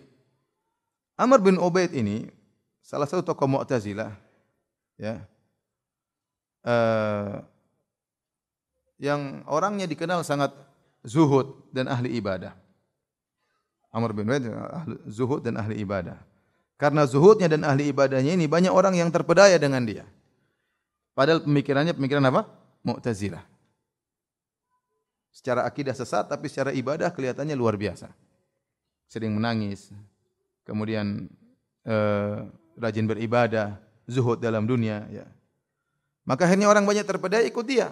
[1.14, 2.26] Amr bin Ubaid ini
[2.82, 4.10] salah satu tokoh Mu'tazilah
[4.98, 5.22] ya.
[6.64, 7.44] Uh,
[8.98, 10.50] yang orangnya dikenal sangat
[11.06, 12.56] zuhud dan ahli ibadah.
[13.94, 14.42] Amr bin Ubaid
[15.06, 16.18] zuhud dan ahli ibadah.
[16.74, 20.02] Karena zuhudnya dan ahli ibadahnya ini banyak orang yang terpedaya dengan dia.
[21.14, 22.50] Padahal pemikirannya pemikiran apa?
[22.82, 23.53] Mu'tazilah.
[25.34, 28.06] Secara akidah sesat tapi secara ibadah kelihatannya luar biasa.
[29.10, 29.90] Sering menangis,
[30.62, 31.26] kemudian
[31.82, 32.46] uh,
[32.78, 35.02] rajin beribadah, zuhud dalam dunia.
[35.10, 35.26] Ya.
[36.22, 37.90] Maka akhirnya orang banyak terpedaya ikut dia.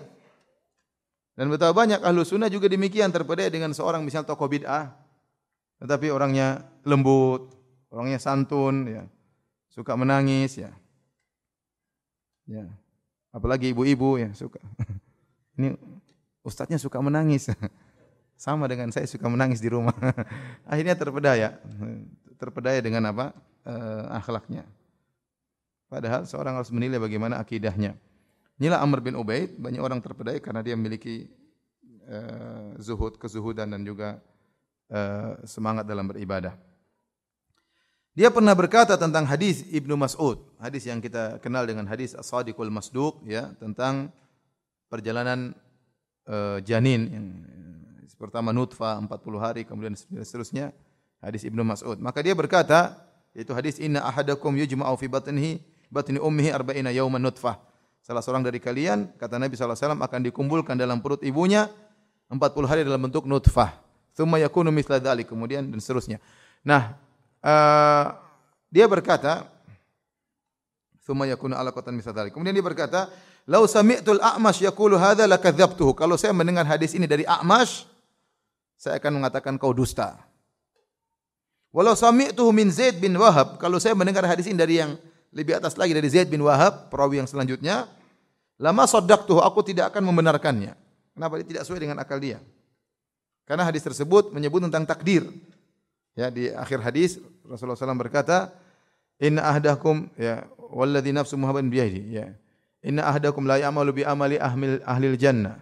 [1.35, 4.95] Dan betapa banyak ahlu sunnah juga demikian terpedaya dengan seorang misal tokoh bid'ah.
[5.83, 7.51] Tetapi orangnya lembut,
[7.91, 9.03] orangnya santun, ya.
[9.67, 10.63] suka menangis.
[10.63, 10.71] ya.
[12.47, 12.71] Ya.
[13.35, 14.61] Apalagi ibu-ibu ya suka.
[15.57, 15.73] Ini
[16.43, 17.51] ustaznya suka menangis.
[18.43, 19.95] Sama dengan saya suka menangis di rumah.
[20.71, 21.63] Akhirnya terpedaya
[22.43, 23.31] terpedaya dengan apa?
[23.63, 24.67] uh, akhlaknya.
[25.87, 27.95] Padahal seorang harus menilai bagaimana akidahnya.
[28.59, 31.29] Inilah Amr bin Ubaid, banyak orang terpedaya karena dia memiliki
[32.09, 34.19] uh, zuhud, kezuhudan dan juga
[34.89, 36.57] uh, semangat dalam beribadah.
[38.13, 43.25] Dia pernah berkata tentang hadis Ibnu Mas'ud, hadis yang kita kenal dengan hadis As-Sadiqul Masduq
[43.25, 44.13] ya, tentang
[44.93, 45.57] perjalanan
[46.29, 47.27] uh, janin yang
[48.23, 49.11] pertama nutfah 40
[49.43, 50.71] hari kemudian seterusnya
[51.19, 51.99] hadis Ibnu Mas'ud.
[51.99, 52.95] Maka dia berkata,
[53.35, 55.59] yaitu hadis inna ahadakum yujma'u fi batnihi
[55.91, 57.59] batni ummihi arba'ina yawman nutfah.
[58.03, 61.71] Salah seorang dari kalian kata Nabi sallallahu alaihi wasallam akan dikumpulkan dalam perut ibunya
[62.31, 63.79] 40 hari dalam bentuk nutfah.
[64.15, 66.19] Thumma yakunu mithla dhalik kemudian dan seterusnya.
[66.67, 66.99] Nah,
[67.45, 68.07] uh,
[68.73, 69.47] dia berkata
[71.07, 72.33] thumma yakunu alaqatan mithla dhalik.
[72.35, 73.13] Kemudian dia berkata,
[73.49, 77.87] "Lau sami'tul a'mash yaqulu hadza lakadzabtuhu." Kalau saya mendengar hadis ini dari A'mash,
[78.79, 80.19] saya akan mengatakan kau dusta.
[81.73, 85.01] Walau sami'tuhu min Zaid bin Wahab, kalau saya mendengar hadis ini dari yang
[85.33, 87.89] lebih atas lagi dari Zaid bin Wahab, perawi yang selanjutnya,
[88.61, 90.77] lama saddaqtuhu, aku tidak akan membenarkannya.
[91.17, 92.45] Kenapa dia tidak sesuai dengan akal dia?
[93.49, 95.25] Karena hadis tersebut menyebut tentang takdir.
[96.13, 97.17] Ya, di akhir hadis
[97.49, 98.53] Rasulullah SAW berkata,
[99.17, 101.73] Inna ahdakum ya walladhi nafsu Muhammadin
[102.13, 102.37] ya.
[102.83, 105.55] Inna ahdakum la ya'malu bi amali ahli ahli jannah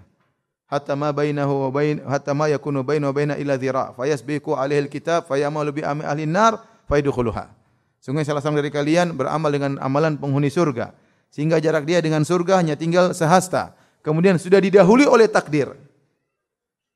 [0.71, 4.57] hatta ma bainahu wa bain hatta ma yakunu bainahu wa baina illa dhira fa yasbiqu
[4.57, 6.57] alaihi alkitab fa ya'malu bi amali ahli nar
[6.89, 7.53] fa yadkhuluha.
[8.01, 10.97] Sungguh salah seorang dari kalian beramal dengan amalan penghuni surga
[11.29, 13.77] sehingga jarak dia dengan surga hanya tinggal sehasta.
[14.01, 15.77] Kemudian sudah didahului oleh takdir.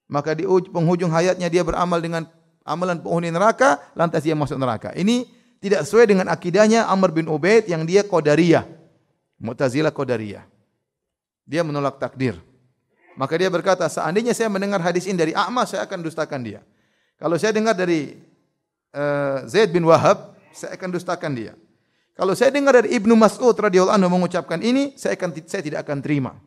[0.09, 2.25] Maka di penghujung hayatnya dia beramal dengan
[2.65, 4.97] amalan penghuni neraka, lantas dia masuk neraka.
[4.97, 5.29] Ini
[5.61, 8.65] tidak sesuai dengan akidahnya Amr bin Ubaid yang dia Qadariyah.
[9.39, 10.45] Mu'tazilah Qadariyah.
[11.45, 12.41] Dia menolak takdir.
[13.15, 16.61] Maka dia berkata, seandainya saya mendengar hadis ini dari A'ma, saya akan dustakan dia.
[17.15, 18.19] Kalau saya dengar dari
[18.91, 21.55] uh, Zaid bin Wahab, saya akan dustakan dia.
[22.15, 25.99] Kalau saya dengar dari Ibnu Mas'ud radhiyallahu anhu mengucapkan ini, saya akan saya tidak akan
[26.03, 26.39] terima.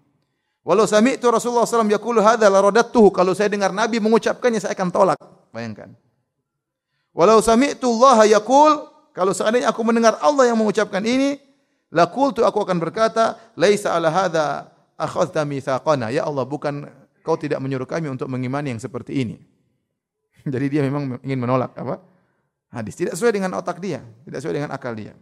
[0.67, 3.11] Walau sami'tu Rasulullah SAW yaqulu hadza la radattuhu.
[3.15, 5.19] Kalau saya dengar Nabi mengucapkannya, saya akan tolak.
[5.55, 5.95] Bayangkan.
[7.15, 8.83] Walau sami'tu Allah yaqul,
[9.15, 11.39] kalau seandainya aku mendengar Allah yang mengucapkan ini,
[11.93, 16.11] la qultu aku akan berkata, laisa ala hadza akhadta mitsaqana.
[16.11, 16.87] Ya Allah, bukan
[17.21, 19.37] kau tidak menyuruh kami untuk mengimani yang seperti ini.
[20.53, 21.99] Jadi dia memang ingin menolak apa?
[22.67, 25.15] Hadis tidak sesuai dengan otak dia, tidak sesuai dengan akal dia.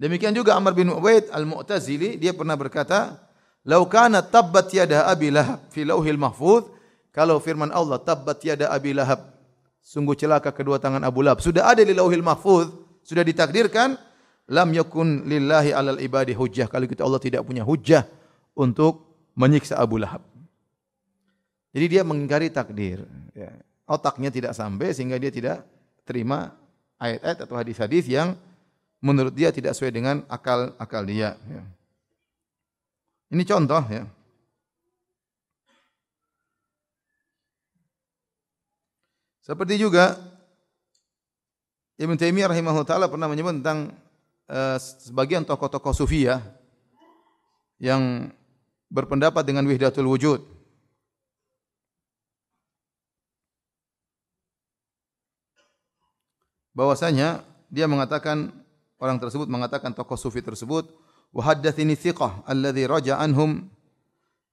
[0.00, 3.20] Demikian juga Amr bin Ubaid Al-Mu'tazili dia pernah berkata,
[3.68, 8.94] "Lau kana tabbat yada Abi Lahab fi lauhil mahfuz" Kalau firman Allah tabbat yada Abi
[8.94, 9.30] Lahab
[9.82, 11.42] sungguh celaka kedua tangan Abu Lahab.
[11.42, 12.70] Sudah ada di lauhil mahfuz,
[13.02, 13.98] sudah ditakdirkan,
[14.50, 16.66] lam yakun lillahi alal ibadi hujjah.
[16.66, 18.02] Kalau kita Allah tidak punya hujjah
[18.58, 19.06] untuk
[19.38, 20.26] menyiksa Abu Lahab.
[21.70, 23.06] Jadi dia mengingkari takdir.
[23.30, 23.54] Ya.
[23.86, 25.62] Otaknya tidak sampai sehingga dia tidak
[26.02, 26.50] terima
[26.98, 28.34] ayat-ayat atau hadis-hadis yang
[28.98, 31.38] menurut dia tidak sesuai dengan akal-akal dia.
[31.46, 31.62] Ya.
[33.30, 34.02] Ini contoh ya.
[39.46, 40.18] Seperti juga
[41.98, 43.94] Ibn Taimiyah rahimahullah taala pernah menyebut tentang
[44.50, 46.42] uh, sebagian tokoh-tokoh sufi ya
[47.78, 48.34] yang
[48.90, 50.42] berpendapat dengan wahdatul wujud.
[56.74, 58.50] Bahwasanya dia mengatakan
[58.98, 60.90] orang tersebut mengatakan tokoh sufi tersebut
[61.30, 63.70] wa haddatsini thiqah alladhi raja anhum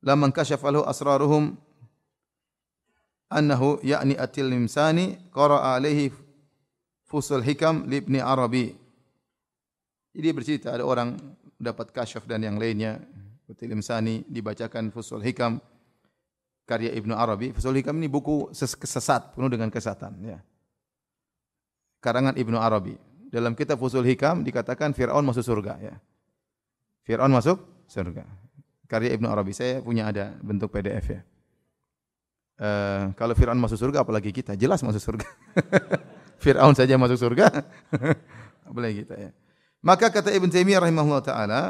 [0.06, 1.58] lamman kashafa lahu asraruhum
[3.28, 6.14] annahu yakni atil limsani qara alaihi
[7.10, 8.87] fusul hikam li ibni arabi
[10.18, 11.14] jadi bercerita ada orang
[11.62, 12.98] dapat kasyaf dan yang lainnya
[13.46, 15.62] atil limsani dibacakan fusul hikam
[16.66, 20.42] karya ibnu arabi fusul hikam ini buku sesat penuh dengan kesesatan ya
[22.02, 22.98] karangan ibnu arabi
[23.30, 25.96] dalam kitab fusul hikam dikatakan Fir'aun masuk surga ya
[27.06, 28.26] Fir'aun masuk surga
[28.90, 31.22] karya ibnu arabi saya punya ada bentuk pdf ya
[32.58, 34.58] Uh, kalau Fir'aun masuk surga, apalagi kita?
[34.58, 35.30] Jelas masuk surga.
[36.44, 37.54] Fir'aun saja masuk surga.
[38.70, 39.32] apalagi kita ya.
[39.86, 41.62] Maka kata Ibn Taimiyah rahimahullah ta'ala,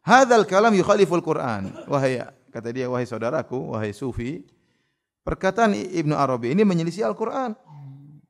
[0.00, 1.70] Hadal kalam yukhaliful Quran.
[1.84, 4.42] Wahai, kata dia, wahai saudaraku, wahai sufi,
[5.22, 7.52] perkataan Ibn Arabi ini menyelisih Al-Quran.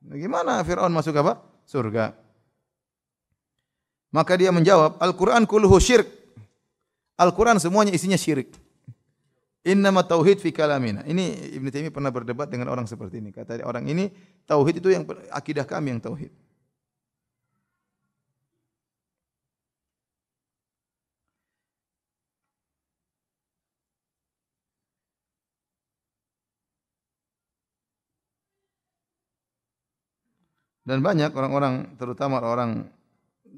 [0.03, 1.39] Bagaimana Fir'aun masuk apa?
[1.63, 2.11] Surga.
[4.11, 6.03] Maka dia menjawab, Al-Quran kuluhu syirk.
[7.15, 8.51] Al-Quran semuanya isinya syirik.
[9.63, 11.05] Innama tauhid fi kalamina.
[11.05, 13.29] Ini Ibn Taimiyah pernah berdebat dengan orang seperti ini.
[13.31, 14.09] Kata orang ini,
[14.43, 16.33] tauhid itu yang akidah kami yang tauhid.
[30.81, 32.89] Dan banyak orang-orang terutama orang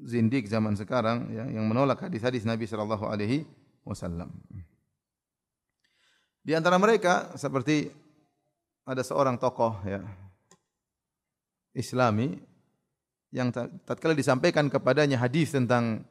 [0.04, 3.48] zindik zaman sekarang ya, yang menolak hadis-hadis Nabi sallallahu alaihi
[3.88, 4.28] wasallam.
[6.44, 7.88] Di antara mereka seperti
[8.84, 10.04] ada seorang tokoh ya
[11.72, 12.36] Islami
[13.32, 13.50] yang
[13.88, 16.04] tatkala disampaikan kepadanya hadis tentang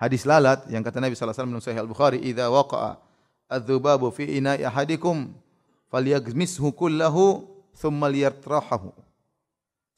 [0.00, 2.96] hadis lalat yang kata Nabi sallallahu alaihi wasallam dalam Sahih Al-Bukhari, "Idza waqa'a
[3.52, 5.36] adz-dzubabu fi ina'i ahadikum
[5.92, 7.44] falyaghmishu kullahu
[7.76, 9.11] thumma liyatrahu."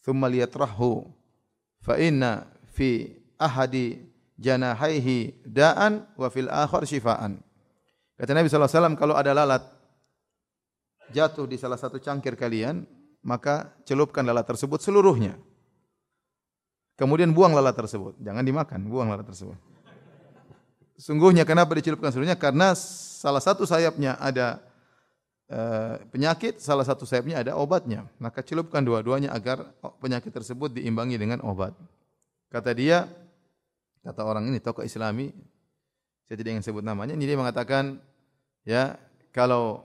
[0.05, 1.09] Thumma liyatrahu
[1.80, 2.44] fa inna
[2.76, 3.09] fi
[3.40, 4.05] ahadi
[4.36, 7.40] janahaihi da'an wa fil akhir shifaan.
[8.14, 9.64] Kata Nabi sallallahu alaihi wasallam kalau ada lalat
[11.11, 12.84] jatuh di salah satu cangkir kalian,
[13.24, 15.40] maka celupkan lalat tersebut seluruhnya.
[16.94, 18.14] Kemudian buang lalat tersebut.
[18.22, 19.59] Jangan dimakan, buang lalat tersebut.
[20.94, 22.38] Sungguhnya kenapa dicelupkan seluruhnya?
[22.38, 24.62] Karena salah satu sayapnya ada
[26.11, 28.09] penyakit, salah satu sayapnya ada obatnya.
[28.18, 29.70] Maka celupkan dua-duanya agar
[30.02, 31.74] penyakit tersebut diimbangi dengan obat.
[32.50, 33.07] Kata dia,
[34.02, 35.30] kata orang ini tokoh Islami,
[36.24, 38.00] saya tidak ingin sebut namanya, ini dia mengatakan,
[38.64, 38.96] ya
[39.34, 39.84] kalau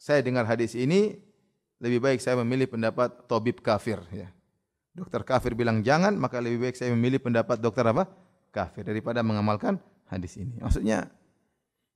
[0.00, 1.20] saya dengar hadis ini,
[1.80, 4.00] lebih baik saya memilih pendapat tabib kafir.
[4.12, 4.28] Ya.
[4.96, 8.08] Dokter kafir bilang jangan, maka lebih baik saya memilih pendapat dokter apa?
[8.50, 10.60] Kafir daripada mengamalkan hadis ini.
[10.60, 11.08] Maksudnya,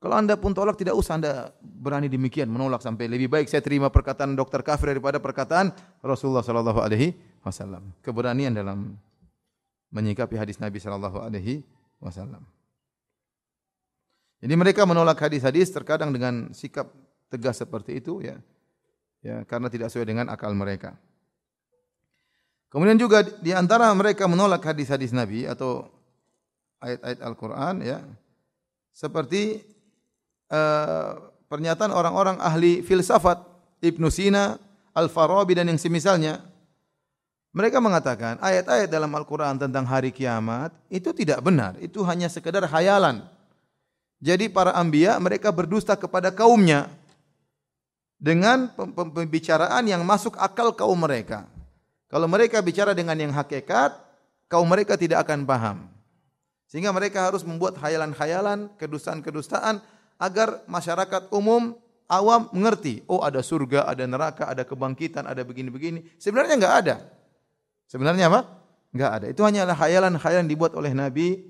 [0.05, 3.89] kalau anda pun tolak tidak usah anda berani demikian menolak sampai lebih baik saya terima
[3.89, 5.73] perkataan dokter kafir daripada perkataan
[6.05, 7.89] Rasulullah Sallallahu Alaihi Wasallam.
[8.05, 9.01] Keberanian dalam
[9.89, 11.65] menyikapi hadis Nabi Sallallahu Alaihi
[12.05, 12.45] Wasallam.
[14.45, 16.93] Jadi mereka menolak hadis-hadis terkadang dengan sikap
[17.33, 18.37] tegas seperti itu ya,
[19.25, 21.01] ya karena tidak sesuai dengan akal mereka.
[22.69, 25.89] Kemudian juga di antara mereka menolak hadis-hadis Nabi atau
[26.85, 28.05] ayat-ayat Al-Quran ya
[28.93, 29.74] seperti
[30.55, 31.19] uh,
[31.51, 33.43] pernyataan orang-orang ahli filsafat
[33.83, 34.55] Ibn Sina,
[34.95, 36.39] Al-Farabi dan yang semisalnya
[37.55, 41.79] mereka mengatakan ayat-ayat dalam Al-Quran tentang hari kiamat itu tidak benar.
[41.79, 43.23] Itu hanya sekedar hayalan.
[44.19, 46.91] Jadi para ambia mereka berdusta kepada kaumnya
[48.19, 51.47] dengan pembicaraan yang masuk akal kaum mereka.
[52.11, 53.95] Kalau mereka bicara dengan yang hakikat,
[54.51, 55.77] kaum mereka tidak akan paham.
[56.67, 59.79] Sehingga mereka harus membuat khayalan-khayalan, kedustaan-kedustaan
[60.25, 61.77] agar masyarakat umum
[62.09, 63.05] awam mengerti.
[63.05, 66.17] Oh ada surga, ada neraka, ada kebangkitan, ada begini-begini.
[66.17, 66.95] Sebenarnya enggak ada.
[67.85, 68.41] Sebenarnya apa?
[68.97, 69.27] Enggak ada.
[69.29, 71.45] Itu hanyalah khayalan-khayalan dibuat oleh Nabi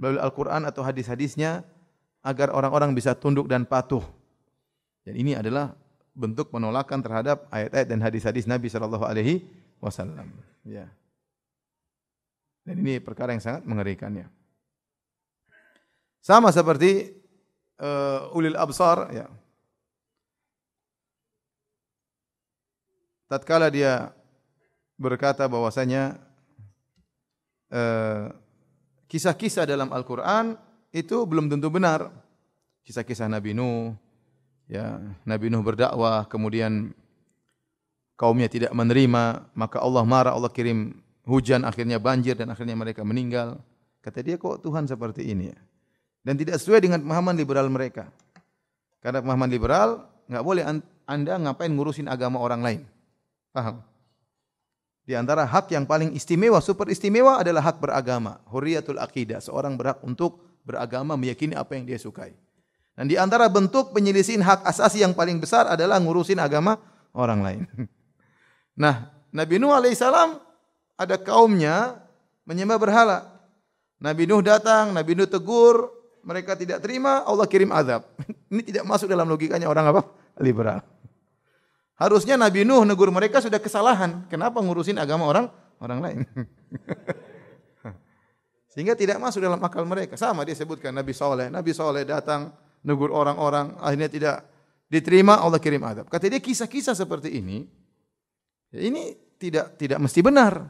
[0.00, 1.66] melalui Al-Quran atau hadis-hadisnya
[2.24, 4.02] agar orang-orang bisa tunduk dan patuh.
[5.04, 5.76] Dan ini adalah
[6.16, 9.46] bentuk penolakan terhadap ayat-ayat dan hadis-hadis Nabi sallallahu alaihi
[9.82, 10.30] wasallam.
[10.66, 10.88] Ya.
[12.66, 14.28] Dan ini perkara yang sangat mengerikan ya.
[16.20, 17.17] Sama seperti
[17.80, 19.26] uh, ulil absar ya.
[23.28, 24.12] Tatkala dia
[24.96, 26.16] berkata bahwasanya
[27.70, 28.32] uh,
[29.06, 30.56] kisah-kisah dalam Al-Qur'an
[30.90, 32.08] itu belum tentu benar.
[32.88, 33.92] Kisah-kisah Nabi Nuh
[34.64, 34.96] ya,
[35.28, 36.96] Nabi Nuh berdakwah kemudian
[38.18, 43.62] kaumnya tidak menerima, maka Allah marah, Allah kirim hujan, akhirnya banjir dan akhirnya mereka meninggal.
[44.02, 45.58] Kata dia, kok Tuhan seperti ini ya?
[46.28, 48.12] Dan tidak sesuai dengan pemahaman liberal mereka.
[49.00, 50.64] Karena pemahaman liberal, enggak boleh
[51.08, 52.80] anda ngapain ngurusin agama orang lain.
[53.48, 53.80] Paham?
[55.08, 58.44] Di antara hak yang paling istimewa, super istimewa adalah hak beragama.
[58.52, 59.40] Huriyatul akidah.
[59.40, 62.36] Seorang berhak untuk beragama, meyakini apa yang dia sukai.
[62.92, 66.76] Dan di antara bentuk penyelisihan hak asasi yang paling besar adalah ngurusin agama
[67.16, 67.64] orang lain.
[68.78, 70.38] Nah, Nabi Nuh alaihissalam
[70.94, 71.98] ada kaumnya
[72.46, 73.26] menyembah berhala.
[73.98, 78.06] Nabi Nuh datang, Nabi Nuh tegur, mereka tidak terima, Allah kirim azab.
[78.52, 80.02] Ini tidak masuk dalam logikanya orang apa?
[80.38, 80.82] Liberal.
[81.98, 84.26] Harusnya Nabi Nuh negur mereka sudah kesalahan.
[84.30, 85.46] Kenapa ngurusin agama orang
[85.82, 86.18] orang lain?
[88.72, 90.14] Sehingga tidak masuk dalam akal mereka.
[90.14, 91.50] Sama dia sebutkan Nabi Saleh.
[91.50, 92.54] Nabi Saleh datang
[92.86, 94.36] negur orang-orang, akhirnya tidak
[94.86, 96.06] diterima, Allah kirim azab.
[96.06, 97.66] Kata dia kisah-kisah seperti ini,
[98.68, 100.68] Ya, ini tidak tidak mesti benar.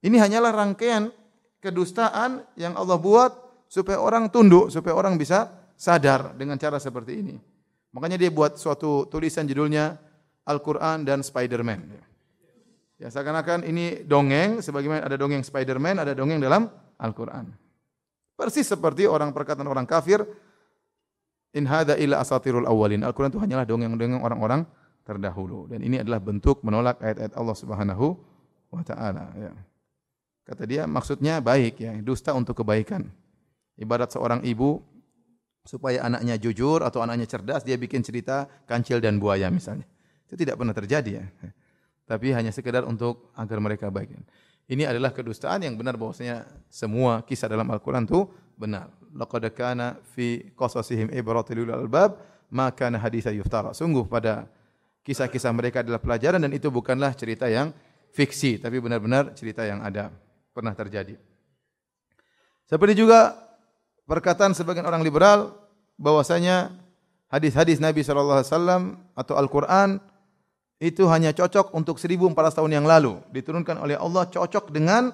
[0.00, 1.12] Ini hanyalah rangkaian
[1.60, 3.32] kedustaan yang Allah buat
[3.68, 7.36] supaya orang tunduk, supaya orang bisa sadar dengan cara seperti ini.
[7.94, 9.96] Makanya dia buat suatu tulisan judulnya
[10.48, 12.08] Al-Quran dan Spider-Man.
[12.98, 16.66] Ya, seakan-akan ini dongeng, sebagaimana ada dongeng Spider-Man, ada dongeng dalam
[16.98, 17.54] Al-Quran.
[18.34, 20.26] Persis seperti orang perkataan orang kafir,
[21.56, 23.00] In hada illa asatirul awalin.
[23.00, 24.68] Al-Quran itu hanyalah dongeng-dongeng orang-orang
[25.08, 28.06] terdahulu dan ini adalah bentuk menolak ayat-ayat Allah Subhanahu
[28.68, 29.52] wa taala ya.
[30.44, 33.08] Kata dia maksudnya baik ya, dusta untuk kebaikan.
[33.78, 34.82] Ibarat seorang ibu
[35.62, 39.86] supaya anaknya jujur atau anaknya cerdas dia bikin cerita kancil dan buaya misalnya.
[40.24, 41.24] Itu tidak pernah terjadi ya.
[42.08, 44.16] tapi hanya sekedar untuk agar mereka baik.
[44.68, 48.92] Ini adalah kedustaan yang benar bahwasanya semua kisah dalam Al-Qur'an itu benar.
[49.12, 53.76] Laqad kana fi qasasihim ibratun lil albab ma kana haditsan yuftara.
[53.76, 54.48] Sungguh pada
[55.04, 57.72] kisah-kisah mereka adalah pelajaran dan itu bukanlah cerita yang
[58.12, 60.12] fiksi tapi benar-benar cerita yang ada
[60.52, 61.16] pernah terjadi.
[62.68, 63.47] Seperti juga
[64.08, 65.52] perkataan sebagian orang liberal
[66.00, 66.72] bahwasanya
[67.28, 68.82] hadis-hadis Nabi sallallahu alaihi wasallam
[69.12, 70.00] atau Al-Qur'an
[70.80, 73.20] itu hanya cocok untuk 1400 tahun yang lalu.
[73.34, 75.12] Diturunkan oleh Allah cocok dengan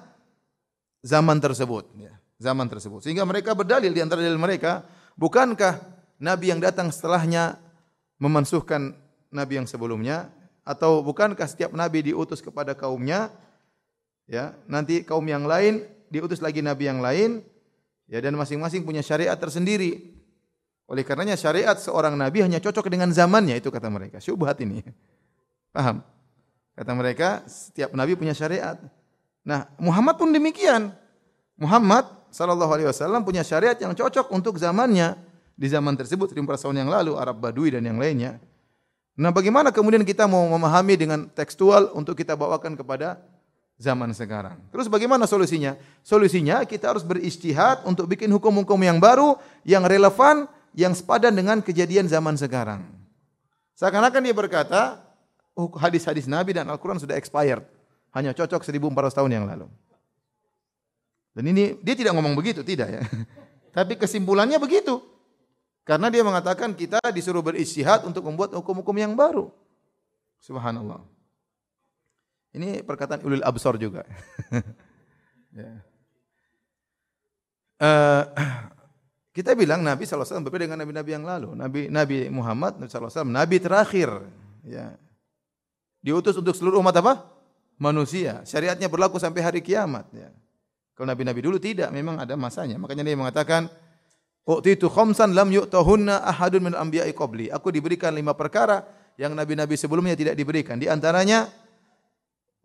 [1.03, 3.03] zaman tersebut ya zaman tersebut.
[3.03, 4.83] Sehingga mereka berdalil di antara dalil mereka
[5.19, 5.79] bukankah
[6.19, 7.59] nabi yang datang setelahnya
[8.19, 8.95] memansuhkan
[9.31, 10.31] nabi yang sebelumnya?
[10.65, 13.29] Atau bukankah setiap nabi diutus kepada kaumnya
[14.25, 17.45] ya nanti kaum yang lain diutus lagi nabi yang lain
[18.09, 20.13] ya dan masing-masing punya syariat tersendiri
[20.85, 24.85] oleh karenanya syariat seorang nabi hanya cocok dengan zamannya itu kata mereka syubhat ini
[25.75, 25.99] Paham?
[26.71, 28.79] Kata mereka, setiap nabi punya syariat.
[29.43, 30.95] Nah, Muhammad pun demikian.
[31.59, 35.19] Muhammad sallallahu alaihi wasallam punya syariat yang cocok untuk zamannya.
[35.55, 38.39] Di zaman tersebut 15 tahun yang lalu Arab Badui dan yang lainnya.
[39.15, 43.19] Nah, bagaimana kemudian kita mau memahami dengan tekstual untuk kita bawakan kepada
[43.75, 44.59] zaman sekarang?
[44.71, 45.75] Terus bagaimana solusinya?
[46.01, 49.35] Solusinya kita harus beristihad untuk bikin hukum-hukum yang baru,
[49.67, 52.83] yang relevan, yang sepadan dengan kejadian zaman sekarang.
[53.75, 54.81] Seakan-akan dia berkata,
[55.55, 57.63] Oh, hadis-hadis Nabi dan Al-Quran sudah expired.
[58.11, 59.71] Hanya cocok 1400 tahun yang lalu.
[61.31, 63.01] Dan ini dia tidak ngomong begitu, tidak ya.
[63.75, 64.99] Tapi kesimpulannya begitu.
[65.87, 69.47] Karena dia mengatakan kita disuruh beristihad untuk membuat hukum-hukum yang baru.
[70.43, 71.14] Subhanallah.
[72.55, 74.07] Ini perkataan ulil absor juga.
[75.59, 75.71] ya.
[77.83, 78.23] uh,
[79.35, 81.49] kita bilang Nabi SAW berbeda dengan Nabi-Nabi yang lalu.
[81.51, 84.09] Nabi Nabi Muhammad SAW, Nabi terakhir.
[84.63, 84.95] Ya
[86.05, 87.25] diutus untuk seluruh umat apa?
[87.81, 88.45] Manusia.
[88.45, 90.05] Syariatnya berlaku sampai hari kiamat.
[90.13, 90.29] Ya.
[90.93, 92.77] Kalau nabi-nabi dulu tidak, memang ada masanya.
[92.77, 93.67] Makanya dia mengatakan,
[94.45, 98.85] "U'titu khamsan lam yu'tahunna ahadun min anbiya'i qabli." Aku diberikan lima perkara
[99.17, 100.77] yang nabi-nabi sebelumnya tidak diberikan.
[100.77, 101.49] Di antaranya,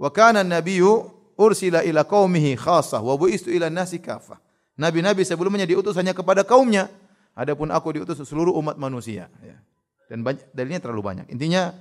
[0.00, 4.40] "Wa kana an-nabiyyu ursila ila qaumihi khassah wa bu'istu ila nasi kafah."
[4.80, 6.88] Nabi-nabi sebelumnya diutus hanya kepada kaumnya.
[7.36, 9.28] Adapun aku diutus seluruh umat manusia.
[9.44, 9.60] Ya.
[10.08, 11.26] Dan banyak, dalilnya terlalu banyak.
[11.28, 11.76] Intinya,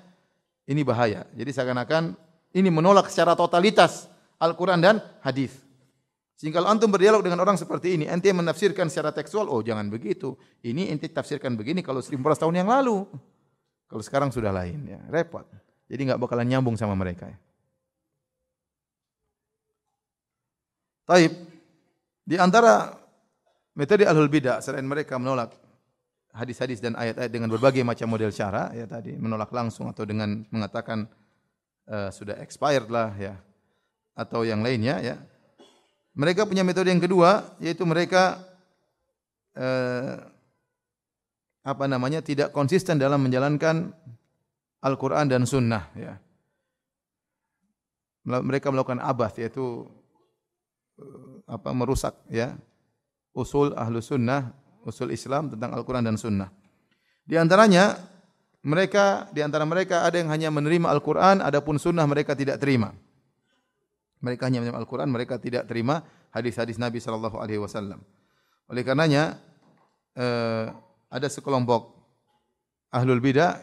[0.67, 1.24] ini bahaya.
[1.32, 2.13] Jadi seakan-akan
[2.53, 5.55] ini menolak secara totalitas Al-Quran dan hadis.
[6.39, 10.39] Sehingga kalau antum berdialog dengan orang seperti ini, ente menafsirkan secara tekstual, oh jangan begitu.
[10.63, 13.03] Ini ente tafsirkan begini kalau 1400 tahun yang lalu.
[13.89, 15.43] Kalau sekarang sudah lain, ya repot.
[15.89, 17.28] Jadi enggak bakalan nyambung sama mereka.
[17.28, 17.38] Ya.
[21.10, 21.34] Taib,
[22.22, 22.93] di antara
[23.74, 25.57] metode ahlul bidah selain mereka menolak
[26.30, 31.10] hadis-hadis dan ayat-ayat dengan berbagai macam model cara ya tadi menolak langsung atau dengan mengatakan
[31.89, 33.34] uh, sudah expired lah ya
[34.14, 35.16] atau yang lainnya ya
[36.14, 38.45] mereka punya metode yang kedua yaitu mereka
[39.57, 40.22] uh,
[41.66, 43.93] apa namanya tidak konsisten dalam menjalankan
[44.80, 46.16] Al-Qur'an dan sunnah ya.
[48.24, 49.89] Mereka melakukan abah yaitu
[51.49, 52.53] apa merusak ya
[53.33, 54.53] usul ahlu sunnah
[54.87, 56.49] usul Islam tentang Al-Quran dan Sunnah.
[57.27, 57.99] Di antaranya,
[58.63, 62.95] mereka di antara mereka ada yang hanya menerima Al-Quran, adapun Sunnah mereka tidak terima.
[64.19, 66.03] Mereka hanya menerima Al-Quran, mereka tidak terima
[66.35, 68.03] hadis-hadis Nabi Sallallahu Alaihi Wasallam.
[68.67, 69.39] Oleh karenanya,
[70.17, 70.67] eh,
[71.09, 71.95] ada sekelompok
[72.91, 73.61] ahlul bidah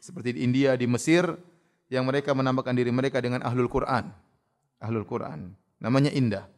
[0.00, 1.26] seperti di India, di Mesir,
[1.92, 4.08] yang mereka menambahkan diri mereka dengan ahlul Quran.
[4.80, 5.52] Ahlul Quran.
[5.78, 6.48] Namanya indah.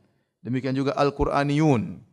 [0.45, 2.05] Demikian juga Al-Quraniyun.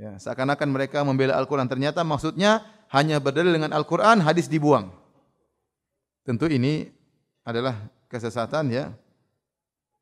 [0.00, 1.68] Ya, seakan-akan mereka membela Al-Quran.
[1.68, 4.88] Ternyata maksudnya hanya berdalil dengan Al-Quran, hadis dibuang.
[6.24, 6.88] Tentu ini
[7.44, 7.76] adalah
[8.08, 8.84] kesesatan ya.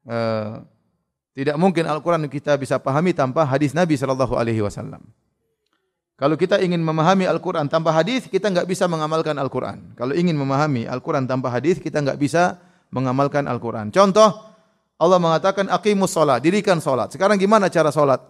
[0.07, 0.19] E,
[1.35, 5.03] tidak mungkin Al-Quran kita bisa pahami tanpa hadis Nabi Sallallahu Alaihi Wasallam.
[6.21, 9.97] Kalau kita ingin memahami Al-Quran tanpa hadis, kita enggak bisa mengamalkan Al-Quran.
[9.97, 12.61] Kalau ingin memahami Al-Quran tanpa hadis, kita enggak bisa
[12.93, 13.89] mengamalkan Al-Quran.
[13.89, 14.50] Contoh,
[15.01, 17.09] Allah mengatakan aqimus salat, dirikan salat.
[17.17, 18.21] Sekarang gimana cara salat?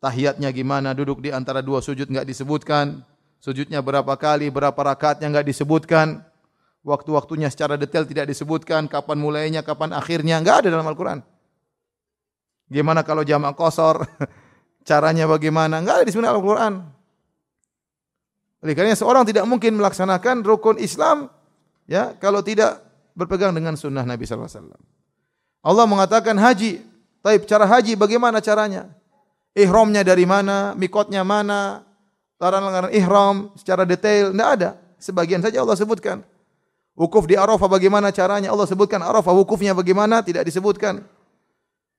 [0.00, 3.04] tahiyatnya gimana, duduk di antara dua sujud enggak disebutkan,
[3.38, 6.24] sujudnya berapa kali, berapa rakaatnya enggak disebutkan,
[6.82, 11.20] waktu-waktunya secara detail tidak disebutkan, kapan mulainya, kapan akhirnya, enggak ada dalam Al-Quran.
[12.72, 14.08] Gimana kalau jamak kosor,
[14.88, 16.74] caranya bagaimana, enggak ada di dalam Al-Quran.
[18.60, 21.32] Oleh karena seorang tidak mungkin melaksanakan rukun Islam
[21.88, 22.84] ya kalau tidak
[23.16, 24.99] berpegang dengan sunnah Nabi sallallahu alaihi wasallam.
[25.60, 26.80] Allah mengatakan haji,
[27.20, 28.88] tapi cara haji bagaimana caranya?
[29.54, 31.82] ihramnya dari mana, mikotnya mana,
[32.38, 34.70] larangan-larangan ihram secara detail, tidak ada.
[35.00, 36.20] Sebagian saja Allah sebutkan.
[36.92, 38.52] Wukuf di Arafah bagaimana caranya?
[38.52, 40.20] Allah sebutkan Arafah wukufnya bagaimana?
[40.20, 41.00] Tidak disebutkan.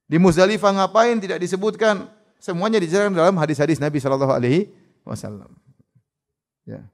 [0.05, 1.18] Di Muzdalifah ngapain?
[1.18, 2.05] Tidak disebutkan.
[2.38, 4.70] Semuanya dijelaskan dalam hadis-hadis Nabi sallallahu alaihi
[5.01, 5.49] wasallam.
[6.70, 6.86] Ya.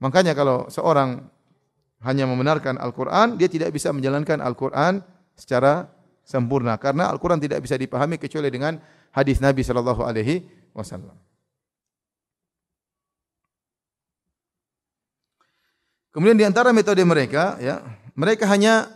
[0.00, 1.28] Makanya kalau seorang
[2.02, 5.04] hanya membenarkan Al-Quran, dia tidak bisa menjalankan Al-Quran
[5.38, 5.86] secara
[6.24, 6.80] sempurna.
[6.80, 8.80] Karena Al-Quran tidak bisa dipahami kecuali dengan
[9.14, 10.42] hadis Nabi sallallahu alaihi
[10.74, 11.14] wasallam.
[16.14, 17.82] Kemudian di antara metode mereka, ya,
[18.14, 18.86] mereka hanya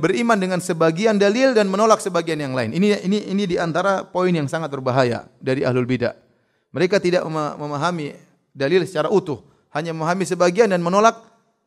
[0.00, 2.72] beriman dengan sebagian dalil dan menolak sebagian yang lain.
[2.72, 6.16] Ini ini ini di antara poin yang sangat berbahaya dari ahlul bidah.
[6.72, 8.16] Mereka tidak memahami
[8.56, 9.44] dalil secara utuh,
[9.76, 11.20] hanya memahami sebagian dan menolak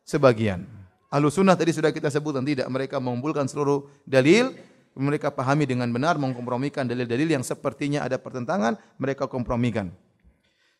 [0.08, 0.64] sebagian.
[1.12, 4.56] Ahlus sunnah tadi sudah kita sebutkan tidak, mereka mengumpulkan seluruh dalil,
[4.96, 9.92] mereka pahami dengan benar, mengkompromikan dalil-dalil yang sepertinya ada pertentangan, mereka kompromikan.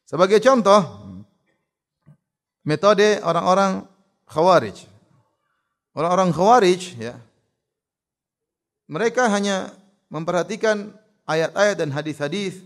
[0.09, 0.81] Sebagai contoh,
[2.65, 3.85] metode orang-orang
[4.29, 4.89] Khawarij.
[5.93, 7.17] Orang-orang Khawarij ya.
[8.89, 9.77] Mereka hanya
[10.09, 10.97] memperhatikan
[11.29, 12.65] ayat-ayat dan hadis-hadis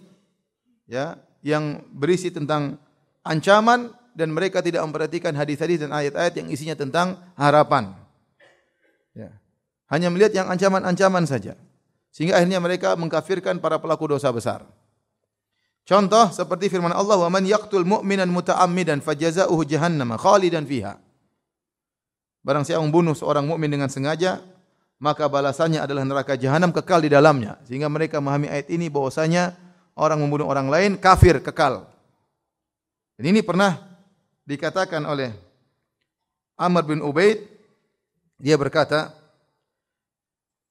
[0.87, 2.79] ya yang berisi tentang
[3.27, 7.97] ancaman dan mereka tidak memperhatikan hadis-hadis dan ayat-ayat yang isinya tentang harapan.
[9.17, 9.33] Ya.
[9.89, 11.57] Hanya melihat yang ancaman-ancaman saja.
[12.13, 14.65] Sehingga akhirnya mereka mengkafirkan para pelaku dosa besar.
[15.83, 21.01] Contoh seperti firman Allah, "Wa man yaqtul mu'minan muta'ammidan fajaza'uhu jahannam khalidan fiha."
[22.45, 24.43] Barang siapa membunuh seorang mukmin dengan sengaja,
[25.03, 27.59] maka balasannya adalah neraka jahanam kekal di dalamnya.
[27.67, 29.59] Sehingga mereka memahami ayat ini bahwasanya
[29.99, 31.87] orang membunuh orang lain kafir kekal.
[33.19, 33.92] Dan ini pernah
[34.53, 35.33] dikatakan oleh
[36.61, 37.49] Amr bin Ubaid.
[38.37, 39.15] Dia berkata,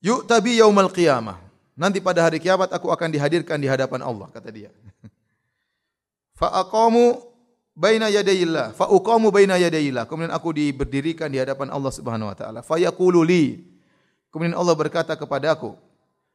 [0.01, 1.41] Yuk tabi yaumal qiyamah.
[1.73, 4.69] Nanti pada hari kiamat aku akan dihadirkan di hadapan Allah, kata dia.
[6.39, 7.32] Fa aqamu
[7.71, 12.59] baina yadayillah fa uqamu baina yadayillah kemudian aku diberdirikan di hadapan Allah Subhanahu wa taala
[12.59, 13.63] fa yaqulu li
[14.29, 15.79] kemudian Allah berkata kepadaku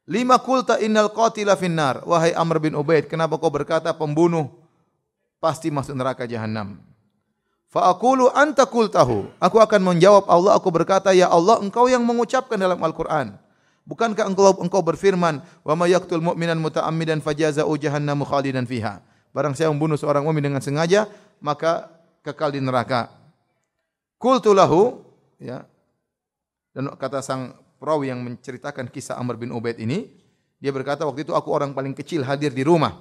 [0.09, 4.49] lima qulta innal qatila finnar wahai amr bin ubaid kenapa kau berkata pembunuh
[5.37, 6.81] pasti masuk neraka jahanam
[7.77, 12.57] fa aqulu anta qultahu aku akan menjawab Allah aku berkata ya Allah engkau yang mengucapkan
[12.57, 13.37] dalam Al-Qur'an
[13.85, 19.05] bukankah engkau engkau berfirman wa may yaqtul mu'minan muta'ammidan fajazaa'u jahannamu khalidan fiha
[19.37, 21.05] Barang siapa membunuh seorang mukmin dengan sengaja,
[21.45, 21.93] maka
[22.25, 23.13] kekal di neraka.
[24.17, 25.05] Qultu lahu
[25.37, 25.69] ya.
[26.73, 30.09] Dan kata sang perawi yang menceritakan kisah Amr bin Ubaid ini,
[30.57, 32.97] dia berkata waktu itu aku orang paling kecil hadir di rumah.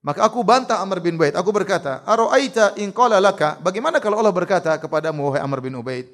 [0.00, 1.36] Maka aku bantah Amr bin Ubaid.
[1.36, 6.08] Aku berkata, "Ara'aita in qala laka?" Bagaimana kalau Allah berkata kepadamu wahai Amr bin Ubaid?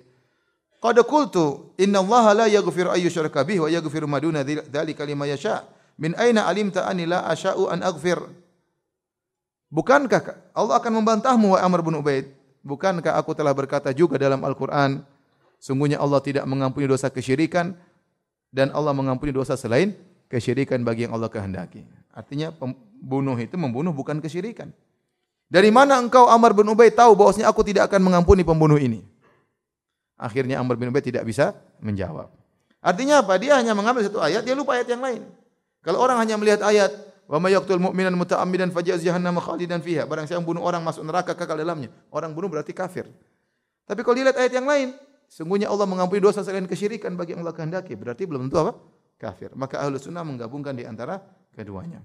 [0.82, 5.30] Qad qultu inna Allah la yaghfiru ay yushraka bihi wa yaghfiru ma duna dzalika liman
[5.30, 5.62] yasha.
[5.96, 8.18] Min aina alimta anni la asya'u an aghfir?
[9.70, 12.26] Bukankah Allah akan membantahmu wahai Amr bin Ubaid?
[12.66, 15.06] Bukankah aku telah berkata juga dalam Al-Qur'an,
[15.62, 17.78] sungguhnya Allah tidak mengampuni dosa kesyirikan
[18.50, 19.94] dan Allah mengampuni dosa selain
[20.26, 21.86] kesyirikan bagi yang Allah kehendaki.
[22.12, 24.72] Artinya pembunuh itu membunuh bukan kesyirikan.
[25.46, 29.06] Dari mana engkau Amr bin Ubaid tahu bahwasanya aku tidak akan mengampuni pembunuh ini?
[30.18, 32.32] Akhirnya Amr bin Ubaid tidak bisa menjawab.
[32.82, 33.38] Artinya apa?
[33.38, 35.22] Dia hanya mengambil satu ayat, dia lupa ayat yang lain.
[35.86, 36.90] Kalau orang hanya melihat ayat
[37.26, 40.06] Wa may yaqtul mu'minan muta'ammidan fajaz jahannam khalidan fiha.
[40.06, 41.90] Barang siapa bunuh orang masuk neraka kekal dalamnya.
[42.14, 43.10] Orang bunuh berarti kafir.
[43.86, 44.94] Tapi kalau dilihat ayat yang lain,
[45.26, 47.98] sungguhnya Allah mengampuni dosa selain kesyirikan bagi yang Allah kehendaki.
[47.98, 48.78] Berarti belum tentu apa?
[49.16, 49.52] Kafir.
[49.56, 51.20] Maka ahlu sunnah menggabungkan di antara
[51.56, 52.04] keduanya.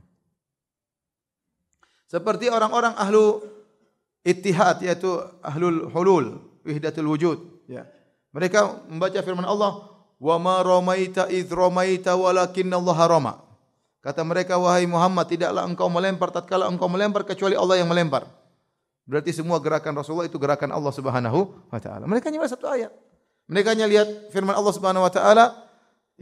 [2.07, 3.43] Seperti orang-orang ahlu
[4.23, 6.25] ittihad, yaitu ahlul hulul,
[6.67, 7.39] wihdatul wujud.
[7.71, 7.87] Ya.
[8.35, 9.91] Mereka membaca firman Allah,
[10.21, 10.61] Wa ma
[10.93, 13.33] idh ramaita walakinna Allah rama.
[14.05, 18.29] Kata mereka, wahai Muhammad, tidaklah engkau melempar tatkala engkau melempar kecuali Allah yang melempar.
[19.09, 22.05] Berarti semua gerakan Rasulullah itu gerakan Allah Subhanahu wa taala.
[22.05, 22.93] Mereka hanya satu ayat.
[23.49, 25.57] Mereka hanya lihat firman Allah Subhanahu wa taala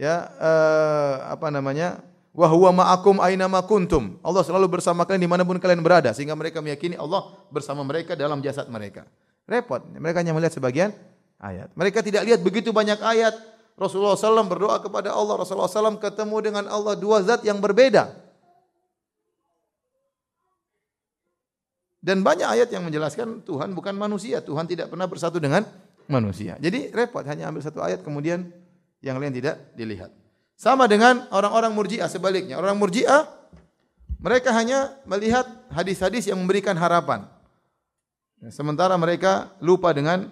[0.00, 2.00] ya uh, apa namanya?
[2.32, 4.16] Wa huwa ma'akum aina ma kuntum.
[4.24, 8.64] Allah selalu bersama kalian dimanapun kalian berada sehingga mereka meyakini Allah bersama mereka dalam jasad
[8.72, 9.04] mereka.
[9.44, 9.84] Repot.
[9.84, 10.96] Mereka hanya melihat sebagian
[11.36, 11.68] ayat.
[11.76, 13.34] Mereka tidak lihat begitu banyak ayat
[13.74, 15.42] Rasulullah SAW berdoa kepada Allah.
[15.42, 18.14] Rasulullah SAW ketemu dengan Allah dua zat yang berbeda.
[22.00, 24.40] Dan banyak ayat yang menjelaskan Tuhan bukan manusia.
[24.40, 25.66] Tuhan tidak pernah bersatu dengan
[26.08, 26.56] manusia.
[26.56, 28.48] Jadi repot hanya ambil satu ayat kemudian
[29.00, 30.12] yang lain tidak dilihat.
[30.60, 32.60] Sama dengan orang-orang murjiah sebaliknya.
[32.60, 33.24] Orang murjiah
[34.20, 37.24] mereka hanya melihat hadis-hadis yang memberikan harapan.
[38.52, 40.28] Sementara mereka lupa dengan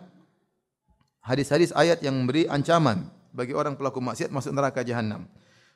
[1.25, 5.25] hadis-hadis ayat yang memberi ancaman bagi orang pelaku maksiat masuk neraka jahanam.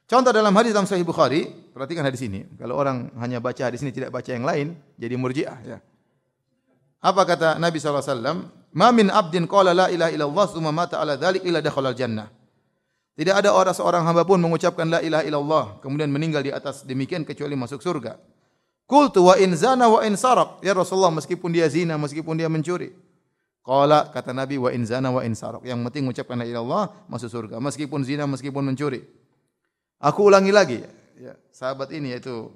[0.09, 2.45] Contoh dalam hadis dalam Sahih Bukhari, perhatikan hadis ini.
[2.61, 5.57] Kalau orang hanya baca hadis ini tidak baca yang lain, jadi murjiah.
[5.65, 5.79] Ya.
[7.01, 8.13] Apa kata Nabi SAW?
[8.73, 12.29] Ma min abdin qala la ilaha illallah tsumma mata ala dzalik illa dakhala jannah.
[13.23, 17.23] Tidak ada orang seorang hamba pun mengucapkan la ilaha illallah kemudian meninggal di atas demikian
[17.23, 18.19] kecuali masuk surga.
[18.83, 20.59] Qultu wa in zana wa in saraq.
[20.59, 22.91] Ya Rasulullah meskipun dia zina, meskipun dia mencuri.
[23.63, 25.63] Qala kata Nabi wa in zana wa in saraq.
[25.63, 29.07] Yang penting mengucapkan la ilaha illallah masuk surga meskipun zina, meskipun mencuri.
[30.03, 30.83] Aku ulangi lagi.
[31.15, 32.51] Ya, sahabat ini yaitu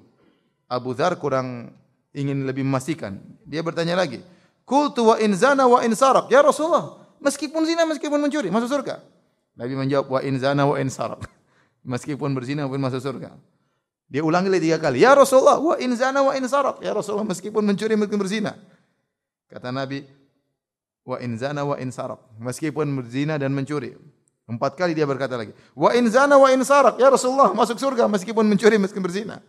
[0.67, 1.71] Abu Dzar kurang
[2.11, 3.23] ingin lebih memastikan.
[3.47, 4.19] Dia bertanya lagi.
[4.67, 6.27] Qultu wa in zana wa in saraq.
[6.27, 8.99] Ya Rasulullah, meskipun zina meskipun mencuri masuk surga.
[9.57, 11.25] Nabi menjawab wa in zana wa in saraq.
[11.91, 13.33] Meskipun berzina pun masuk surga.
[14.07, 15.03] Dia ulangi lagi tiga kali.
[15.03, 16.79] Ya Rasulullah, wa in zana wa in saraq.
[16.79, 18.55] Ya Rasulullah, meskipun mencuri meskipun berzina.
[19.51, 20.07] Kata Nabi,
[21.03, 22.21] wa in zana wa in saraq.
[22.39, 23.99] Meskipun berzina dan mencuri.
[24.47, 25.51] Empat kali dia berkata lagi.
[25.75, 26.95] Wa in zana wa in saraq.
[26.95, 29.43] Ya Rasulullah, masuk surga meskipun mencuri meskipun berzina.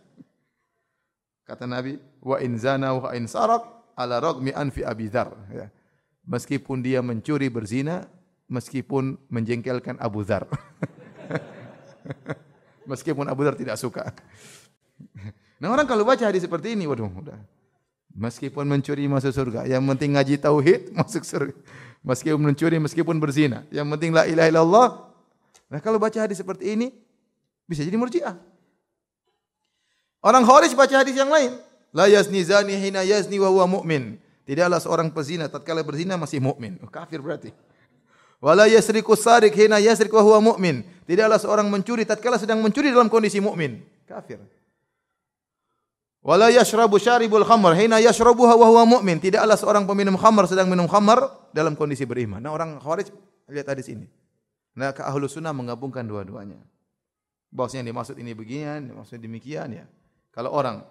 [1.47, 3.63] Kata Nabi, wa in zana wa in saraq
[3.95, 5.71] ala ragmi anfi Abi Dzar ya.
[6.27, 8.11] Meskipun dia mencuri berzina,
[8.49, 10.49] meskipun menjengkelkan Abu Dzar.
[12.91, 14.09] meskipun Abu Dzar tidak suka.
[15.61, 17.37] nah orang kalau baca hadis seperti ini, waduh, udah.
[18.09, 21.55] Meskipun mencuri masuk surga, yang penting ngaji tauhid masuk surga.
[22.01, 24.87] Meskipun mencuri, meskipun berzina, yang penting la ilaha illallah.
[25.69, 26.89] Nah kalau baca hadis seperti ini,
[27.69, 28.35] bisa jadi murjiah.
[30.19, 31.55] Orang Khawarij baca hadis yang lain.
[31.95, 34.19] La yazni zani hina yazni wa huwa mu'min.
[34.49, 36.81] Tidaklah seorang pezina tatkala berzina masih mukmin.
[36.81, 37.53] Oh, kafir berarti.
[38.39, 40.87] Wala yasriku sarik hina yasrik wa huwa mu'min.
[41.03, 43.83] Tidaklah seorang mencuri tatkala sedang mencuri dalam kondisi mukmin.
[44.07, 44.39] Kafir.
[46.23, 49.19] Wala yashrabu syaribul khamr hina yashrabuha wa huwa mu'min.
[49.19, 52.39] Tidaklah seorang peminum khamr sedang minum khamr dalam kondisi beriman.
[52.39, 53.11] Nah, orang Khawarij
[53.51, 54.07] lihat hadis ini.
[54.79, 56.55] Nah, ke ahlu sunnah menggabungkan dua-duanya.
[57.51, 59.85] Bahwasanya yang dimaksud ini beginian, dimaksud demikian ya.
[60.31, 60.85] Kalau orang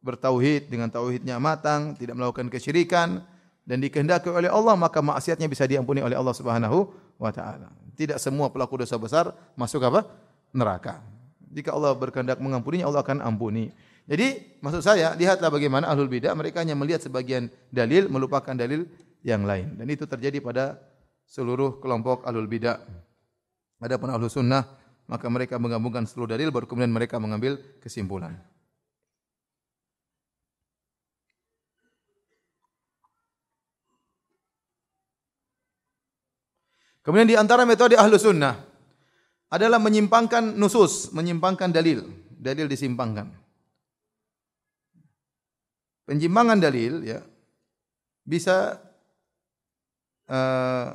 [0.00, 3.20] bertauhid dengan tauhidnya matang, tidak melakukan kesyirikan
[3.64, 7.72] dan dikehendaki oleh Allah maka maksiatnya bisa diampuni oleh Allah Subhanahu wa taala.
[7.96, 10.04] Tidak semua pelaku dosa besar masuk apa?
[10.54, 11.02] neraka.
[11.50, 13.74] Jika Allah berkehendak mengampuninya Allah akan ampuni.
[14.06, 18.84] Jadi maksud saya lihatlah bagaimana ahlul bidah mereka hanya melihat sebagian dalil melupakan dalil
[19.24, 20.76] yang lain dan itu terjadi pada
[21.24, 22.78] seluruh kelompok ahlul bidah.
[23.80, 24.64] Adapun ahlus sunnah
[25.08, 28.36] maka mereka menggabungkan seluruh dalil baru kemudian mereka mengambil kesimpulan.
[37.04, 38.56] Kemudian di antara metode ahlu sunnah
[39.52, 42.00] adalah menyimpangkan nusus, menyimpangkan dalil.
[42.32, 43.28] Dalil disimpangkan.
[46.04, 47.24] Penyimpangan dalil ya
[48.24, 48.76] bisa
[50.28, 50.92] uh,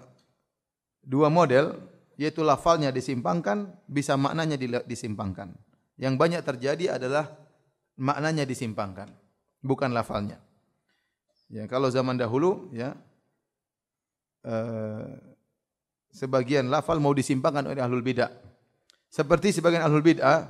[1.02, 1.78] dua model,
[2.18, 5.54] yaitu lafalnya disimpangkan, bisa maknanya disimpangkan.
[5.98, 7.26] Yang banyak terjadi adalah
[7.98, 9.10] maknanya disimpangkan,
[9.66, 10.38] bukan lafalnya.
[11.50, 12.94] Ya, kalau zaman dahulu ya
[14.46, 15.10] uh,
[16.14, 18.30] sebagian lafal mau disimpangkan oleh ahlul bidah.
[19.10, 20.50] Seperti sebagian ahlul bidah,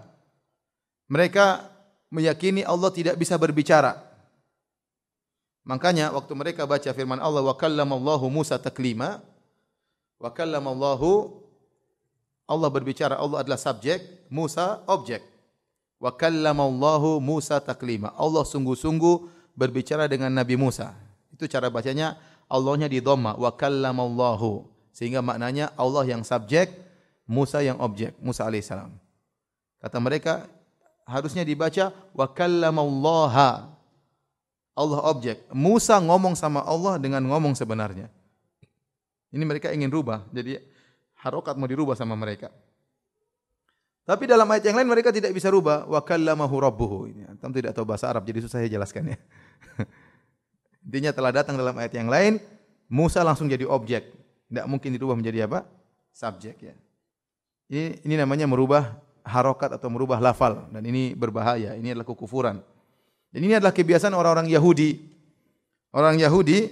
[1.10, 1.68] mereka
[2.12, 4.10] meyakini Allah tidak bisa berbicara.
[5.70, 9.22] Makanya waktu mereka baca firman Allah wa kallamallahu Musa taklima
[10.18, 11.40] wa kallamallahu
[12.50, 14.02] Allah berbicara Allah adalah subjek
[14.34, 15.22] Musa objek
[16.02, 20.98] wa kallamallahu Musa taklima Allah sungguh-sungguh berbicara dengan Nabi Musa
[21.30, 22.18] itu cara bacanya
[22.50, 26.74] Allahnya di dhamma wa kallamallahu sehingga maknanya Allah yang subjek,
[27.30, 28.90] Musa yang objek, Musa alaihissalam.
[29.80, 30.50] Kata mereka
[31.08, 33.70] harusnya dibaca wa kallamallaha.
[34.80, 35.44] Allah objek.
[35.52, 38.08] Musa ngomong sama Allah dengan ngomong sebenarnya.
[39.30, 40.26] Ini mereka ingin rubah.
[40.32, 40.58] Jadi
[41.20, 42.50] harokat mau dirubah sama mereka.
[44.10, 47.00] Tapi dalam ayat yang lain mereka tidak bisa rubah wa kallamahu rabbuhu.
[47.14, 49.18] Ini antum tidak tahu bahasa Arab jadi susah saya jelaskan ya.
[50.90, 52.42] Intinya telah datang dalam ayat yang lain
[52.90, 54.10] Musa langsung jadi objek
[54.50, 55.70] tidak mungkin dirubah menjadi apa?
[56.10, 56.74] Subjek ya.
[57.70, 61.78] Ini, ini namanya merubah harokat atau merubah lafal dan ini berbahaya.
[61.78, 62.58] Ini adalah kekufuran.
[63.30, 64.98] Dan ini adalah kebiasaan orang-orang Yahudi.
[65.94, 66.66] Orang Yahudi,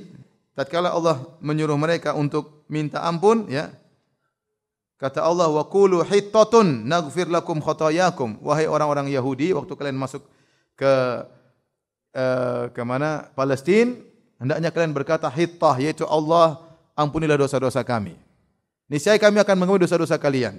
[0.57, 3.69] tatkala Allah menyuruh mereka untuk minta ampun, ya,
[4.97, 8.41] kata Allah, wa kulu hittatun nagfir lakum khotayakum.
[8.41, 10.25] Wahai orang-orang Yahudi, waktu kalian masuk
[10.73, 10.93] ke
[12.17, 13.93] uh, ke mana Palestina,
[14.41, 16.66] hendaknya kalian berkata hittah, yaitu Allah
[16.97, 18.17] ampunilah dosa-dosa kami.
[18.89, 20.57] Niscaya kami akan mengampuni dosa-dosa kalian.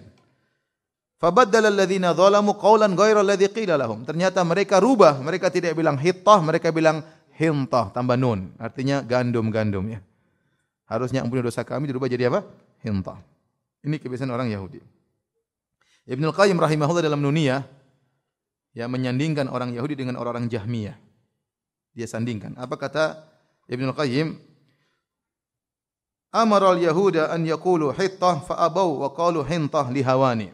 [1.19, 4.07] Fabaddala alladhina zalamu qawlan ghayra alladhi qila lahum.
[4.07, 7.03] Ternyata mereka rubah, mereka tidak bilang hittah, mereka bilang
[7.35, 8.55] hintah tambah nun.
[8.63, 10.01] Artinya gandum-gandum ya.
[10.87, 12.47] Harusnya ampuni dosa kami dirubah jadi apa?
[12.87, 13.19] Hintah.
[13.83, 14.79] Ini kebiasaan orang Yahudi.
[16.09, 17.61] Ibnu Qayyim rahimahullah dalam Nuniyah
[18.73, 20.97] ya menyandingkan orang Yahudi dengan orang-orang Jahmiyah.
[21.93, 22.55] Dia sandingkan.
[22.57, 23.27] Apa kata
[23.67, 24.48] Ibnu Qayyim?
[26.33, 30.53] Amara al-yahuda an yaqulu hittah fa abaw wa qalu hintah lihawani.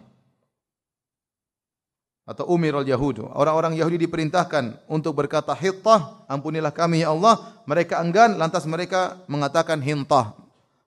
[2.25, 3.29] Atau umir al-yahudu.
[3.37, 7.37] Orang-orang Yahudi diperintahkan untuk berkata hittah, ampunilah kami ya Allah.
[7.69, 10.33] Mereka enggan, lantas mereka mengatakan hintah.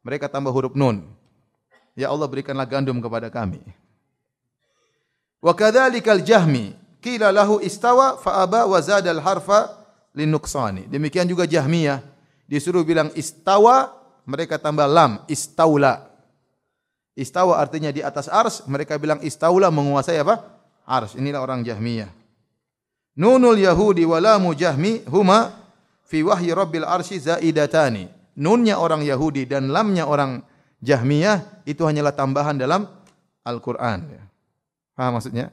[0.01, 1.05] Mereka tambah huruf nun.
[1.93, 3.61] Ya Allah berikanlah gandum kepada kami.
[5.38, 6.73] Wa kadzalikal jahmi
[7.05, 9.77] qila lahu istawa fa aba wa zada al harfa
[10.18, 10.89] linuqsani.
[10.89, 12.01] Demikian juga Jahmiyah
[12.49, 13.97] disuruh bilang istawa
[14.28, 16.04] mereka tambah lam istaula.
[17.18, 20.44] Istawa artinya di atas ars, mereka bilang istaula menguasai apa?
[20.86, 21.18] Ars.
[21.18, 22.12] Inilah orang Jahmiyah.
[23.18, 25.49] Nunul Yahudi wa lamu Jahmi huma
[26.06, 28.06] fi wahyi Rabbil Arsy zaidatani.
[28.38, 30.45] Nunnya orang Yahudi dan lamnya orang
[30.86, 32.86] Jahmiyah itu hanyalah tambahan dalam
[33.41, 34.06] Al-Qur'an.
[34.94, 35.49] Faham maksudnya?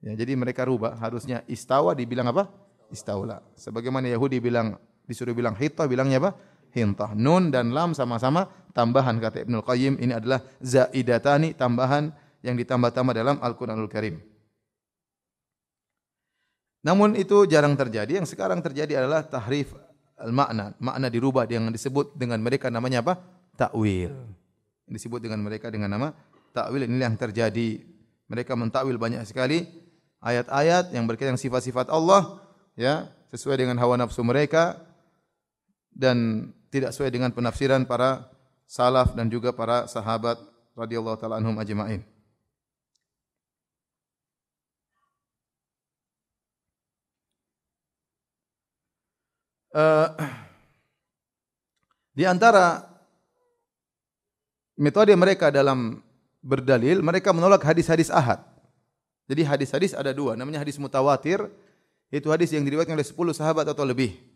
[0.00, 2.48] Ya, jadi mereka rubah harusnya istawa dibilang apa?
[2.88, 3.44] Istaula.
[3.60, 6.30] Sebagaimana Yahudi bilang disuruh bilang hitta bilangnya apa?
[6.74, 7.14] Hintah.
[7.14, 12.10] Nun dan lam sama-sama tambahan kata Ibnu Qayyim ini adalah zaidatani tambahan
[12.44, 14.20] yang ditambah-tambah dalam Al-Qur'anul Karim.
[16.84, 18.20] Namun itu jarang terjadi.
[18.20, 19.72] Yang sekarang terjadi adalah tahrif
[20.20, 20.76] al-makna.
[20.76, 23.16] Makna dirubah yang disebut dengan mereka namanya apa?
[23.56, 24.12] Takwil.
[24.84, 26.12] Disebut dengan mereka dengan nama
[26.52, 26.84] takwil.
[26.84, 27.80] Ini yang terjadi.
[28.28, 29.64] Mereka mentakwil banyak sekali
[30.24, 32.40] ayat-ayat yang berkaitan sifat-sifat Allah
[32.74, 34.80] ya sesuai dengan hawa nafsu mereka
[35.92, 38.26] dan tidak sesuai dengan penafsiran para
[38.66, 40.42] salaf dan juga para sahabat
[40.74, 42.02] radhiyallahu taala anhum ajma'in.
[49.70, 50.10] Uh,
[52.14, 52.82] di antara
[54.74, 56.02] metode mereka dalam
[56.42, 58.42] berdalil, mereka menolak hadis-hadis ahad.
[59.30, 61.38] Jadi hadis-hadis ada dua, namanya hadis mutawatir,
[62.10, 64.33] itu hadis yang diriwayatkan oleh 10 sahabat atau lebih.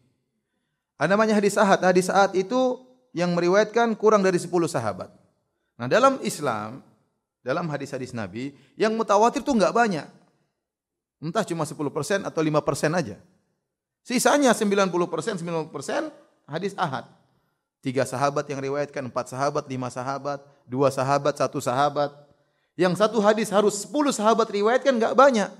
[1.06, 1.78] Namanya hadis ahad.
[1.78, 2.82] Hadis ahad itu
[3.14, 5.14] yang meriwayatkan kurang dari 10 sahabat.
[5.78, 6.82] Nah dalam Islam,
[7.46, 10.06] dalam hadis-hadis Nabi, yang mutawatir itu enggak banyak.
[11.22, 13.16] Entah cuma 10% atau 5% aja.
[14.02, 16.10] Sisanya 90%, 90%
[16.50, 17.06] hadis ahad.
[17.78, 22.10] Tiga sahabat yang riwayatkan, empat sahabat, lima sahabat, dua sahabat, satu sahabat.
[22.74, 25.50] Yang satu hadis harus 10 sahabat riwayatkan enggak banyak.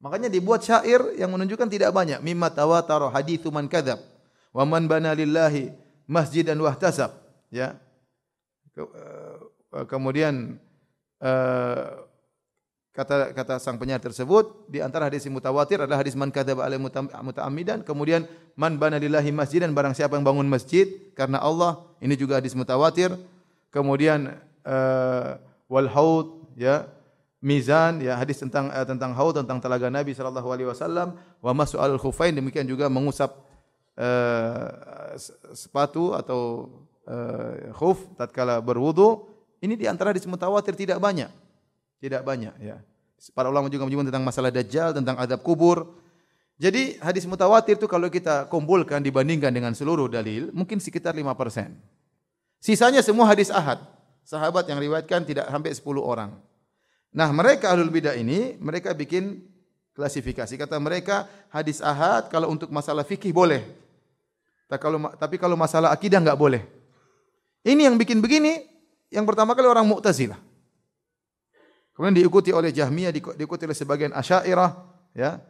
[0.00, 2.20] Makanya dibuat syair yang menunjukkan tidak banyak.
[2.24, 4.11] Mimma tawataro hadithu man kadhab
[4.52, 5.72] wa man bana lillahi
[6.06, 7.16] masjidan wahtasab.
[7.48, 7.80] Ya.
[8.72, 10.60] Eh, kemudian
[11.20, 11.84] eh,
[12.92, 16.80] kata kata sang penyair tersebut di antara hadis mutawatir adalah hadis man kadzaba alaihi
[17.24, 17.80] mutaammidan.
[17.84, 22.52] Kemudian man bana lillahi masjidan barang siapa yang bangun masjid karena Allah ini juga hadis
[22.52, 23.16] mutawatir.
[23.72, 24.36] Kemudian
[24.68, 25.40] uh,
[25.72, 26.84] wal haud ya
[27.40, 31.16] mizan ya hadis tentang uh, tentang haud tentang telaga Nabi sallallahu alaihi wasallam.
[31.40, 33.32] Wa mas'al khufain demikian juga mengusap
[33.96, 35.16] uh,
[35.52, 36.70] sepatu atau
[37.08, 39.32] uh, khuf tatkala berwudu
[39.62, 41.30] ini di antara hadis mutawatir tidak banyak.
[42.02, 42.82] Tidak banyak ya.
[43.30, 45.94] Para ulama juga menyebut tentang masalah dajjal, tentang adab kubur.
[46.58, 51.22] Jadi hadis mutawatir itu kalau kita kumpulkan dibandingkan dengan seluruh dalil mungkin sekitar 5%.
[52.58, 53.78] Sisanya semua hadis ahad.
[54.26, 56.30] Sahabat yang riwayatkan tidak sampai 10 orang.
[57.14, 59.46] Nah, mereka ahlul bidah ini mereka bikin
[59.94, 60.54] klasifikasi.
[60.58, 63.62] Kata mereka hadis ahad kalau untuk masalah fikih boleh.
[64.72, 66.64] Tapi kalau tapi kalau masalah akidah enggak boleh.
[67.60, 68.64] Ini yang bikin begini
[69.12, 70.40] yang pertama kali orang Mu'tazilah.
[71.92, 74.70] Kemudian diikuti oleh Jahmiyah, diikuti oleh sebagian Asy'ariyah,
[75.12, 75.44] ya.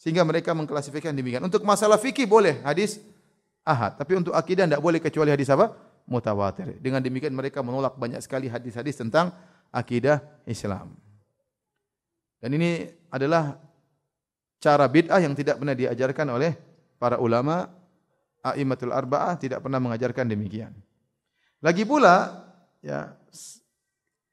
[0.00, 1.44] Sehingga mereka mengklasifikasikan demikian.
[1.44, 2.96] Untuk masalah fikih boleh hadis
[3.60, 5.76] ahad, tapi untuk akidah tidak boleh kecuali hadis apa?
[6.08, 6.80] Mutawatir.
[6.80, 9.36] Dengan demikian mereka menolak banyak sekali hadis-hadis tentang
[9.68, 10.96] akidah Islam.
[12.40, 13.60] Dan ini adalah
[14.58, 16.56] cara bid'ah yang tidak pernah diajarkan oleh
[16.96, 17.68] para ulama
[18.42, 20.74] A'immatul Arba'ah tidak pernah mengajarkan demikian.
[21.62, 22.42] Lagi pula,
[22.82, 23.14] ya,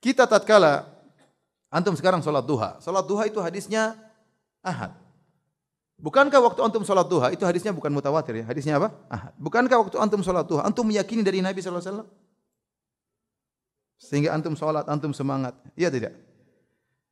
[0.01, 0.89] kita tatkala
[1.69, 2.81] antum sekarang solat duha.
[2.81, 3.93] Solat duha itu hadisnya
[4.65, 4.97] ahad.
[6.01, 8.45] Bukankah waktu antum solat duha itu hadisnya bukan mutawatir ya?
[8.49, 8.89] Hadisnya apa?
[9.13, 9.33] Ahad.
[9.37, 12.09] Bukankah waktu antum solat duha antum meyakini dari Nabi sallallahu alaihi wasallam?
[13.99, 15.53] Sehingga antum solat, antum semangat.
[15.75, 16.15] Iya tidak?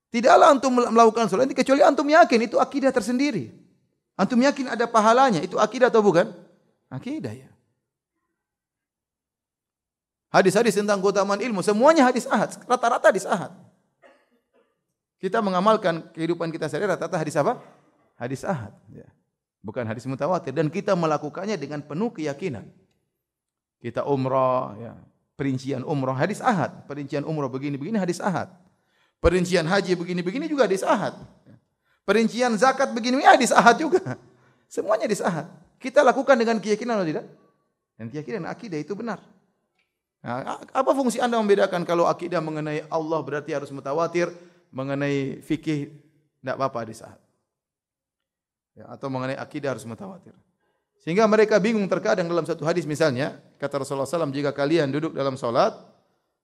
[0.08, 3.52] Tidaklah antum melakukan solat ini kecuali antum yakin itu akidah tersendiri.
[4.18, 6.47] Antum yakin ada pahalanya, itu akidah atau bukan?
[6.88, 7.52] Akidah ya.
[10.28, 13.52] Hadis-hadis tentang keutamaan ilmu semuanya hadis ahad, rata-rata hadis ahad.
[15.18, 17.58] Kita mengamalkan kehidupan kita sehari rata-rata hadis apa?
[18.20, 19.08] Hadis ahad, ya.
[19.64, 22.70] Bukan hadis mutawatir dan kita melakukannya dengan penuh keyakinan.
[23.82, 24.94] Kita umrah, ya.
[25.38, 28.50] Perincian umrah hadis ahad, perincian umrah begini-begini hadis ahad.
[29.22, 31.14] Perincian haji begini-begini juga hadis ahad.
[32.06, 34.18] Perincian zakat begini hadis ahad juga.
[34.70, 35.50] Semuanya hadis ahad.
[35.78, 37.26] Kita lakukan dengan keyakinan atau tidak?
[37.98, 39.22] Dan keyakinan akidah itu benar.
[40.26, 44.34] Nah, apa fungsi anda membedakan kalau akidah mengenai Allah berarti harus mutawatir,
[44.74, 45.94] mengenai fikih
[46.42, 47.22] tidak apa-apa hadis ahad.
[48.78, 50.34] Ya, atau mengenai akidah harus mutawatir.
[51.02, 55.40] Sehingga mereka bingung terkadang dalam satu hadis misalnya, kata Rasulullah SAW, jika kalian duduk dalam
[55.40, 55.74] solat,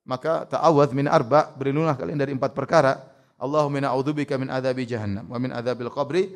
[0.08, 3.00] maka ta'awad min arba, berlindunglah kalian dari empat perkara.
[3.40, 6.32] Allahumma na'udzubika min adzabi jahannam wa min adzabil qabri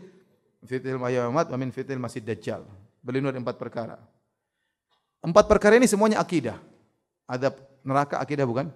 [0.67, 2.67] fitil mayamat wa min fitil masjid dajjal.
[3.07, 3.95] Berlindung dari empat perkara.
[5.23, 6.59] Empat perkara ini semuanya akidah.
[7.23, 7.55] Adab
[7.87, 8.67] neraka akidah bukan?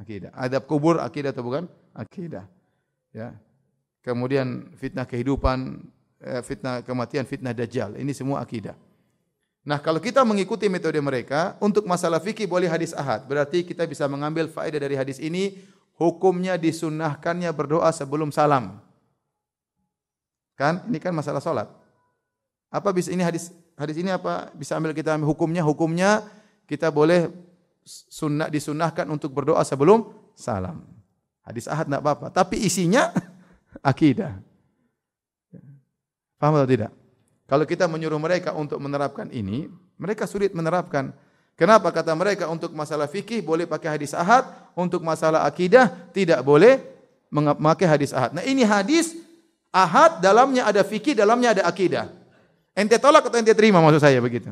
[0.00, 0.32] Akidah.
[0.32, 1.68] Adab kubur akidah atau bukan?
[1.92, 2.48] Akidah.
[3.12, 3.36] Ya.
[4.00, 5.84] Kemudian fitnah kehidupan,
[6.24, 8.00] eh, fitnah kematian, fitnah dajjal.
[8.00, 8.72] Ini semua akidah.
[9.64, 13.24] Nah, kalau kita mengikuti metode mereka untuk masalah fikih boleh hadis ahad.
[13.24, 15.60] Berarti kita bisa mengambil faedah dari hadis ini
[15.96, 18.80] hukumnya disunnahkannya berdoa sebelum salam.
[20.56, 20.84] Kan?
[20.88, 21.68] Ini kan masalah solat.
[22.68, 25.62] Apa bisa ini hadis hadis ini apa bisa ambil kita ambil hukumnya?
[25.62, 26.10] Hukumnya
[26.66, 27.30] kita boleh
[27.86, 30.82] sunnah disunnahkan untuk berdoa sebelum salam.
[31.44, 32.26] Hadis ahad tidak apa-apa.
[32.32, 33.12] Tapi isinya
[33.92, 34.40] akidah.
[36.40, 36.92] Faham atau tidak?
[37.44, 39.68] Kalau kita menyuruh mereka untuk menerapkan ini,
[40.00, 41.12] mereka sulit menerapkan.
[41.54, 46.82] Kenapa kata mereka untuk masalah fikih boleh pakai hadis ahad, untuk masalah akidah tidak boleh
[47.30, 48.34] memakai hadis ahad.
[48.34, 49.14] Nah ini hadis
[49.70, 52.10] ahad dalamnya ada fikih, dalamnya ada akidah.
[52.74, 54.50] Ente tolak atau ente terima maksud saya begitu.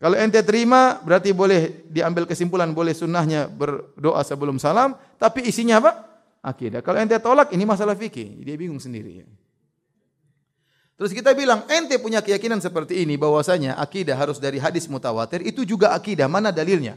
[0.00, 5.92] Kalau ente terima berarti boleh diambil kesimpulan boleh sunnahnya berdoa sebelum salam, tapi isinya apa?
[6.40, 6.80] Akidah.
[6.80, 9.26] Kalau ente tolak ini masalah fikih, dia bingung sendiri.
[10.96, 15.64] Terus kita bilang, ente punya keyakinan seperti ini bahwasanya akidah harus dari hadis mutawatir, itu
[15.64, 16.28] juga akidah.
[16.28, 16.96] Mana dalilnya?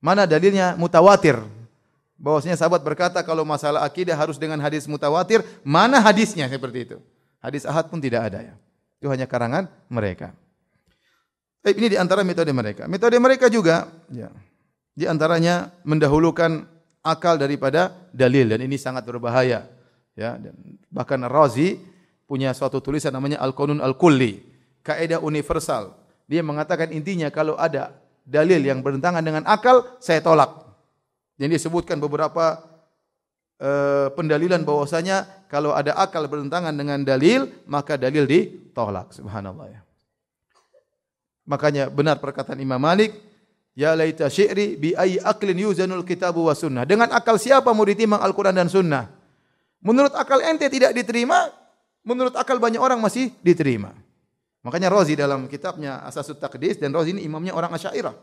[0.00, 1.40] Mana dalilnya mutawatir?
[2.20, 6.96] Bahwasanya sahabat berkata kalau masalah akidah harus dengan hadis mutawatir, mana hadisnya seperti itu?
[7.40, 8.54] Hadis ahad pun tidak ada ya.
[9.04, 10.32] Itu hanya karangan mereka.
[11.60, 12.88] Tapi ini di antara metode mereka.
[12.88, 14.32] Metode mereka juga ya.
[14.96, 16.64] Di antaranya mendahulukan
[17.04, 19.68] akal daripada dalil dan ini sangat berbahaya.
[20.16, 20.56] Ya, dan
[20.88, 21.76] bahkan Razi
[22.24, 24.40] punya suatu tulisan namanya Al-Qanun Al-Kulli,
[24.80, 26.00] kaidah universal.
[26.24, 27.92] Dia mengatakan intinya kalau ada
[28.24, 30.48] dalil yang bertentangan dengan akal, saya tolak.
[31.36, 32.56] Jadi disebutkan beberapa
[33.60, 39.14] uh, pendalilan bahwasanya kalau ada akal bertentangan dengan dalil, maka dalil ditolak.
[39.14, 39.80] Subhanallah ya.
[41.44, 43.12] Makanya benar perkataan Imam Malik,
[43.74, 46.86] Ya laita syi'ri bi ayyi aqlin yuzanul kitabu wa sunnah.
[46.86, 49.10] Dengan akal siapa mau ditimbang Al-Quran dan sunnah?
[49.82, 51.50] Menurut akal ente tidak diterima,
[52.06, 53.90] menurut akal banyak orang masih diterima.
[54.62, 58.14] Makanya Razi dalam kitabnya Asasut Taqdis dan Razi ini imamnya orang Asy'ariyah.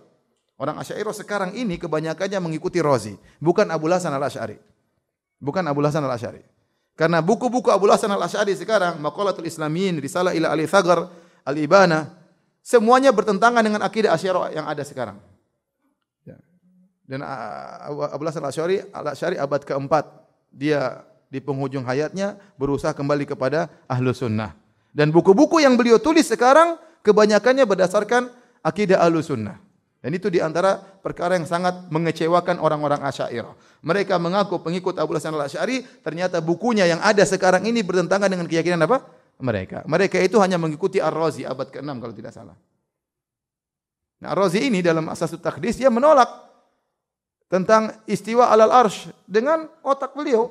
[0.56, 4.58] Orang Asy'ariyah sekarang ini kebanyakannya mengikuti Razi, bukan Abu Hasan Al-Asy'ari.
[5.41, 6.45] Bukan Abu Hasan Al-Asy'ari.
[6.93, 11.09] Karena buku-buku Abu Hasan Al-Asy'ari sekarang, Maqalatul Islamin, Risalah ila Ali Thagar,
[11.41, 12.13] Al-Ibana,
[12.61, 15.18] semuanya bertentangan dengan akidah Asy'ariyah yang ada sekarang.
[16.22, 16.38] Ya.
[17.09, 17.26] Dan
[17.89, 20.05] Abu Hasan Al-Asy'ari, Al-Asy'ari abad keempat,
[20.53, 21.01] dia
[21.31, 24.53] di penghujung hayatnya berusaha kembali kepada ahlu sunnah.
[24.93, 28.30] Dan buku-buku yang beliau tulis sekarang kebanyakannya berdasarkan
[28.61, 29.57] akidah ahlu sunnah.
[30.02, 33.53] Dan itu di antara perkara yang sangat mengecewakan orang-orang asyairah.
[33.86, 38.82] Mereka mengaku pengikut Abu Hasan al-Asy'ari, ternyata bukunya yang ada sekarang ini bertentangan dengan keyakinan
[38.90, 39.06] apa?
[39.38, 39.86] Mereka.
[39.86, 42.57] Mereka itu hanya mengikuti Ar-Razi abad ke-6 kalau tidak salah.
[44.22, 46.30] Nah, Ar-Razi ini dalam Asasut Takdis dia menolak
[47.45, 50.49] tentang istiwa alal arsh dengan otak beliau.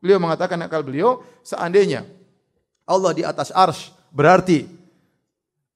[0.00, 2.04] Beliau mengatakan akal beliau, seandainya
[2.84, 4.64] Allah di atas arsh, berarti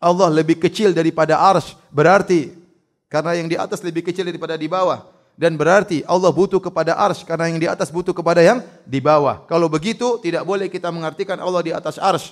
[0.01, 2.64] Allah lebih kecil daripada arsh, berarti
[3.09, 5.07] karena yang di atas lebih kecil daripada di bawah.
[5.35, 9.43] Dan berarti Allah butuh kepada arsh karena yang di atas butuh kepada yang di bawah.
[9.51, 12.31] Kalau begitu, tidak boleh kita mengartikan Allah di atas arsh.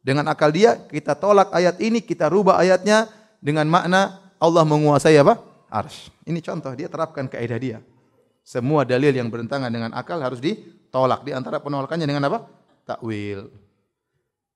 [0.00, 3.12] Dengan akal dia, kita tolak ayat ini, kita rubah ayatnya
[3.44, 5.36] dengan makna Allah menguasai apa?
[5.68, 6.08] Arsh.
[6.24, 7.78] Ini contoh, dia terapkan kaidah dia.
[8.40, 10.56] Semua dalil yang bertentangan dengan akal harus di
[10.88, 12.48] tolak di antara penolakannya dengan apa?
[12.88, 13.52] Takwil.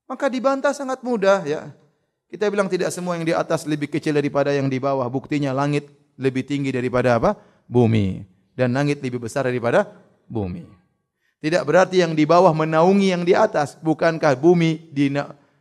[0.09, 1.77] Maka dibantah sangat mudah ya.
[2.33, 5.05] Kita bilang tidak semua yang di atas lebih kecil daripada yang di bawah.
[5.13, 7.37] Buktinya langit lebih tinggi daripada apa?
[7.69, 8.25] Bumi.
[8.57, 9.93] Dan langit lebih besar daripada
[10.25, 10.65] bumi.
[11.45, 13.77] Tidak berarti yang di bawah menaungi yang di atas.
[13.85, 14.89] Bukankah bumi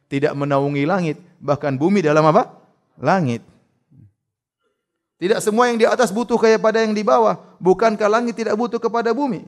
[0.07, 1.19] tidak menaungi langit?
[1.43, 2.47] Bahkan bumi dalam apa?
[2.95, 3.43] Langit.
[5.19, 7.35] Tidak semua yang di atas butuh kepada yang di bawah.
[7.59, 9.43] Bukankah langit tidak butuh kepada bumi?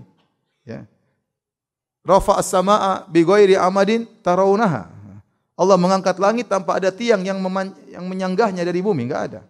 [0.67, 0.83] Ya
[2.03, 4.91] rafa as-samaa bi ghairi amadin tarawunaha.
[5.63, 7.39] Allah mengangkat langit tanpa ada tiang yang
[7.87, 9.41] yang menyanggahnya dari bumi, enggak ada.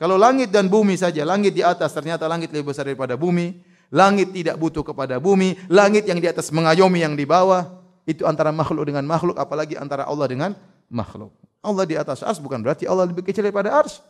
[0.00, 3.60] Kalau langit dan bumi saja, langit di atas ternyata langit lebih besar daripada bumi,
[3.92, 7.68] langit tidak butuh kepada bumi, langit yang di atas mengayomi yang di bawah,
[8.08, 10.50] itu antara makhluk dengan makhluk apalagi antara Allah dengan
[10.90, 11.30] makhluk.
[11.62, 14.02] Allah di atas ars bukan berarti Allah lebih kecil daripada ars.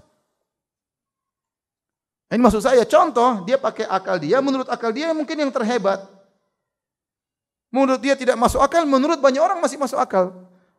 [2.33, 6.01] Ini maksud saya contoh dia pakai akal dia menurut akal dia mungkin yang terhebat.
[7.69, 10.33] Menurut dia tidak masuk akal, menurut banyak orang masih masuk akal.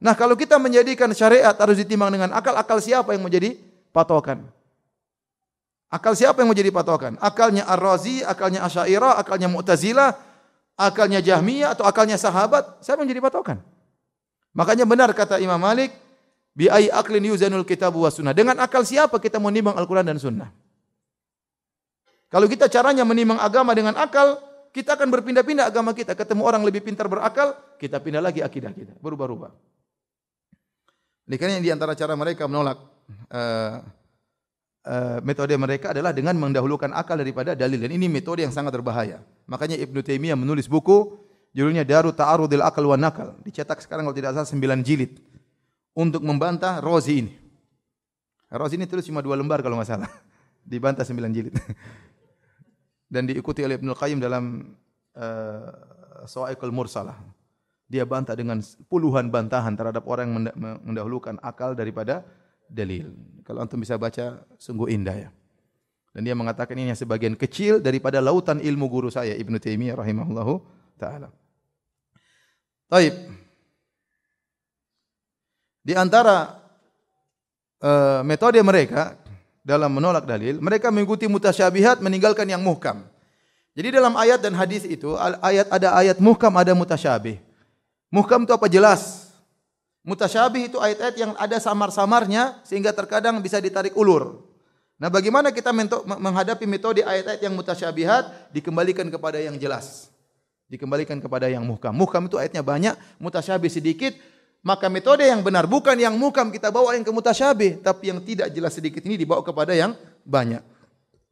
[0.04, 3.56] Nah, kalau kita menjadikan syariat harus ditimbang dengan akal, akal siapa yang menjadi
[3.96, 4.44] patokan?
[5.88, 7.16] Akal siapa yang menjadi patokan?
[7.24, 10.12] Akalnya Ar-Razi, akalnya Asy'ariyah, akalnya Mu'tazilah,
[10.76, 12.84] akalnya Jahmiyah atau akalnya sahabat?
[12.84, 13.58] Siapa yang menjadi patokan?
[14.52, 15.96] Makanya benar kata Imam Malik,
[16.52, 18.36] bi ai aqlin yuzanul kitab wa sunnah.
[18.36, 20.52] Dengan akal siapa kita menimbang Al-Qur'an dan Sunnah?
[22.28, 24.36] Kalau kita caranya menimbang agama dengan akal,
[24.76, 26.12] kita akan berpindah-pindah agama kita.
[26.12, 28.98] Ketemu orang lebih pintar berakal, kita pindah lagi akidah kita.
[29.00, 29.54] Berubah-ubah.
[31.24, 32.84] Kan yang di antara cara mereka menolak
[33.32, 33.80] uh,
[34.88, 37.80] uh, metode mereka adalah dengan mendahulukan akal daripada dalil.
[37.80, 39.24] Dan ini metode yang sangat berbahaya.
[39.48, 41.16] Makanya Ibn Taimiyah menulis buku,
[41.56, 43.40] judulnya Daru Ta'arudil Akal wa Nakal.
[43.44, 45.20] Dicetak sekarang kalau tidak salah sembilan jilid.
[45.94, 47.34] Untuk membantah Rozi ini.
[48.50, 50.10] Rozi ini tulis cuma dua lembar kalau nggak salah.
[50.72, 51.54] Dibantah sembilan jilid.
[53.14, 54.74] dan diikuti oleh Ibnu Qayyim dalam
[55.14, 55.70] uh,
[56.26, 57.14] Sawa'iqul Mursalah.
[57.94, 58.58] Dia bantah dengan
[58.90, 60.42] puluhan bantahan terhadap orang yang
[60.82, 62.26] mendahulukan akal daripada
[62.66, 63.14] dalil.
[63.46, 65.30] Kalau antum bisa baca sungguh indah ya.
[66.10, 70.54] Dan dia mengatakan ini sebagian kecil daripada lautan ilmu guru saya Ibnu Taimiyah rahimahullahu
[70.98, 71.30] taala.
[72.90, 73.14] Baik.
[75.86, 76.58] Di antara
[77.78, 79.22] uh, metode mereka
[79.62, 83.06] dalam menolak dalil, mereka mengikuti mutasyabihat meninggalkan yang muhkam.
[83.78, 87.53] Jadi dalam ayat dan hadis itu, ayat ada ayat muhkam, ada mutasyabih.
[88.14, 89.34] Muhkam itu apa jelas?
[90.06, 94.46] Mutasyabih itu ayat-ayat yang ada samar-samarnya sehingga terkadang bisa ditarik ulur.
[95.02, 95.74] Nah, bagaimana kita
[96.06, 100.14] menghadapi metode ayat-ayat yang mutasyabihat dikembalikan kepada yang jelas.
[100.70, 101.90] Dikembalikan kepada yang muhkam.
[101.90, 104.14] Muhkam itu ayatnya banyak, mutasyabih sedikit,
[104.62, 108.54] maka metode yang benar bukan yang muhkam kita bawa yang ke mutasyabih, tapi yang tidak
[108.54, 110.62] jelas sedikit ini dibawa kepada yang banyak.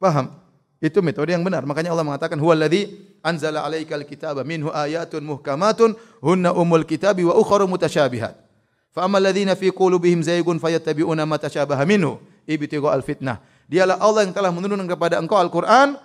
[0.01, 0.33] Paham?
[0.81, 1.61] Itu metode yang benar.
[1.61, 2.89] Makanya Allah mengatakan huwallazi
[3.21, 5.93] anzala 'alaikal kitaba minhu ayatun muhkamatun
[6.25, 8.33] hunna umul kitabi wa ukhra mutasyabihat.
[8.89, 12.17] Fa ammal ladzina fi qulubihim zaygun fayattabi'una ma tashabaha minhu
[12.49, 13.39] ibtigha al-fitnah.
[13.69, 15.95] Dialah Allah yang telah menurunkan kepada engkau Al-Qur'an.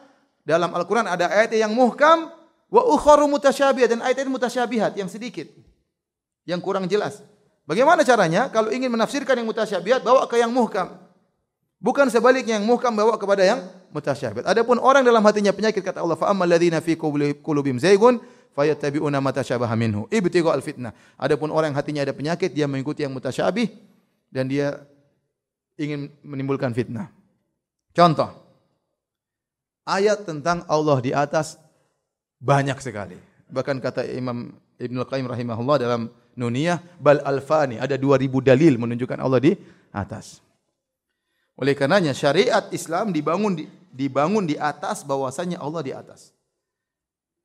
[0.46, 2.30] Dalam Al-Qur'an ada ayat yang muhkam
[2.70, 5.50] wa ukhra mutasyabihat dan ayat-ayat mutasyabihat yang sedikit
[6.46, 7.24] yang kurang jelas.
[7.66, 8.46] Bagaimana caranya?
[8.54, 10.94] Kalau ingin menafsirkan yang mutasyabihat, bawa ke yang muhkam.
[11.82, 13.66] Bukan sebaliknya yang muhkam bawa kepada yang
[13.96, 14.44] mutasyabihat.
[14.44, 16.92] Adapun orang dalam hatinya penyakit kata Allah, fa ammal ladzina fi
[17.40, 18.20] qulubihim zaygun
[18.52, 20.92] fayattabi'una ma tashabaha minhu ibtigha al fitnah.
[21.16, 23.72] Adapun orang yang hatinya ada penyakit, dia mengikuti yang mutasyabih
[24.28, 24.84] dan dia
[25.80, 27.08] ingin menimbulkan fitnah.
[27.96, 28.44] Contoh.
[29.86, 31.56] Ayat tentang Allah di atas
[32.42, 33.16] banyak sekali.
[33.46, 39.40] Bahkan kata Imam Ibn Al-Qayyim rahimahullah dalam Nuniyah bal alfani ada 2000 dalil menunjukkan Allah
[39.40, 39.52] di
[39.94, 40.44] atas.
[41.56, 43.64] Oleh karenanya syariat Islam dibangun di,
[43.96, 46.36] dibangun di atas bahwasanya Allah di atas.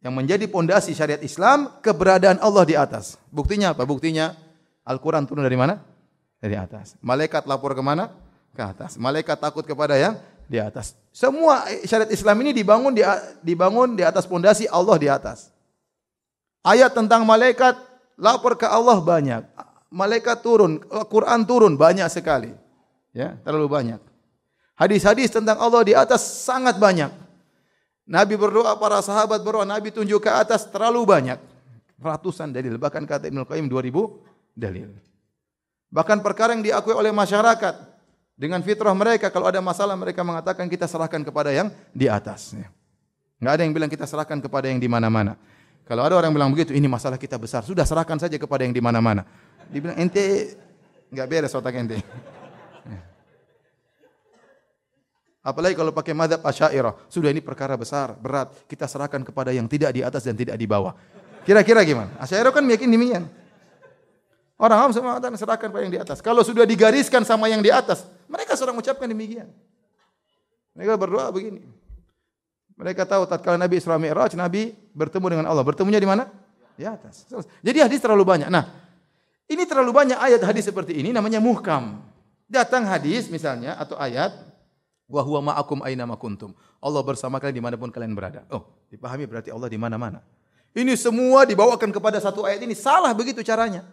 [0.04, 3.16] Yang menjadi pondasi syariat Islam keberadaan Allah di atas.
[3.32, 3.88] Buktinya apa?
[3.88, 4.36] Buktinya
[4.84, 5.80] Al-Quran turun dari mana?
[6.44, 7.00] Dari atas.
[7.00, 8.12] Malaikat lapor ke mana?
[8.52, 9.00] Ke atas.
[9.00, 10.20] Malaikat takut kepada yang
[10.52, 11.00] di atas.
[11.16, 13.06] Semua syariat Islam ini dibangun di
[13.40, 15.54] dibangun di atas pondasi Allah di atas.
[16.66, 17.80] Ayat tentang malaikat
[18.20, 19.48] lapor ke Allah banyak.
[19.92, 22.52] Malaikat turun, Quran turun banyak sekali.
[23.12, 24.11] Ya, terlalu banyak.
[24.82, 27.14] Hadis-hadis tentang Allah di atas sangat banyak.
[28.10, 31.38] Nabi berdoa, para sahabat berdoa, Nabi tunjuk ke atas terlalu banyak.
[32.02, 34.90] Ratusan dalil, bahkan kata Ibn Qayyim 2000 dalil.
[35.94, 37.78] Bahkan perkara yang diakui oleh masyarakat
[38.34, 42.58] dengan fitrah mereka kalau ada masalah mereka mengatakan kita serahkan kepada yang di atas.
[43.38, 45.38] Enggak ada yang bilang kita serahkan kepada yang di mana-mana.
[45.86, 47.62] Kalau ada orang bilang begitu, ini masalah kita besar.
[47.62, 49.30] Sudah serahkan saja kepada yang di mana-mana.
[49.70, 50.58] Dibilang ente
[51.14, 52.02] enggak beres otak ente.
[55.42, 56.94] Apalagi kalau pakai madhab asyairah.
[57.10, 58.54] Sudah ini perkara besar, berat.
[58.70, 60.94] Kita serahkan kepada yang tidak di atas dan tidak di bawah.
[61.42, 62.14] Kira-kira gimana?
[62.22, 63.26] Asyairah kan meyakini demikian.
[64.62, 66.22] Orang awam semua mengatakan serahkan pada yang di atas.
[66.22, 69.50] Kalau sudah digariskan sama yang di atas, mereka sedang mengucapkan demikian.
[70.78, 71.66] Mereka berdoa begini.
[72.78, 75.66] Mereka tahu tatkala Nabi Isra Mi'raj, Nabi bertemu dengan Allah.
[75.66, 76.30] Bertemunya di mana?
[76.78, 77.26] Di atas.
[77.66, 78.54] Jadi hadis terlalu banyak.
[78.54, 78.70] Nah,
[79.50, 82.06] ini terlalu banyak ayat hadis seperti ini namanya muhkam.
[82.46, 84.51] Datang hadis misalnya atau ayat
[85.12, 86.56] wa huwa ma'akum aina ma kuntum.
[86.80, 88.48] Allah bersama kalian dimanapun kalian berada.
[88.48, 90.24] Oh, dipahami berarti Allah di mana-mana.
[90.72, 93.84] Ini semua dibawakan kepada satu ayat ini salah begitu caranya.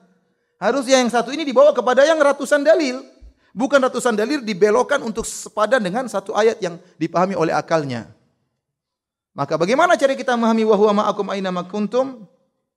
[0.62, 3.02] Harusnya yang satu ini dibawa kepada yang ratusan dalil.
[3.50, 8.06] Bukan ratusan dalil dibelokkan untuk sepadan dengan satu ayat yang dipahami oleh akalnya.
[9.34, 12.26] Maka bagaimana cara kita memahami wa huwa ma'akum aina ma kuntum?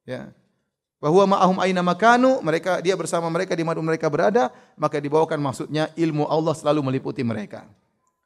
[0.05, 0.33] Ya.
[1.01, 5.41] Wa huwa ma'ahum aina makanu, mereka dia bersama mereka di mana mereka berada, maka dibawakan
[5.41, 7.65] maksudnya ilmu Allah selalu meliputi mereka.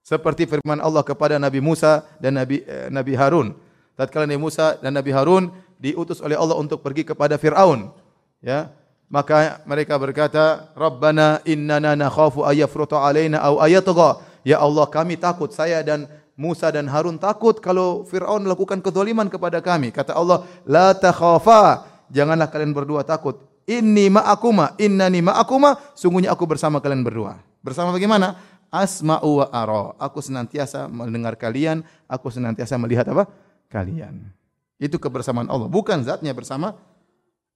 [0.06, 3.57] Seperti firman Allah kepada Nabi Musa dan Nabi eh, Nabi Harun.
[3.98, 5.49] Tatkala Nabi Musa dan Nabi Harun
[5.82, 7.90] diutus oleh Allah untuk pergi kepada Firaun.
[8.38, 8.69] Ya.
[9.10, 15.82] Maka mereka berkata, "Rabbana innana nakhafu ayafruta alaina aw ayatgha." Ya Allah, kami takut saya
[15.82, 16.06] dan
[16.38, 19.90] Musa dan Harun takut kalau Firaun melakukan kezaliman kepada kami.
[19.90, 23.41] Kata Allah, "La takhafa." Janganlah kalian berdua takut.
[23.65, 27.41] Inni ma'akuma, innani ma'akuma, sungguhnya aku bersama kalian berdua.
[27.65, 28.38] Bersama bagaimana?
[28.76, 29.95] Asma'u wa ara.
[29.95, 33.31] Aku senantiasa mendengar kalian, aku senantiasa melihat apa?
[33.72, 34.27] Kalian.
[34.76, 36.76] Itu kebersamaan Allah, bukan zatnya bersama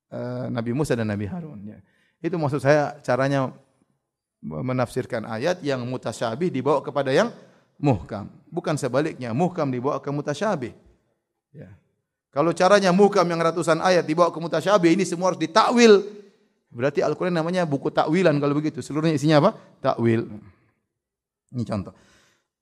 [0.08, 1.60] uh, Nabi Musa dan Nabi Harun.
[1.68, 1.84] Ya.
[2.24, 3.52] Itu maksud saya caranya
[4.40, 7.36] menafsirkan ayat yang mutasyabih dibawa kepada yang
[7.76, 8.32] muhkam.
[8.48, 10.72] Bukan sebaliknya, muhkam dibawa ke mutasyabih.
[11.52, 11.76] Ya.
[12.32, 16.08] Kalau caranya muhkam yang ratusan ayat dibawa ke mutasyabih, ini semua harus ditakwil.
[16.70, 18.80] Berarti Al-Quran namanya buku takwilan kalau begitu.
[18.80, 19.58] Seluruhnya isinya apa?
[19.82, 20.30] Takwil.
[21.54, 21.94] Ini contoh.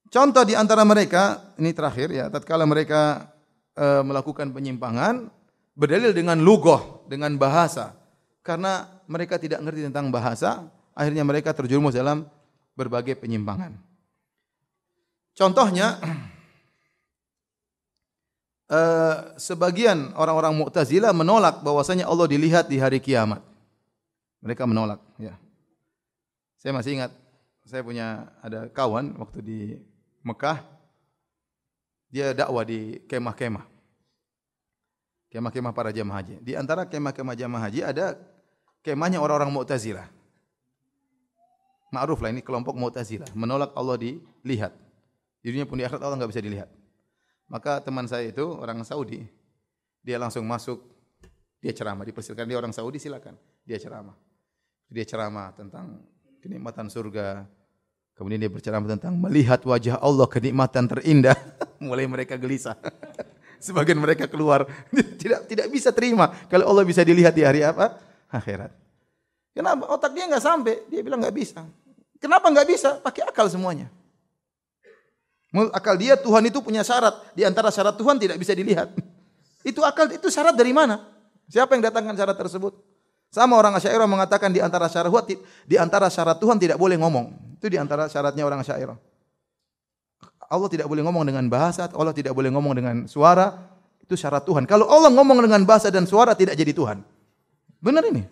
[0.08, 3.28] Contoh di antara mereka, ini terakhir ya, tatkala mereka
[3.76, 5.28] e, melakukan penyimpangan,
[5.76, 7.92] berdalil dengan lugoh, dengan bahasa.
[8.40, 10.64] Karena mereka tidak mengerti tentang bahasa,
[10.96, 12.24] akhirnya mereka terjerumus dalam
[12.80, 13.76] berbagai penyimpangan.
[15.36, 16.00] Contohnya,
[18.72, 18.80] e,
[19.36, 23.44] sebagian orang-orang Mu'tazilah menolak bahwasanya Allah dilihat di hari kiamat.
[24.40, 25.04] Mereka menolak.
[25.20, 25.36] Ya.
[26.64, 27.12] Saya masih ingat
[27.68, 29.60] saya punya ada kawan waktu di
[30.24, 30.64] Mekah
[32.08, 33.68] dia dakwah di kemah-kemah.
[35.28, 36.40] Kemah-kemah para jemaah haji.
[36.40, 38.16] Di antara kemah-kemah jemaah haji ada
[38.80, 40.08] kemahnya orang-orang Mu'tazilah.
[41.92, 44.72] Ma'ruf lah ini kelompok Mu'tazilah, menolak Allah dilihat.
[45.44, 46.72] Di dunia pun di akhirat Allah enggak bisa dilihat.
[47.52, 49.28] Maka teman saya itu orang Saudi,
[50.04, 50.84] dia langsung masuk,
[51.64, 54.16] dia ceramah, dipersilakan dia orang Saudi silakan, dia ceramah.
[54.88, 56.04] Dia ceramah tentang
[56.44, 57.48] kenikmatan surga,
[58.18, 61.38] Kemudian dia berceramah tentang melihat wajah Allah kenikmatan terindah.
[61.86, 62.74] Mulai mereka gelisah.
[63.66, 64.66] Sebagian mereka keluar
[65.22, 68.02] tidak tidak bisa terima kalau Allah bisa dilihat di hari apa?
[68.34, 68.74] Akhirat.
[69.54, 69.86] Kenapa?
[69.94, 70.82] Otak dia enggak sampai.
[70.90, 71.62] Dia bilang enggak bisa.
[72.18, 72.98] Kenapa enggak bisa?
[72.98, 73.90] Pakai akal semuanya.
[75.74, 77.34] Akal dia Tuhan itu punya syarat.
[77.38, 78.98] Di antara syarat Tuhan tidak bisa dilihat.
[79.62, 81.06] Itu akal itu syarat dari mana?
[81.50, 82.74] Siapa yang datangkan syarat tersebut?
[83.30, 85.14] Sama orang Asy'ariyah mengatakan di antara syarat
[85.70, 87.47] di antara syarat Tuhan tidak boleh ngomong.
[87.58, 88.98] Itu di antara syaratnya orang Asy'ariyah.
[90.48, 93.58] Allah tidak boleh ngomong dengan bahasa, Allah tidak boleh ngomong dengan suara.
[94.00, 94.64] Itu syarat Tuhan.
[94.64, 97.04] Kalau Allah ngomong dengan bahasa dan suara tidak jadi Tuhan.
[97.84, 98.24] Benar ini?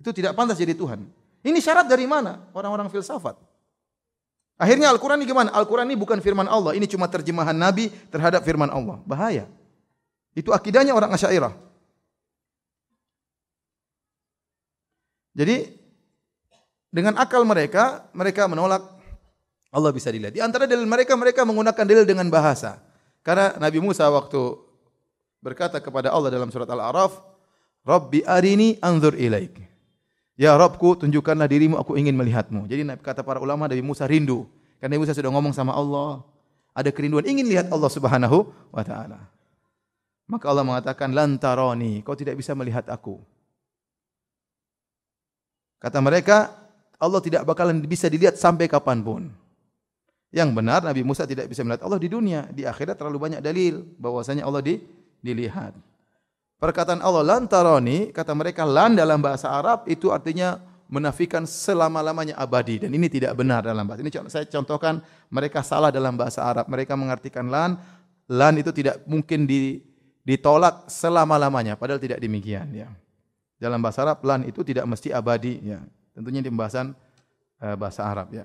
[0.00, 1.04] Itu tidak pantas jadi Tuhan.
[1.44, 2.48] Ini syarat dari mana?
[2.56, 3.36] Orang-orang filsafat.
[4.58, 5.54] Akhirnya Al-Quran ini gimana?
[5.54, 6.74] Al-Quran ini bukan firman Allah.
[6.74, 8.98] Ini cuma terjemahan Nabi terhadap firman Allah.
[9.06, 9.44] Bahaya.
[10.34, 11.54] Itu akidahnya orang Asy'ariyah.
[15.38, 15.77] Jadi
[16.88, 18.80] dengan akal mereka, mereka menolak
[19.68, 20.32] Allah bisa dilihat.
[20.32, 22.80] Di antara dalil mereka, mereka menggunakan dalil dengan bahasa.
[23.20, 24.56] Karena Nabi Musa waktu
[25.44, 27.20] berkata kepada Allah dalam surat Al-A'raf,
[27.84, 29.60] Rabbi arini anzur ilaik.
[30.38, 32.70] Ya Rabbku, tunjukkanlah dirimu, aku ingin melihatmu.
[32.70, 34.48] Jadi kata para ulama, Nabi Musa rindu.
[34.78, 36.22] Karena Nabi Musa sudah ngomong sama Allah.
[36.72, 39.18] Ada kerinduan, ingin lihat Allah subhanahu wa ta'ala.
[40.30, 43.18] Maka Allah mengatakan, lantaroni, kau tidak bisa melihat aku.
[45.82, 46.54] Kata mereka,
[46.98, 49.30] Allah tidak bakalan bisa dilihat sampai kapanpun.
[50.28, 52.44] Yang benar Nabi Musa tidak bisa melihat Allah di dunia.
[52.52, 54.82] Di akhirat terlalu banyak dalil bahwasanya Allah di,
[55.24, 55.72] dilihat.
[56.58, 60.58] Perkataan Allah lantaroni, kata mereka lan dalam bahasa Arab itu artinya
[60.90, 62.82] menafikan selama-lamanya abadi.
[62.82, 64.02] Dan ini tidak benar dalam bahasa.
[64.04, 65.00] Ini saya contohkan
[65.32, 66.66] mereka salah dalam bahasa Arab.
[66.66, 67.78] Mereka mengartikan lan,
[68.26, 69.48] lan itu tidak mungkin
[70.26, 71.78] ditolak selama-lamanya.
[71.78, 72.68] Padahal tidak demikian.
[72.74, 72.90] Ya
[73.58, 75.82] dalam bahasa Arab lan itu tidak mesti abadi ya.
[76.18, 76.98] Tentunya di pembahasan
[77.62, 78.42] uh, bahasa Arab ya.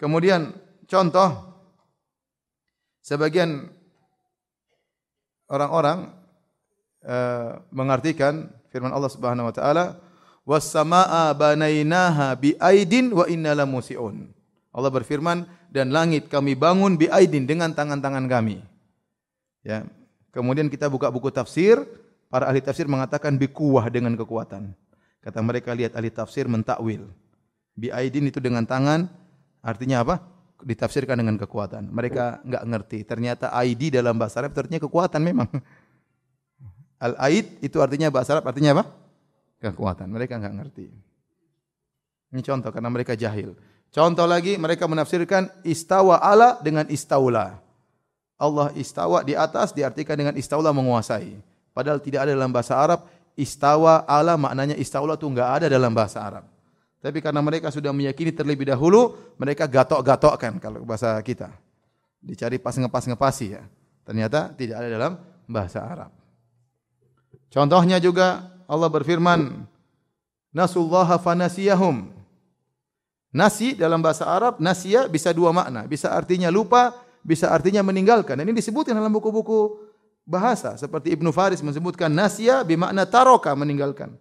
[0.00, 0.56] Kemudian
[0.88, 1.52] contoh
[3.04, 3.68] sebagian
[5.52, 6.16] orang-orang
[7.04, 10.00] uh, mengartikan firman Allah Subhanahu wa taala
[10.48, 14.32] was samaa banainaha bi aidin wa inna lamusiun.
[14.72, 18.64] Allah berfirman dan langit kami bangun bi aidin dengan tangan-tangan kami.
[19.60, 19.84] Ya,
[20.32, 21.82] Kemudian kita buka buku tafsir,
[22.28, 24.72] para ahli tafsir mengatakan bikuah dengan kekuatan.
[25.24, 27.08] Kata mereka lihat ahli tafsir mentakwil.
[27.74, 29.08] Bi aidin itu dengan tangan,
[29.62, 30.22] artinya apa?
[30.58, 31.86] Ditafsirkan dengan kekuatan.
[31.90, 32.98] Mereka enggak ngerti.
[33.06, 35.46] Ternyata ID dalam bahasa Arab artinya kekuatan memang.
[36.98, 38.84] Al aid itu artinya bahasa Arab artinya apa?
[39.62, 40.10] Kekuatan.
[40.10, 40.86] Mereka enggak ngerti.
[42.34, 43.54] Ini contoh karena mereka jahil.
[43.88, 47.62] Contoh lagi mereka menafsirkan istawa ala dengan istaula.
[48.38, 51.38] Allah istawa di atas diartikan dengan istaula menguasai.
[51.78, 53.06] Padahal tidak ada dalam bahasa Arab
[53.38, 56.42] istawa ala maknanya istaula itu enggak ada dalam bahasa Arab.
[56.98, 61.54] Tapi karena mereka sudah meyakini terlebih dahulu, mereka gatok-gatokkan kalau bahasa kita.
[62.18, 63.62] Dicari pas ngepas ngepasi ya.
[64.02, 65.12] Ternyata tidak ada dalam
[65.46, 66.10] bahasa Arab.
[67.46, 69.62] Contohnya juga Allah berfirman,
[70.50, 72.10] Nasullaha fanasiyahum.
[73.30, 75.86] Nasi dalam bahasa Arab, nasia bisa dua makna.
[75.86, 76.90] Bisa artinya lupa,
[77.22, 78.34] bisa artinya meninggalkan.
[78.34, 79.87] Dan ini disebutkan dalam buku-buku
[80.28, 80.76] bahasa.
[80.76, 84.12] Seperti Ibnu Faris menyebutkan nasia bermakna taroka, meninggalkan.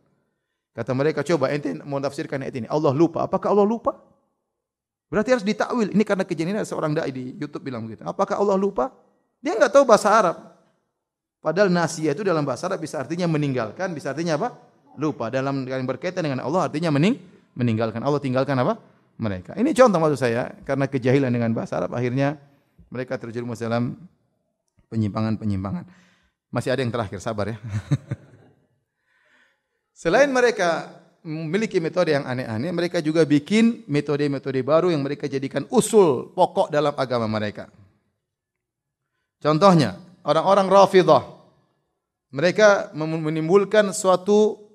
[0.72, 2.68] Kata mereka, coba ente mau tafsirkan ayat ini.
[2.72, 3.28] Allah lupa.
[3.28, 4.00] Apakah Allah lupa?
[5.12, 5.92] Berarti harus ditakwil.
[5.92, 8.08] Ini karena kejadian seorang dai di YouTube bilang begitu.
[8.08, 8.96] Apakah Allah lupa?
[9.44, 10.38] Dia enggak tahu bahasa Arab.
[11.44, 14.56] Padahal nasia itu dalam bahasa Arab bisa artinya meninggalkan, bisa artinya apa?
[14.98, 15.34] Lupa.
[15.34, 17.18] Dalam yang berkaitan dengan Allah artinya mening
[17.58, 18.04] meninggalkan.
[18.04, 18.78] Allah tinggalkan apa?
[19.18, 19.58] Mereka.
[19.58, 22.38] Ini contoh maksud saya karena kejahilan dengan bahasa Arab akhirnya
[22.94, 23.98] mereka terjerumus dalam
[24.90, 25.86] penyimpangan-penyimpangan.
[26.52, 27.58] Masih ada yang terakhir, sabar ya.
[30.02, 30.94] Selain mereka
[31.26, 36.96] memiliki metode yang aneh-aneh, mereka juga bikin metode-metode baru yang mereka jadikan usul pokok dalam
[36.96, 37.68] agama mereka.
[39.44, 41.38] Contohnya, orang-orang Rafidah.
[42.28, 44.68] Mereka menimbulkan suatu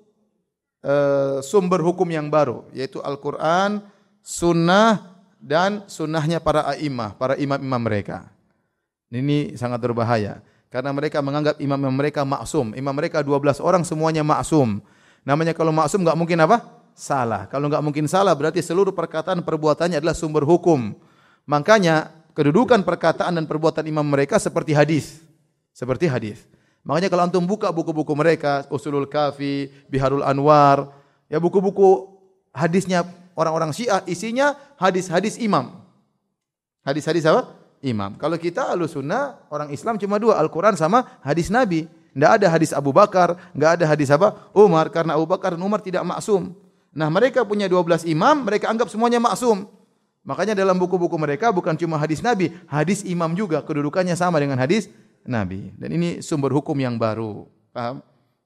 [0.81, 3.77] uh, sumber hukum yang baru, yaitu Al-Quran,
[4.25, 8.32] Sunnah, dan sunnahnya para a'imah, para imam-imam mereka.
[9.13, 10.41] Ini sangat berbahaya.
[10.73, 12.73] Karena mereka menganggap imam-imam mereka maksum.
[12.73, 14.81] Imam mereka 12 orang semuanya maksum.
[15.21, 16.65] Namanya kalau maksum enggak mungkin apa?
[16.97, 17.45] Salah.
[17.45, 20.97] Kalau enggak mungkin salah berarti seluruh perkataan perbuatannya adalah sumber hukum.
[21.45, 25.21] Makanya kedudukan perkataan dan perbuatan imam mereka seperti hadis.
[25.77, 26.41] Seperti hadis.
[26.81, 30.91] Makanya kalau antum buka buku-buku mereka, Usulul Kafi, Biharul Anwar,
[31.29, 32.17] ya buku-buku
[32.49, 33.07] hadisnya
[33.37, 35.79] orang-orang Syiah isinya hadis-hadis imam.
[36.83, 37.62] Hadis-hadis apa?
[37.83, 38.15] Imam.
[38.15, 41.85] Kalau kita ahlu sunnah, orang Islam cuma dua, Al-Quran sama hadis Nabi.
[42.15, 44.39] Tidak ada hadis Abu Bakar, tidak ada hadis apa?
[44.55, 46.55] Umar, karena Abu Bakar dan Umar tidak maksum.
[46.93, 49.65] Nah mereka punya 12 imam, mereka anggap semuanya maksum.
[50.23, 54.87] Makanya dalam buku-buku mereka bukan cuma hadis Nabi, hadis imam juga kedudukannya sama dengan hadis
[55.27, 55.75] Nabi.
[55.75, 57.49] Dan ini sumber hukum yang baru.
[57.75, 57.99] Paham?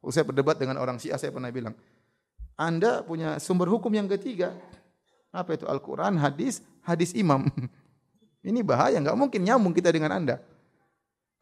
[0.07, 1.75] Saya berdebat dengan orang Syiah, saya pernah bilang,
[2.55, 4.55] Anda punya sumber hukum yang ketiga.
[5.29, 5.67] Apa itu?
[5.67, 7.45] Al-Quran, hadis, hadis imam.
[8.47, 10.39] Ini bahaya, enggak mungkin nyambung kita dengan Anda.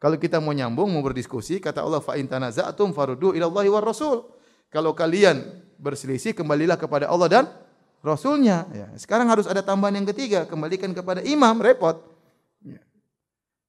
[0.02, 3.86] Kalau kita mau nyambung, mau berdiskusi, kata Allah fa in tanaza'tum faruddu ila Allahi war
[3.86, 4.26] Rasul.
[4.68, 7.44] Kalau kalian berselisih, kembalilah kepada Allah dan
[8.02, 8.66] Rasulnya.
[8.74, 8.86] Ya.
[8.98, 12.02] Sekarang harus ada tambahan yang ketiga, kembalikan kepada imam, repot.
[12.60, 12.82] Ya.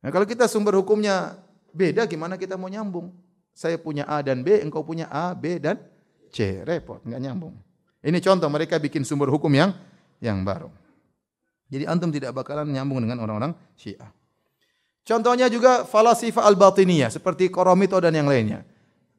[0.01, 1.37] Nah, kalau kita sumber hukumnya
[1.71, 3.13] beda, gimana kita mau nyambung?
[3.53, 5.77] Saya punya A dan B, engkau punya A, B dan
[6.33, 7.53] C, repot, enggak nyambung.
[8.01, 9.71] Ini contoh mereka bikin sumber hukum yang
[10.19, 10.69] yang baru.
[11.67, 14.07] Jadi antum tidak bakalan nyambung dengan orang-orang Syiah.
[15.07, 18.63] Contohnya juga falasifah al-batiniyah seperti Koromito dan yang lainnya.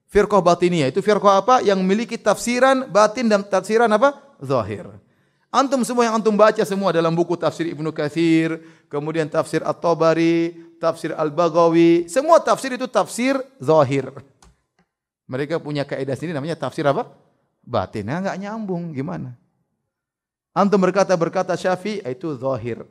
[0.08, 1.60] Firqah batiniyah itu firqah apa?
[1.60, 4.16] Yang memiliki tafsiran batin dan tafsiran apa?
[4.40, 4.88] Zahir.
[5.48, 8.60] Antum semua yang antum baca semua dalam buku tafsir Ibnu Katsir,
[8.92, 14.12] kemudian tafsir At-Tabari, tafsir Al-Baghawi, semua tafsir itu tafsir zahir.
[15.24, 17.08] Mereka punya kaidah sendiri namanya tafsir apa?
[17.64, 18.08] Batin.
[18.08, 19.36] Nah, enggak nyambung gimana?
[20.58, 22.82] Antum berkata berkata Syafi'i itu zahir.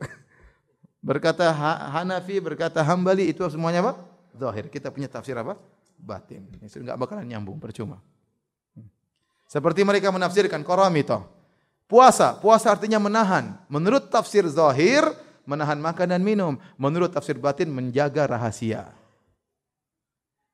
[0.98, 1.54] Berkata
[1.94, 3.92] Hanafi, berkata Hambali itu semuanya apa?
[4.34, 4.66] Zahir.
[4.66, 5.54] Kita punya tafsir apa?
[5.94, 6.42] Batin.
[6.58, 8.02] Itu enggak bakalan nyambung percuma.
[9.46, 11.22] Seperti mereka menafsirkan Qaramita.
[11.86, 13.56] Puasa, puasa artinya menahan.
[13.70, 15.06] Menurut tafsir zahir,
[15.46, 16.58] menahan makan dan minum.
[16.76, 18.92] Menurut tafsir batin menjaga rahasia.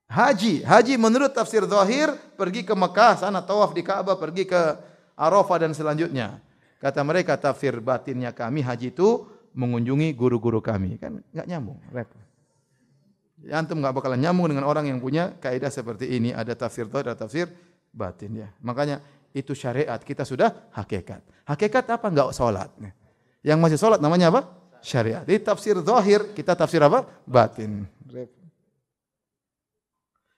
[0.07, 4.61] Haji, haji menurut tafsir zahir pergi ke Mekah, sana tawaf di Ka'bah, pergi ke
[5.19, 6.39] Arafah dan selanjutnya.
[6.85, 9.25] Kata mereka tafsir batinnya kami haji itu
[9.57, 11.01] mengunjungi guru-guru kami.
[11.01, 12.21] Kan enggak nyambung, repot.
[13.49, 17.17] Antum enggak bakalan nyambung dengan orang yang punya kaidah seperti ini, ada tafsir zahir, ada
[17.17, 17.49] tafsir
[17.89, 18.49] batin ya.
[18.61, 19.01] Makanya
[19.33, 21.25] itu syariat, kita sudah hakikat.
[21.49, 22.05] Hakikat apa?
[22.13, 22.69] Enggak salat.
[23.41, 24.45] Yang masih salat namanya apa?
[24.85, 25.25] Syariat.
[25.25, 27.09] Di tafsir zahir, kita tafsir apa?
[27.25, 27.89] Batin.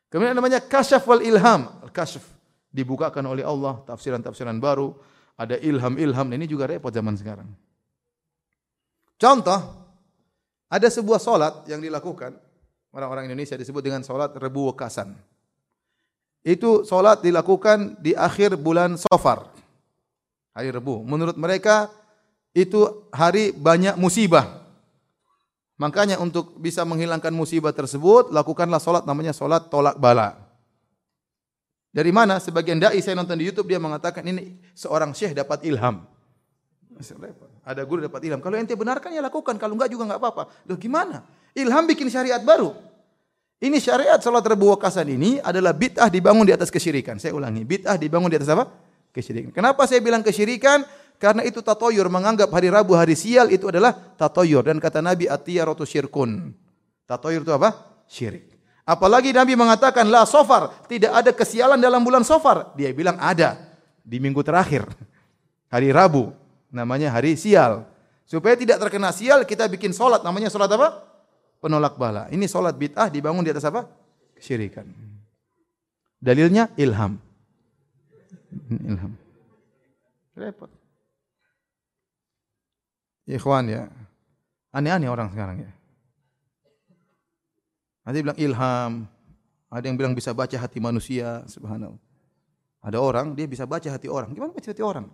[0.07, 1.91] Kemudian namanya kasyaf wal ilham.
[1.91, 2.23] Kasyaf
[2.71, 4.95] dibukakan oleh Allah tafsiran-tafsiran baru
[5.37, 7.49] ada ilham-ilham ini juga repot zaman sekarang.
[9.21, 9.61] Contoh,
[10.67, 12.37] ada sebuah solat yang dilakukan
[12.93, 15.13] orang-orang Indonesia disebut dengan solat Rebu Wekasan.
[16.41, 19.51] Itu solat dilakukan di akhir bulan Sofar,
[20.57, 21.05] hari Rebu.
[21.05, 21.93] Menurut mereka
[22.57, 24.65] itu hari banyak musibah.
[25.77, 30.46] Makanya untuk bisa menghilangkan musibah tersebut, lakukanlah solat namanya solat tolak bala.
[31.97, 32.37] Dari mana?
[32.37, 36.05] Sebagian dai saya nonton di YouTube dia mengatakan ini seorang syekh dapat ilham.
[37.65, 38.45] Ada guru dapat ilham.
[38.45, 40.43] Kalau ente benarkan ya lakukan, kalau enggak juga enggak apa-apa.
[40.69, 41.25] Loh gimana?
[41.57, 42.77] Ilham bikin syariat baru.
[43.57, 47.17] Ini syariat salat Rabu Wakasan ini adalah bid'ah dibangun di atas kesyirikan.
[47.17, 48.69] Saya ulangi, bid'ah dibangun di atas apa?
[49.17, 49.57] Kesyirikan.
[49.57, 50.85] Kenapa saya bilang kesyirikan?
[51.17, 55.89] karena itu tatoyur menganggap hari Rabu hari sial itu adalah tatoyur dan kata Nabi atiyaratu
[55.89, 56.53] syirkun.
[57.09, 57.73] Tatoyur itu apa?
[58.05, 58.56] Syirik.
[58.87, 62.71] Apalagi Nabi mengatakan la sofar, tidak ada kesialan dalam bulan sofar.
[62.79, 63.59] Dia bilang ada
[64.07, 64.87] di minggu terakhir.
[65.67, 66.31] Hari Rabu
[66.71, 67.83] namanya hari sial.
[68.31, 71.03] Supaya tidak terkena sial kita bikin solat namanya solat apa?
[71.59, 72.31] Penolak bala.
[72.31, 73.91] Ini solat bid'ah dibangun di atas apa?
[74.39, 74.87] Kesyirikan.
[76.23, 77.19] Dalilnya ilham.
[78.71, 79.13] Ilham.
[80.39, 80.71] Repot.
[83.27, 83.91] Ikhwan ya.
[84.71, 85.71] Aneh-aneh orang sekarang ya.
[88.07, 88.93] Ada yang bilang ilham,
[89.67, 91.99] ada yang bilang bisa baca hati manusia, subhanallah.
[92.87, 94.31] Ada orang dia bisa baca hati orang.
[94.31, 95.11] Gimana baca hati orang?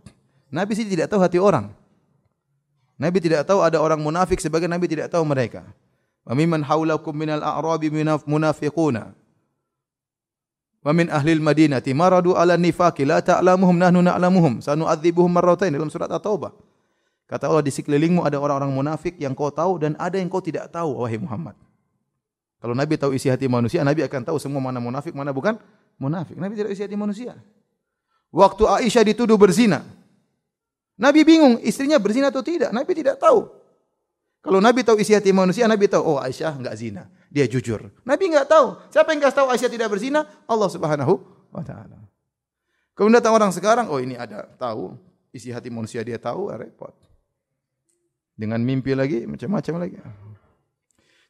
[0.52, 1.72] Nabi sih tidak tahu hati orang.
[3.00, 5.64] Nabi tidak tahu ada orang munafik sebagai Nabi tidak tahu mereka.
[6.28, 7.88] Wa mimman haulakum minal a'rabi
[8.28, 9.16] munafiquna.
[10.84, 16.12] Wa min ahli al-Madinati maradu ala nifaqi la ta'lamuhum nahnu na'lamuhum sanu'adzibuhum marratain dalam surat
[16.12, 16.52] At-Taubah.
[17.24, 20.68] Kata Allah di sekelilingmu ada orang-orang munafik yang kau tahu dan ada yang kau tidak
[20.68, 21.56] tahu wahai Muhammad.
[22.62, 25.58] Kalau Nabi tahu isi hati manusia, Nabi akan tahu semua mana munafik, mana bukan
[25.98, 26.38] munafik.
[26.38, 27.34] Nabi tidak isi hati manusia.
[28.30, 29.82] Waktu Aisyah dituduh berzina,
[30.94, 32.70] Nabi bingung istrinya berzina atau tidak.
[32.70, 33.50] Nabi tidak tahu.
[34.46, 37.10] Kalau Nabi tahu isi hati manusia, Nabi tahu, oh Aisyah enggak zina.
[37.34, 37.90] Dia jujur.
[38.06, 38.78] Nabi enggak tahu.
[38.94, 40.22] Siapa yang kasih tahu Aisyah tidak berzina?
[40.46, 41.18] Allah Subhanahu
[41.50, 41.98] wa taala.
[42.94, 44.94] Kemudian datang orang sekarang, oh ini ada tahu
[45.34, 46.94] isi hati manusia dia tahu, repot.
[48.38, 49.98] Dengan mimpi lagi, macam-macam lagi.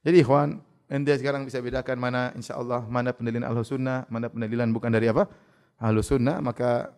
[0.04, 0.60] Jadi ikhwan,
[0.92, 5.08] anda sekarang bisa bedakan mana insya Allah mana pendalilan ahlu sunnah, mana pendalilan bukan dari
[5.08, 5.24] apa
[5.80, 6.44] ahlu sunnah.
[6.44, 6.92] Maka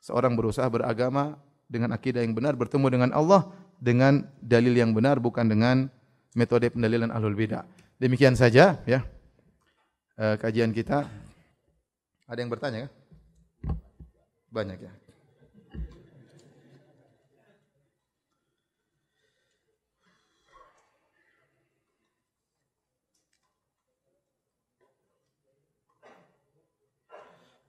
[0.00, 1.36] seorang berusaha beragama
[1.68, 5.92] dengan akidah yang benar, bertemu dengan Allah dengan dalil yang benar, bukan dengan
[6.32, 7.68] metode pendalilan ahlul bidah.
[8.00, 9.04] Demikian saja ya
[10.16, 11.04] uh, kajian kita.
[12.24, 12.88] Ada yang bertanya?
[14.48, 14.92] Banyak ya.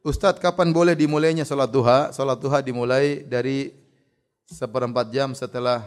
[0.07, 2.15] Ustaz, kapan boleh dimulainya salat duha?
[2.15, 3.75] Salat duha dimulai dari
[4.47, 5.83] seperempat jam setelah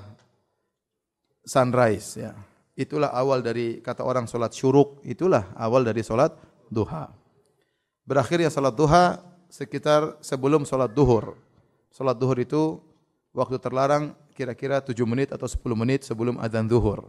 [1.41, 2.21] sunrise.
[2.21, 2.37] Ya.
[2.77, 5.01] Itulah awal dari kata orang salat syuruk.
[5.09, 6.37] Itulah awal dari salat
[6.69, 7.09] duha.
[8.05, 11.41] Berakhirnya salat duha sekitar sebelum salat duhur.
[11.89, 12.77] Salat duhur itu
[13.33, 17.09] waktu terlarang kira-kira 7 menit atau 10 menit sebelum adzan duhur.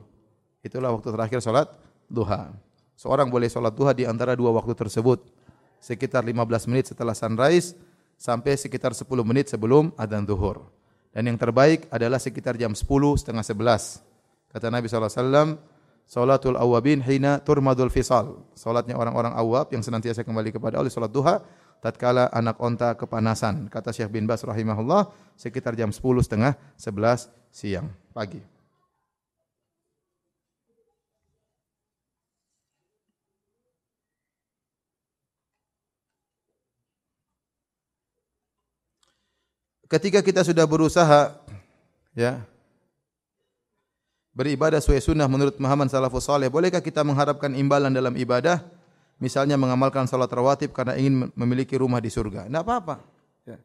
[0.63, 1.67] Itulah waktu terakhir salat
[2.07, 2.55] duha.
[2.95, 5.40] Seorang boleh salat duha di antara dua waktu tersebut
[5.81, 7.73] sekitar 15 menit setelah sunrise
[8.15, 10.69] sampai sekitar 10 menit sebelum adzan zuhur.
[11.11, 12.85] Dan yang terbaik adalah sekitar jam 10
[13.19, 13.99] setengah 11.
[14.53, 15.57] Kata Nabi SAW,
[16.11, 18.43] Salatul awabin hina turmadul fisal.
[18.51, 21.39] Salatnya orang-orang awab yang senantiasa kembali kepada Allah salat duha
[21.79, 23.71] tatkala anak onta kepanasan.
[23.71, 25.07] Kata Syekh bin Bas rahimahullah
[25.39, 28.50] sekitar jam 10 setengah 11 siang pagi.
[39.91, 41.35] Ketika kita sudah berusaha
[42.15, 42.39] ya
[44.31, 48.63] beribadah sesuai sunnah menurut pemahaman salafus saleh, bolehkah kita mengharapkan imbalan dalam ibadah?
[49.21, 52.49] Misalnya mengamalkan salat rawatib karena ingin memiliki rumah di surga.
[52.49, 53.05] Tidak apa-apa.
[53.45, 53.61] Ya.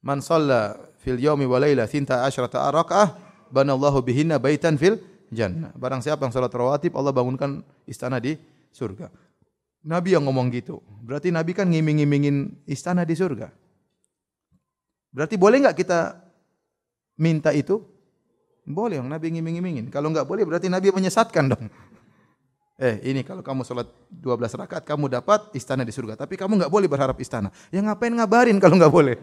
[0.00, 3.20] Man salla fil yaumi wa laila thinta asyrata araka'ah
[3.52, 4.96] banallahu bihinna baitan fil
[5.28, 5.76] jannah.
[5.76, 8.40] Barang siapa yang salat rawatib, Allah bangunkan istana di
[8.72, 9.12] surga.
[9.84, 10.80] Nabi yang ngomong gitu.
[11.04, 13.52] Berarti Nabi kan ngiming-ngimingin istana di surga.
[15.10, 16.18] Berarti boleh enggak kita
[17.18, 17.82] minta itu?
[18.62, 19.90] Boleh, Nabi ngiming-ngimingin.
[19.90, 21.66] Kalau enggak boleh berarti Nabi menyesatkan dong.
[22.80, 26.16] Eh, ini kalau kamu sholat 12 rakaat, kamu dapat istana di surga.
[26.16, 27.52] Tapi kamu enggak boleh berharap istana.
[27.68, 29.20] Ya ngapain ngabarin kalau enggak boleh?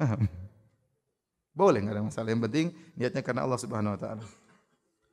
[1.60, 2.32] boleh, enggak ada masalah.
[2.32, 4.24] Yang penting niatnya karena Allah Subhanahu Wa Taala.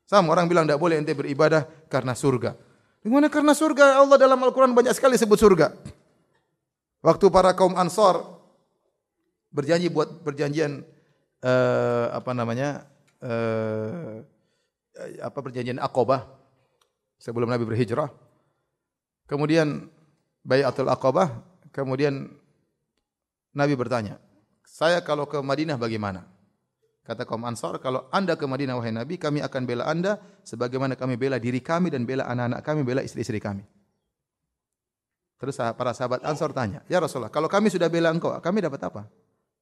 [0.08, 2.56] Sama orang bilang enggak boleh ente beribadah karena surga.
[3.04, 4.00] Gimana karena surga?
[4.00, 5.76] Allah dalam Al-Quran banyak sekali sebut surga.
[7.04, 8.35] Waktu para kaum Ansar
[9.56, 10.84] berjanji buat perjanjian
[11.40, 12.84] uh, apa namanya
[13.24, 14.20] uh,
[15.24, 16.28] apa perjanjian Aqabah
[17.16, 18.12] sebelum Nabi berhijrah.
[19.26, 19.88] Kemudian
[20.46, 21.42] Bayatul Aqabah,
[21.74, 22.30] kemudian
[23.56, 24.20] Nabi bertanya,
[24.68, 26.28] "Saya kalau ke Madinah bagaimana?"
[27.06, 31.18] Kata kaum Ansar, "Kalau Anda ke Madinah wahai Nabi, kami akan bela Anda sebagaimana kami
[31.18, 33.66] bela diri kami dan bela anak-anak kami, bela istri-istri kami."
[35.42, 39.10] Terus para sahabat Ansar tanya, "Ya Rasulullah, kalau kami sudah bela engkau, kami dapat apa?"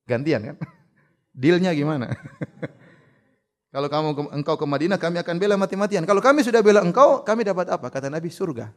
[0.04, 0.58] Gantian kan?
[1.42, 2.12] Dealnya gimana?
[3.74, 6.06] Kalau kamu engkau ke Madinah, kami akan bela mati-matian.
[6.06, 7.90] Kalau kami sudah bela engkau, kami dapat apa?
[7.90, 8.70] Kata Nabi, surga.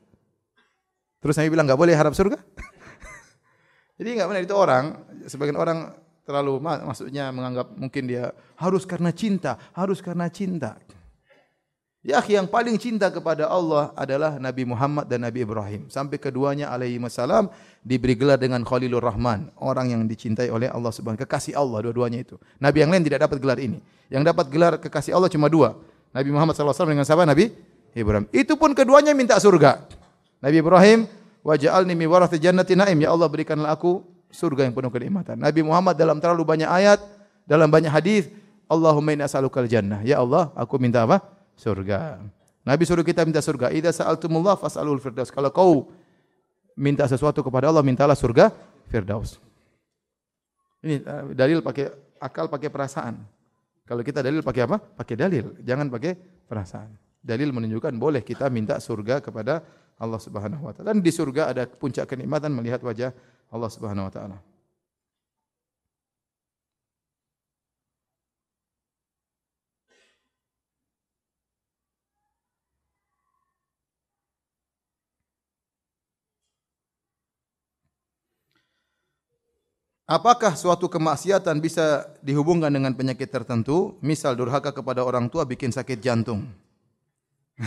[1.21, 2.41] Terus Nabi bilang, enggak boleh harap surga?
[4.01, 4.85] Jadi enggak benar itu orang,
[5.29, 5.93] sebagian orang
[6.25, 10.81] terlalu maksudnya menganggap mungkin dia harus karena cinta, harus karena cinta.
[12.07, 15.91] Ya, yang paling cinta kepada Allah adalah Nabi Muhammad dan Nabi Ibrahim.
[15.91, 17.51] Sampai keduanya alaihi wasallam
[17.83, 22.39] diberi gelar dengan Khalilur Rahman, orang yang dicintai oleh Allah Subhanahu kekasih Allah dua-duanya itu.
[22.63, 23.83] Nabi yang lain tidak dapat gelar ini.
[24.07, 25.75] Yang dapat gelar kekasih Allah cuma dua.
[26.15, 27.27] Nabi Muhammad SAW dengan siapa?
[27.27, 27.51] Nabi
[27.91, 28.31] Ibrahim.
[28.31, 29.91] Itu pun keduanya minta surga.
[30.39, 31.11] Nabi Ibrahim,
[31.43, 33.03] waj'alni min warathi jannati naim.
[33.03, 35.43] Ya Allah berikanlah aku surga yang penuh kenikmatan.
[35.43, 37.03] Nabi Muhammad dalam terlalu banyak ayat,
[37.51, 38.31] dalam banyak hadis,
[38.71, 40.07] Allahumma inna as'alukal jannah.
[40.07, 41.35] Ya Allah, aku minta apa?
[41.57, 42.21] Surga.
[42.63, 43.73] Nabi suruh kita minta surga.
[43.73, 45.33] Idza sa'altumullah fas'alul firdaus.
[45.33, 45.91] Kalau kau
[46.77, 48.53] minta sesuatu kepada Allah, mintalah surga
[48.93, 49.41] firdaus.
[50.85, 53.17] Ini eh, dalil pakai akal, pakai perasaan.
[53.87, 54.77] Kalau kita dalil pakai apa?
[54.83, 56.91] Pakai dalil, jangan pakai perasaan.
[57.23, 59.63] Dalil menunjukkan boleh kita minta surga kepada
[59.97, 60.91] Allah Subhanahu wa taala.
[60.95, 63.11] Dan di surga ada puncak kenikmatan melihat wajah
[63.51, 64.39] Allah Subhanahu wa taala.
[80.07, 83.99] Apakah suatu kemaksiatan bisa dihubungkan dengan penyakit tertentu?
[83.99, 86.47] Misal durhaka kepada orang tua bikin sakit jantung.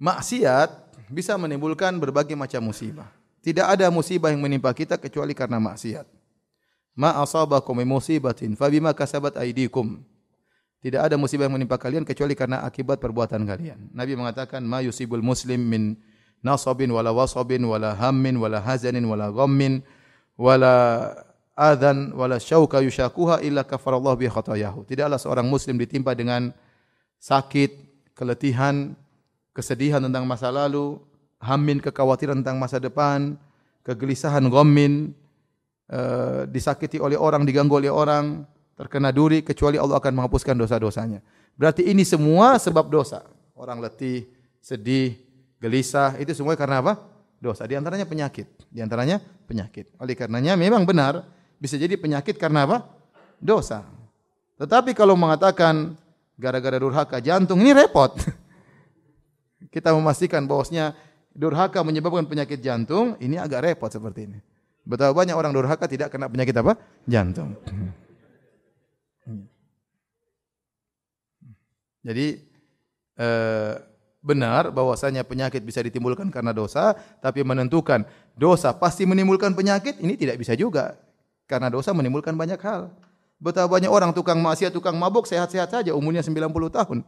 [0.00, 0.72] Maksiat
[1.12, 3.12] bisa menimbulkan berbagai macam musibah.
[3.44, 6.08] Tidak ada musibah yang menimpa kita kecuali karena maksiat.
[6.96, 10.00] Ma asabakum min musibatin fa bima kasabat aydikum.
[10.80, 13.92] Tidak ada musibah yang menimpa kalian kecuali karena akibat perbuatan kalian.
[13.92, 16.00] Nabi mengatakan ma yusibul muslim min
[16.40, 19.84] nasabin wala wasabin wala hammin wala hazanin wala ghammin
[20.40, 21.12] wala
[21.52, 24.88] adhan wala syauka yushakuha illa kafarallahu bi khatayahu.
[24.88, 26.56] Tidaklah seorang muslim ditimpa dengan
[27.20, 27.76] sakit,
[28.16, 28.96] keletihan,
[29.52, 30.96] kesedihan tentang masa lalu,
[31.44, 33.36] hamin kekhawatiran tentang masa depan,
[33.84, 35.12] kegelisahan ghammin,
[35.92, 38.48] uh, disakiti oleh orang, diganggu oleh orang,
[38.80, 41.20] terkena duri kecuali Allah akan menghapuskan dosa-dosanya.
[41.60, 43.28] Berarti ini semua sebab dosa.
[43.52, 44.24] Orang letih,
[44.64, 45.20] sedih,
[45.60, 46.96] gelisah, itu semua karena apa?
[47.40, 47.64] Dosa.
[47.64, 48.46] Di antaranya penyakit.
[48.68, 49.18] Di antaranya
[49.48, 49.96] penyakit.
[49.98, 51.24] Oleh karenanya memang benar
[51.56, 52.84] bisa jadi penyakit karena apa?
[53.40, 53.82] Dosa.
[54.60, 55.96] Tetapi kalau mengatakan
[56.36, 58.12] gara-gara durhaka jantung ini repot.
[59.74, 60.92] Kita memastikan bahwasanya
[61.32, 64.38] durhaka menyebabkan penyakit jantung, ini agak repot seperti ini.
[64.84, 66.76] Betapa banyak orang durhaka tidak kena penyakit apa?
[67.08, 67.56] Jantung.
[72.00, 72.40] Jadi
[73.20, 73.74] eh,
[74.20, 76.92] benar bahwasanya penyakit bisa ditimbulkan karena dosa,
[77.24, 78.04] tapi menentukan
[78.36, 80.96] dosa pasti menimbulkan penyakit ini tidak bisa juga.
[81.48, 82.94] Karena dosa menimbulkan banyak hal.
[83.40, 86.36] Betapa banyak orang tukang maksiat, tukang mabuk sehat-sehat saja umurnya 90
[86.70, 86.98] tahun.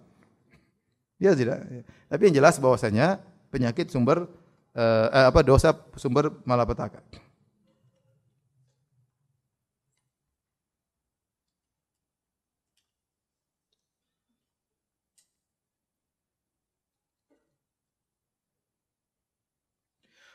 [1.21, 1.63] Ya tidak.
[2.11, 3.23] Tapi yang jelas bahwasanya
[3.53, 4.27] penyakit sumber
[4.75, 6.99] eh, eh apa dosa sumber malapetaka.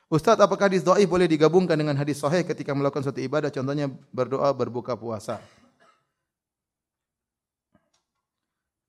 [0.08, 4.56] Ustaz, apakah hadis dhaif boleh digabungkan dengan hadis sahih ketika melakukan suatu ibadah contohnya berdoa
[4.56, 5.44] berbuka puasa?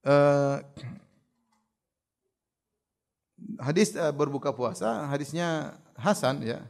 [0.06, 0.62] Uh,
[3.58, 6.62] hadis uh, berbuka puasa hadisnya hasan ya.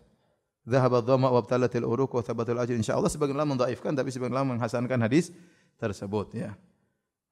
[0.64, 4.56] Dhahaba dhamma wa abtalatil uruq wa thabatul ajr insyaallah sebagian ulama mendhaifkan tapi sebagian ulama
[4.56, 5.28] menghasankan hadis
[5.76, 6.56] tersebut ya.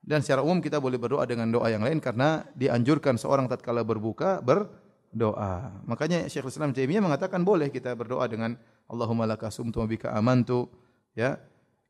[0.04, 4.44] Dan secara umum kita boleh berdoa dengan doa yang lain karena dianjurkan seorang tatkala berbuka
[4.44, 4.68] ber
[5.12, 5.70] doa.
[5.86, 8.54] Makanya Syekh Islam Taimiyah mengatakan boleh kita berdoa dengan
[8.86, 10.70] Allahumma laka sumtu wa bika amantu
[11.16, 11.38] ya.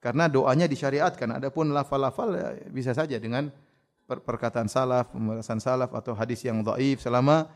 [0.01, 1.35] Karena doanya disyariatkan.
[1.41, 3.51] Adapun lafal-lafal ya, bisa saja dengan
[4.07, 7.51] per perkataan salaf, pembahasan salaf atau hadis yang dhaif selama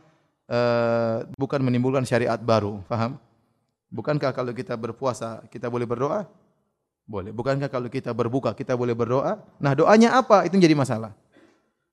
[0.50, 2.82] uh, bukan menimbulkan syariat baru.
[2.90, 3.22] Faham?
[3.90, 6.26] Bukankah kalau kita berpuasa kita boleh berdoa?
[7.06, 7.30] Boleh.
[7.34, 9.38] Bukankah kalau kita berbuka kita boleh berdoa?
[9.58, 10.46] Nah, doanya apa?
[10.46, 11.14] Itu jadi masalah.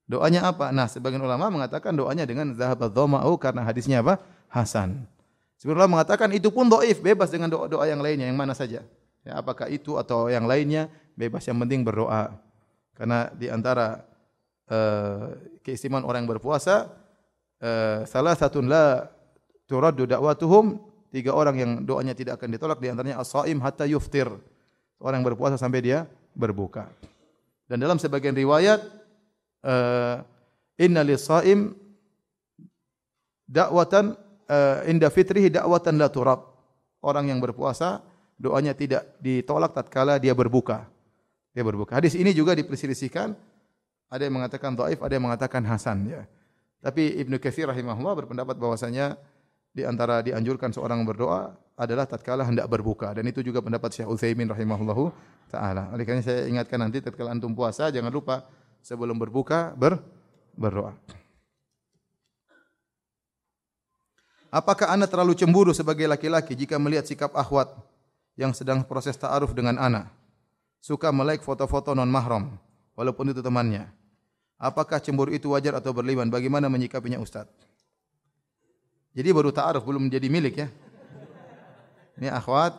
[0.08, 0.72] Doanya apa?
[0.72, 4.24] Nah, sebagian ulama mengatakan doanya dengan zahabat dhama'u karena hadisnya apa?
[4.48, 5.04] Hasan.
[5.60, 8.88] Sebagian ulama mengatakan itu pun doif, bebas dengan doa-doa yang lainnya, yang mana saja.
[9.28, 10.88] Ya, apakah itu atau yang lainnya,
[11.20, 12.32] bebas yang penting berdoa.
[12.96, 14.00] Karena di antara
[14.72, 16.88] uh, keistimewaan orang yang berpuasa,
[17.60, 19.12] uh, salah satu la
[19.68, 20.80] turaddu da'watuhum,
[21.12, 24.32] tiga orang yang doanya tidak akan ditolak, di antaranya as-saim hatta yuftir.
[25.04, 26.88] Orang yang berpuasa sampai dia berbuka.
[27.68, 28.80] Dan dalam sebagian riwayat,
[29.64, 30.22] uh,
[30.78, 31.74] inna lisaim
[33.48, 34.14] dakwatan
[34.52, 36.54] uh, inda fitrihi dakwatan la turab.
[37.02, 38.02] Orang yang berpuasa
[38.42, 40.90] doanya tidak ditolak tatkala dia berbuka.
[41.54, 41.98] Dia berbuka.
[41.98, 43.38] Hadis ini juga diperselisihkan.
[44.08, 46.22] Ada yang mengatakan dhaif, ada yang mengatakan hasan ya.
[46.80, 49.18] Tapi Ibnu Katsir rahimahullah berpendapat bahwasanya
[49.74, 54.50] di antara dianjurkan seorang berdoa adalah tatkala hendak berbuka dan itu juga pendapat Syekh Utsaimin
[54.50, 55.14] rahimahullahu
[55.54, 55.94] taala.
[55.94, 58.42] Oleh karena saya ingatkan nanti tatkala antum puasa jangan lupa
[58.88, 59.99] sebelum berbuka ber
[60.55, 60.95] berdoa.
[64.47, 67.68] Apakah anda terlalu cemburu sebagai laki-laki jika melihat sikap akhwat
[68.39, 70.07] yang sedang proses ta'aruf dengan anak?
[70.80, 72.55] Suka melike foto-foto non mahram
[72.95, 73.91] walaupun itu temannya.
[74.55, 76.31] Apakah cemburu itu wajar atau berlebihan?
[76.31, 77.45] Bagaimana menyikapinya Ustaz?
[79.11, 80.68] Jadi baru ta'aruf belum menjadi milik ya.
[82.18, 82.72] Ini akhwat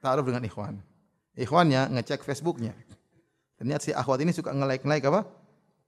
[0.00, 0.78] ta'aruf dengan ikhwan.
[1.34, 2.72] Ikhwannya ngecek Facebooknya.
[3.56, 5.24] Ternyata si akhwat ini suka nge-like-like apa?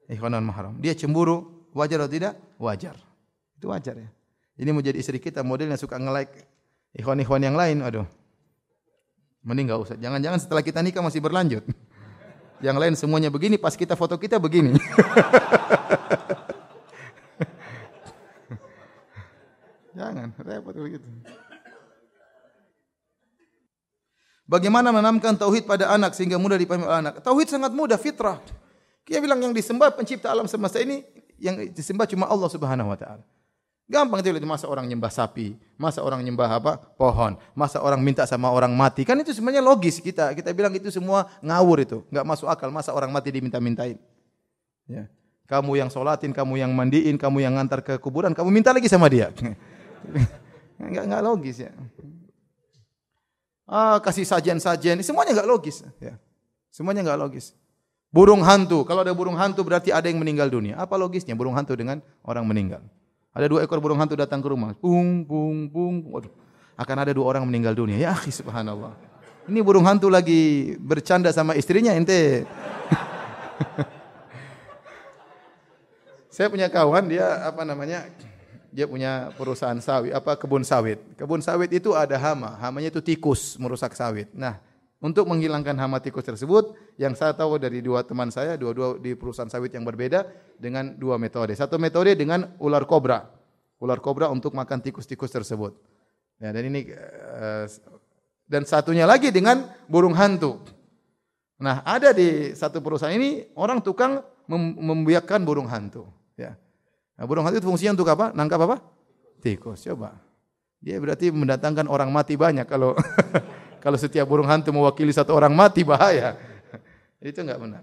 [0.08, 0.80] Ikhwan non mahram.
[0.80, 2.34] Dia cemburu, wajar atau tidak?
[2.56, 2.96] Wajar.
[3.60, 4.08] Itu wajar ya.
[4.58, 6.48] Ini mau jadi istri kita modelnya suka nge-like
[6.96, 8.08] ikhwan-ikhwan yang lain, aduh.
[9.44, 9.96] Mending enggak usah.
[10.00, 11.62] Jangan-jangan setelah kita nikah masih berlanjut.
[12.58, 14.74] Yang lain semuanya begini, pas kita foto kita begini.
[19.98, 21.06] Jangan, repot begitu.
[24.48, 27.20] Bagaimana menanamkan tauhid pada anak sehingga mudah dipahami oleh anak?
[27.20, 28.40] Tauhid sangat mudah, fitrah.
[29.04, 31.04] Dia bilang yang disembah pencipta alam semesta ini
[31.36, 33.24] yang disembah cuma Allah Subhanahu wa taala.
[33.88, 36.72] Gampang itu masa orang nyembah sapi, masa orang nyembah apa?
[36.76, 39.04] pohon, masa orang minta sama orang mati.
[39.04, 40.36] Kan itu sebenarnya logis kita.
[40.36, 43.96] Kita bilang itu semua ngawur itu, enggak masuk akal masa orang mati diminta-mintain.
[44.84, 45.08] Ya.
[45.48, 49.08] Kamu yang solatin, kamu yang mandiin, kamu yang ngantar ke kuburan, kamu minta lagi sama
[49.08, 49.32] dia.
[50.76, 51.72] enggak enggak logis ya.
[53.68, 56.16] Ah, kasih sajian-sajian, semuanya enggak logis ya.
[56.72, 57.52] Semuanya enggak logis.
[58.08, 60.80] Burung hantu, kalau ada burung hantu berarti ada yang meninggal dunia.
[60.80, 62.80] Apa logisnya burung hantu dengan orang meninggal?
[63.36, 64.72] Ada dua ekor burung hantu datang ke rumah.
[64.80, 66.08] Bung, bung, bung.
[66.08, 66.32] Waduh.
[66.80, 68.00] Akan ada dua orang meninggal dunia.
[68.00, 68.96] Ya akhi subhanallah.
[69.44, 72.48] Ini burung hantu lagi bercanda sama istrinya ente.
[76.34, 78.08] Saya punya kawan dia apa namanya?
[78.68, 81.00] Dia punya perusahaan sawit, apa kebun sawit.
[81.16, 84.28] Kebun sawit itu ada hama, hamanya itu tikus merusak sawit.
[84.36, 84.60] Nah,
[84.98, 89.48] untuk menghilangkan hama tikus tersebut, yang saya tahu dari dua teman saya, dua-dua di perusahaan
[89.48, 90.26] sawit yang berbeda
[90.58, 91.54] dengan dua metode.
[91.54, 93.30] Satu metode dengan ular kobra,
[93.78, 95.78] ular kobra untuk makan tikus-tikus tersebut.
[96.42, 97.64] Ya, dan ini uh,
[98.50, 100.58] dan satunya lagi dengan burung hantu.
[101.62, 106.06] Nah, ada di satu perusahaan ini orang tukang mem membiakkan burung hantu.
[107.18, 108.30] Nah, burung hantu itu fungsinya untuk apa?
[108.30, 108.76] Nangkap apa?
[109.42, 109.82] Tikus.
[109.82, 110.14] Coba.
[110.78, 112.94] Dia berarti mendatangkan orang mati banyak kalau
[113.78, 116.34] Kalau setiap burung hantu mewakili satu orang mati bahaya.
[117.22, 117.82] Itu enggak benar.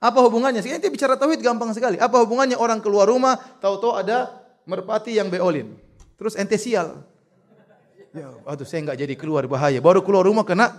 [0.00, 0.60] Apa hubungannya?
[0.60, 1.96] Sekarang kita bicara tauhid gampang sekali.
[2.00, 4.32] Apa hubungannya orang keluar rumah tahu-tahu ada
[4.68, 5.76] merpati yang beolin.
[6.16, 7.04] Terus ente sial.
[8.16, 9.76] Ya, aduh saya enggak jadi keluar bahaya.
[9.80, 10.72] Baru keluar rumah kena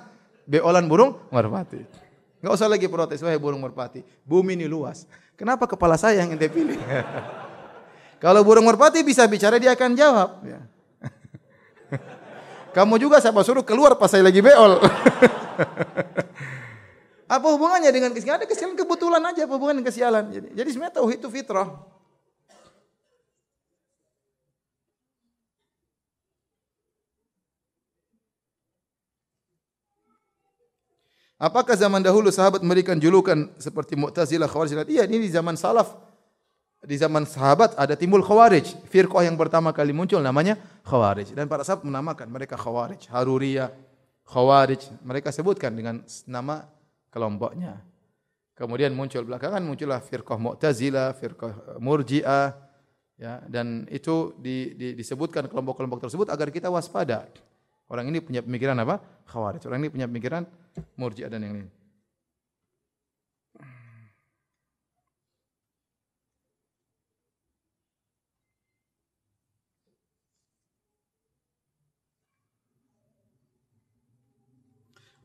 [0.50, 1.86] beolan burung merpati.
[2.42, 4.02] Enggak usah lagi protes wahai burung merpati.
[4.26, 5.06] Bumi ini luas.
[5.38, 6.82] Kenapa kepala saya yang ente pilih?
[8.24, 10.42] Kalau burung merpati bisa bicara dia akan jawab.
[10.42, 10.66] Ya.
[12.76, 14.82] Kamu juga siapa suruh keluar pas saya lagi beol.
[17.38, 18.42] apa hubungannya dengan kesialan?
[18.42, 20.26] Ada kesialan kebetulan aja apa hubungan dengan kesialan.
[20.34, 21.70] Jadi, jadi sebenarnya tauhid itu fitrah.
[31.38, 34.90] Apakah zaman dahulu sahabat memberikan julukan seperti Mu'tazilah, Khawarij?
[34.90, 36.08] Iya, ini di zaman salaf
[36.88, 38.88] di zaman sahabat ada timbul khawarij.
[38.88, 40.56] Firqah yang pertama kali muncul namanya
[40.86, 41.34] khawarij.
[41.34, 43.10] Dan para sahabat menamakan mereka khawarij.
[43.10, 43.74] Haruriyah,
[44.24, 45.02] khawarij.
[45.02, 46.70] Mereka sebutkan dengan nama
[47.10, 47.82] kelompoknya.
[48.54, 52.56] Kemudian muncul belakangan muncullah firqah mu'tazilah, firqah murji'ah.
[53.18, 57.26] Ya, dan itu di, di, disebutkan kelompok-kelompok tersebut agar kita waspada.
[57.90, 59.02] Orang ini punya pemikiran apa?
[59.26, 59.66] Khawarij.
[59.66, 60.46] Orang ini punya pemikiran
[60.98, 61.70] murji'ah dan yang lain.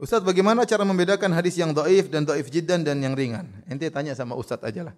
[0.02, 3.46] Ustaz bagaimana cara membedakan hadis yang doif dan doif jiddan dan yang ringan?
[3.70, 4.96] Ente tanya sama Ustaz aja lah.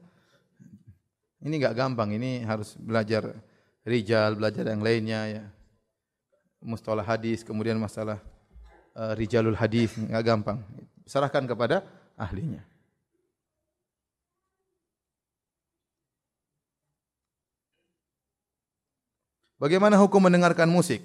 [1.44, 3.36] Ini enggak gampang, ini harus belajar
[3.84, 5.44] rijal, belajar yang lainnya ya.
[6.64, 8.16] Mustalah hadis, kemudian masalah
[8.94, 10.58] uh, rijalul hadis, enggak gampang.
[11.04, 11.84] Serahkan kepada
[12.16, 12.64] ahlinya.
[19.60, 21.00] Bagaimana hukum mendengarkan musik?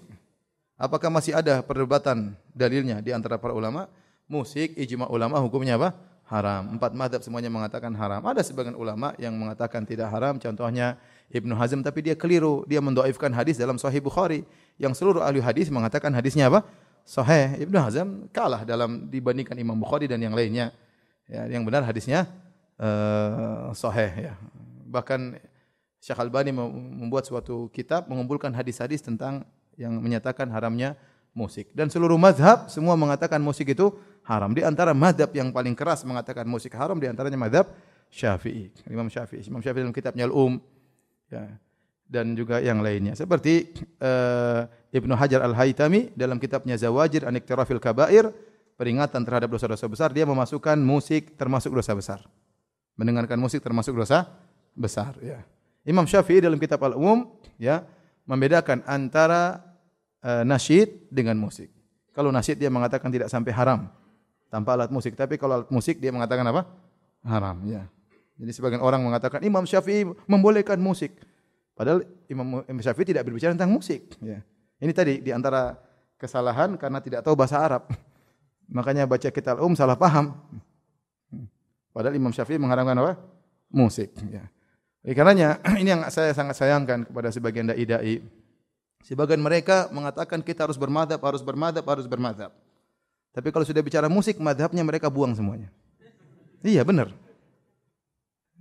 [0.80, 3.92] Apakah masih ada perdebatan dalilnya di antara para ulama?
[4.28, 5.96] Musik ijma ulama hukumnya apa?
[6.28, 6.78] Haram.
[6.78, 8.22] Empat madhab semuanya mengatakan haram.
[8.22, 10.38] Ada sebagian ulama yang mengatakan tidak haram.
[10.38, 11.00] Contohnya
[11.32, 12.64] Ibnu Hazm tapi dia keliru.
[12.70, 14.46] Dia mendoifkan hadis dalam Sahih Bukhari.
[14.76, 16.64] Yang seluruh ahli hadis mengatakan hadisnya apa?
[17.10, 17.66] Sahih.
[17.66, 20.70] Ibnu Hazm kalah dalam dibandingkan Imam Bukhari dan yang lainnya.
[21.26, 22.30] Ya, yang benar hadisnya
[22.78, 24.30] uh, sahih.
[24.30, 24.34] Ya.
[24.86, 25.42] Bahkan
[25.98, 29.42] Syekh Albani membuat suatu kitab mengumpulkan hadis-hadis tentang
[29.74, 30.94] yang menyatakan haramnya
[31.34, 31.74] musik.
[31.74, 33.90] Dan seluruh mazhab semua mengatakan musik itu
[34.22, 34.54] haram.
[34.54, 37.74] Di antara mazhab yang paling keras mengatakan musik haram di antaranya mazhab
[38.14, 38.70] Syafi'i.
[38.86, 39.42] Imam Syafi'i.
[39.50, 40.62] Imam Syafi'i dalam kitabnya Al-Um
[41.30, 41.58] ya,
[42.10, 43.14] dan juga yang lainnya.
[43.14, 43.70] Seperti
[44.02, 48.34] uh, Ibnu Hajar Al-Haytami dalam kitabnya Zawajir an Iktirafil Kabair
[48.74, 52.20] peringatan terhadap dosa-dosa besar dia memasukkan musik termasuk dosa besar.
[52.98, 54.26] Mendengarkan musik termasuk dosa
[54.74, 55.46] besar ya.
[55.86, 57.30] Imam Syafi'i dalam kitab Al-Umum
[57.62, 57.86] ya
[58.26, 59.62] membedakan antara
[60.26, 61.70] uh, nasyid dengan musik.
[62.12, 63.88] Kalau nasyid dia mengatakan tidak sampai haram
[64.50, 66.66] tanpa alat musik, tapi kalau alat musik dia mengatakan apa?
[67.22, 67.86] Haram ya.
[68.40, 71.14] Jadi sebagian orang mengatakan Imam Syafi'i membolehkan musik.
[71.80, 74.20] Padahal Imam Syafi'i tidak berbicara tentang musik.
[74.20, 74.44] Ya.
[74.84, 75.80] Ini tadi di antara
[76.20, 77.88] kesalahan karena tidak tahu bahasa Arab.
[78.76, 80.36] Makanya baca kitab um salah paham.
[81.96, 83.16] Padahal Imam Syafi'i mengharamkan apa?
[83.72, 84.12] Musik.
[84.28, 84.52] Ya.
[85.08, 88.28] Oleh karenanya ini yang saya sangat sayangkan kepada sebagian dai-dai.
[89.08, 92.52] Sebagian mereka mengatakan kita harus bermadhab, harus bermadhab, harus bermadhab.
[93.32, 95.72] Tapi kalau sudah bicara musik, madhabnya mereka buang semuanya.
[96.60, 97.16] Iya benar.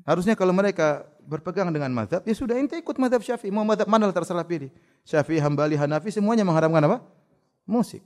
[0.09, 3.53] Harusnya kalau mereka berpegang dengan mazhab, ya sudah ente ikut mazhab Syafi'i.
[3.53, 4.73] Mau mazhab mana terserah pilih.
[5.05, 7.05] Syafi'i, Hambali, Hanafi semuanya mengharamkan apa?
[7.69, 8.01] Musik.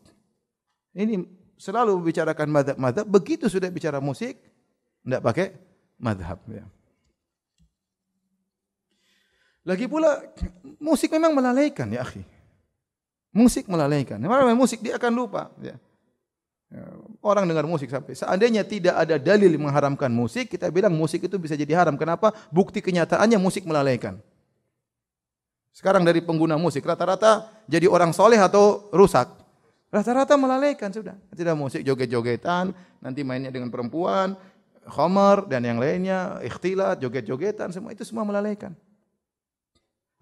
[0.98, 1.22] Ini
[1.54, 4.34] selalu bicarakan mazhab-mazhab, begitu sudah bicara musik,
[5.06, 5.46] tidak pakai
[5.94, 6.42] mazhab.
[6.50, 6.66] Ya.
[9.62, 10.18] Lagi pula,
[10.82, 12.26] musik memang melalaikan ya akhi.
[13.30, 14.18] Musik melalaikan.
[14.18, 15.54] Memang musik dia akan lupa.
[15.62, 15.78] Ya.
[16.72, 16.88] Ya,
[17.20, 21.52] orang dengar musik sampai seandainya tidak ada dalil mengharamkan musik, kita bilang musik itu bisa
[21.52, 22.00] jadi haram.
[22.00, 22.32] Kenapa?
[22.48, 24.16] Bukti kenyataannya musik melalaikan.
[25.76, 29.28] Sekarang dari pengguna musik rata-rata jadi orang soleh atau rusak.
[29.92, 31.12] Rata-rata melalaikan sudah.
[31.36, 32.72] Tidak musik joget-jogetan,
[33.04, 34.32] nanti mainnya dengan perempuan,
[34.88, 38.72] khamar dan yang lainnya, ikhtilat, joget-jogetan, semua itu semua melalaikan.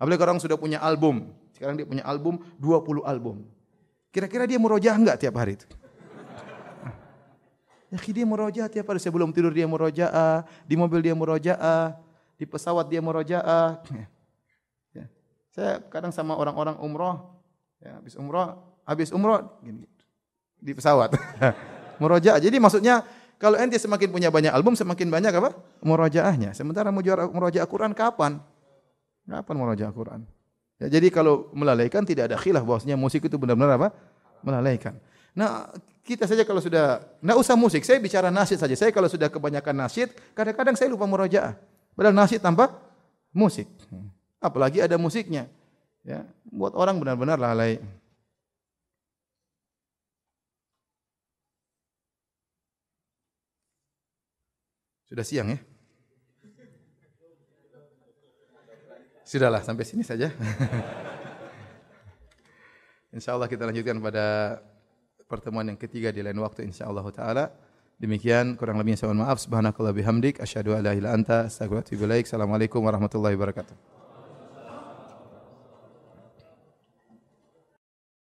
[0.03, 1.31] Apalagi orang sudah punya album.
[1.55, 3.47] Sekarang dia punya album, 20 album.
[4.11, 5.71] Kira-kira dia merojah enggak tiap hari itu?
[7.91, 11.99] Ya dia murojaah tiap hari sebelum tidur dia murojaah, di mobil dia murojaah,
[12.39, 13.83] di pesawat dia murojaah.
[14.91, 15.07] Ya.
[15.55, 17.39] Saya kadang sama orang-orang umroh,
[17.79, 19.87] ya, habis umroh, habis umroh gini,
[20.59, 21.15] di pesawat.
[22.03, 22.43] murojaah.
[22.43, 23.07] Jadi maksudnya
[23.39, 25.55] kalau ente semakin punya banyak album, semakin banyak apa?
[25.87, 26.53] Murojaahnya.
[26.59, 28.43] Sementara mau murojaah Quran kapan?
[29.31, 30.27] Kapan murojaah Quran?
[30.77, 33.89] Ya, jadi kalau melalaikan tidak ada khilaf bahwasanya musik itu benar-benar apa?
[34.43, 34.97] Melalaikan.
[35.33, 35.73] Nah,
[36.11, 38.75] kita saja kalau sudah tidak usah musik, saya bicara nasyid saja.
[38.75, 41.55] Saya kalau sudah kebanyakan nasyid, kadang-kadang saya lupa murojaah.
[41.95, 42.75] Padahal nasyid tanpa
[43.31, 43.71] musik.
[44.43, 45.47] Apalagi ada musiknya.
[46.03, 47.79] Ya, buat orang benar-benar lalai.
[55.07, 55.63] Sudah siang ya?
[59.23, 60.35] Sudahlah sampai sini saja.
[63.15, 64.59] Insyaallah kita lanjutkan pada
[65.31, 67.55] pertemuan yang ketiga di lain waktu insyaallah taala.
[68.03, 71.95] Demikian kurang lebihnya saya mohon maaf subhanakallah bihamdik asyhadu an la ilaha illa anta astaghfiruka
[71.95, 72.05] wa atubu.
[72.27, 74.00] Assalamualaikum warahmatullahi wabarakatuh.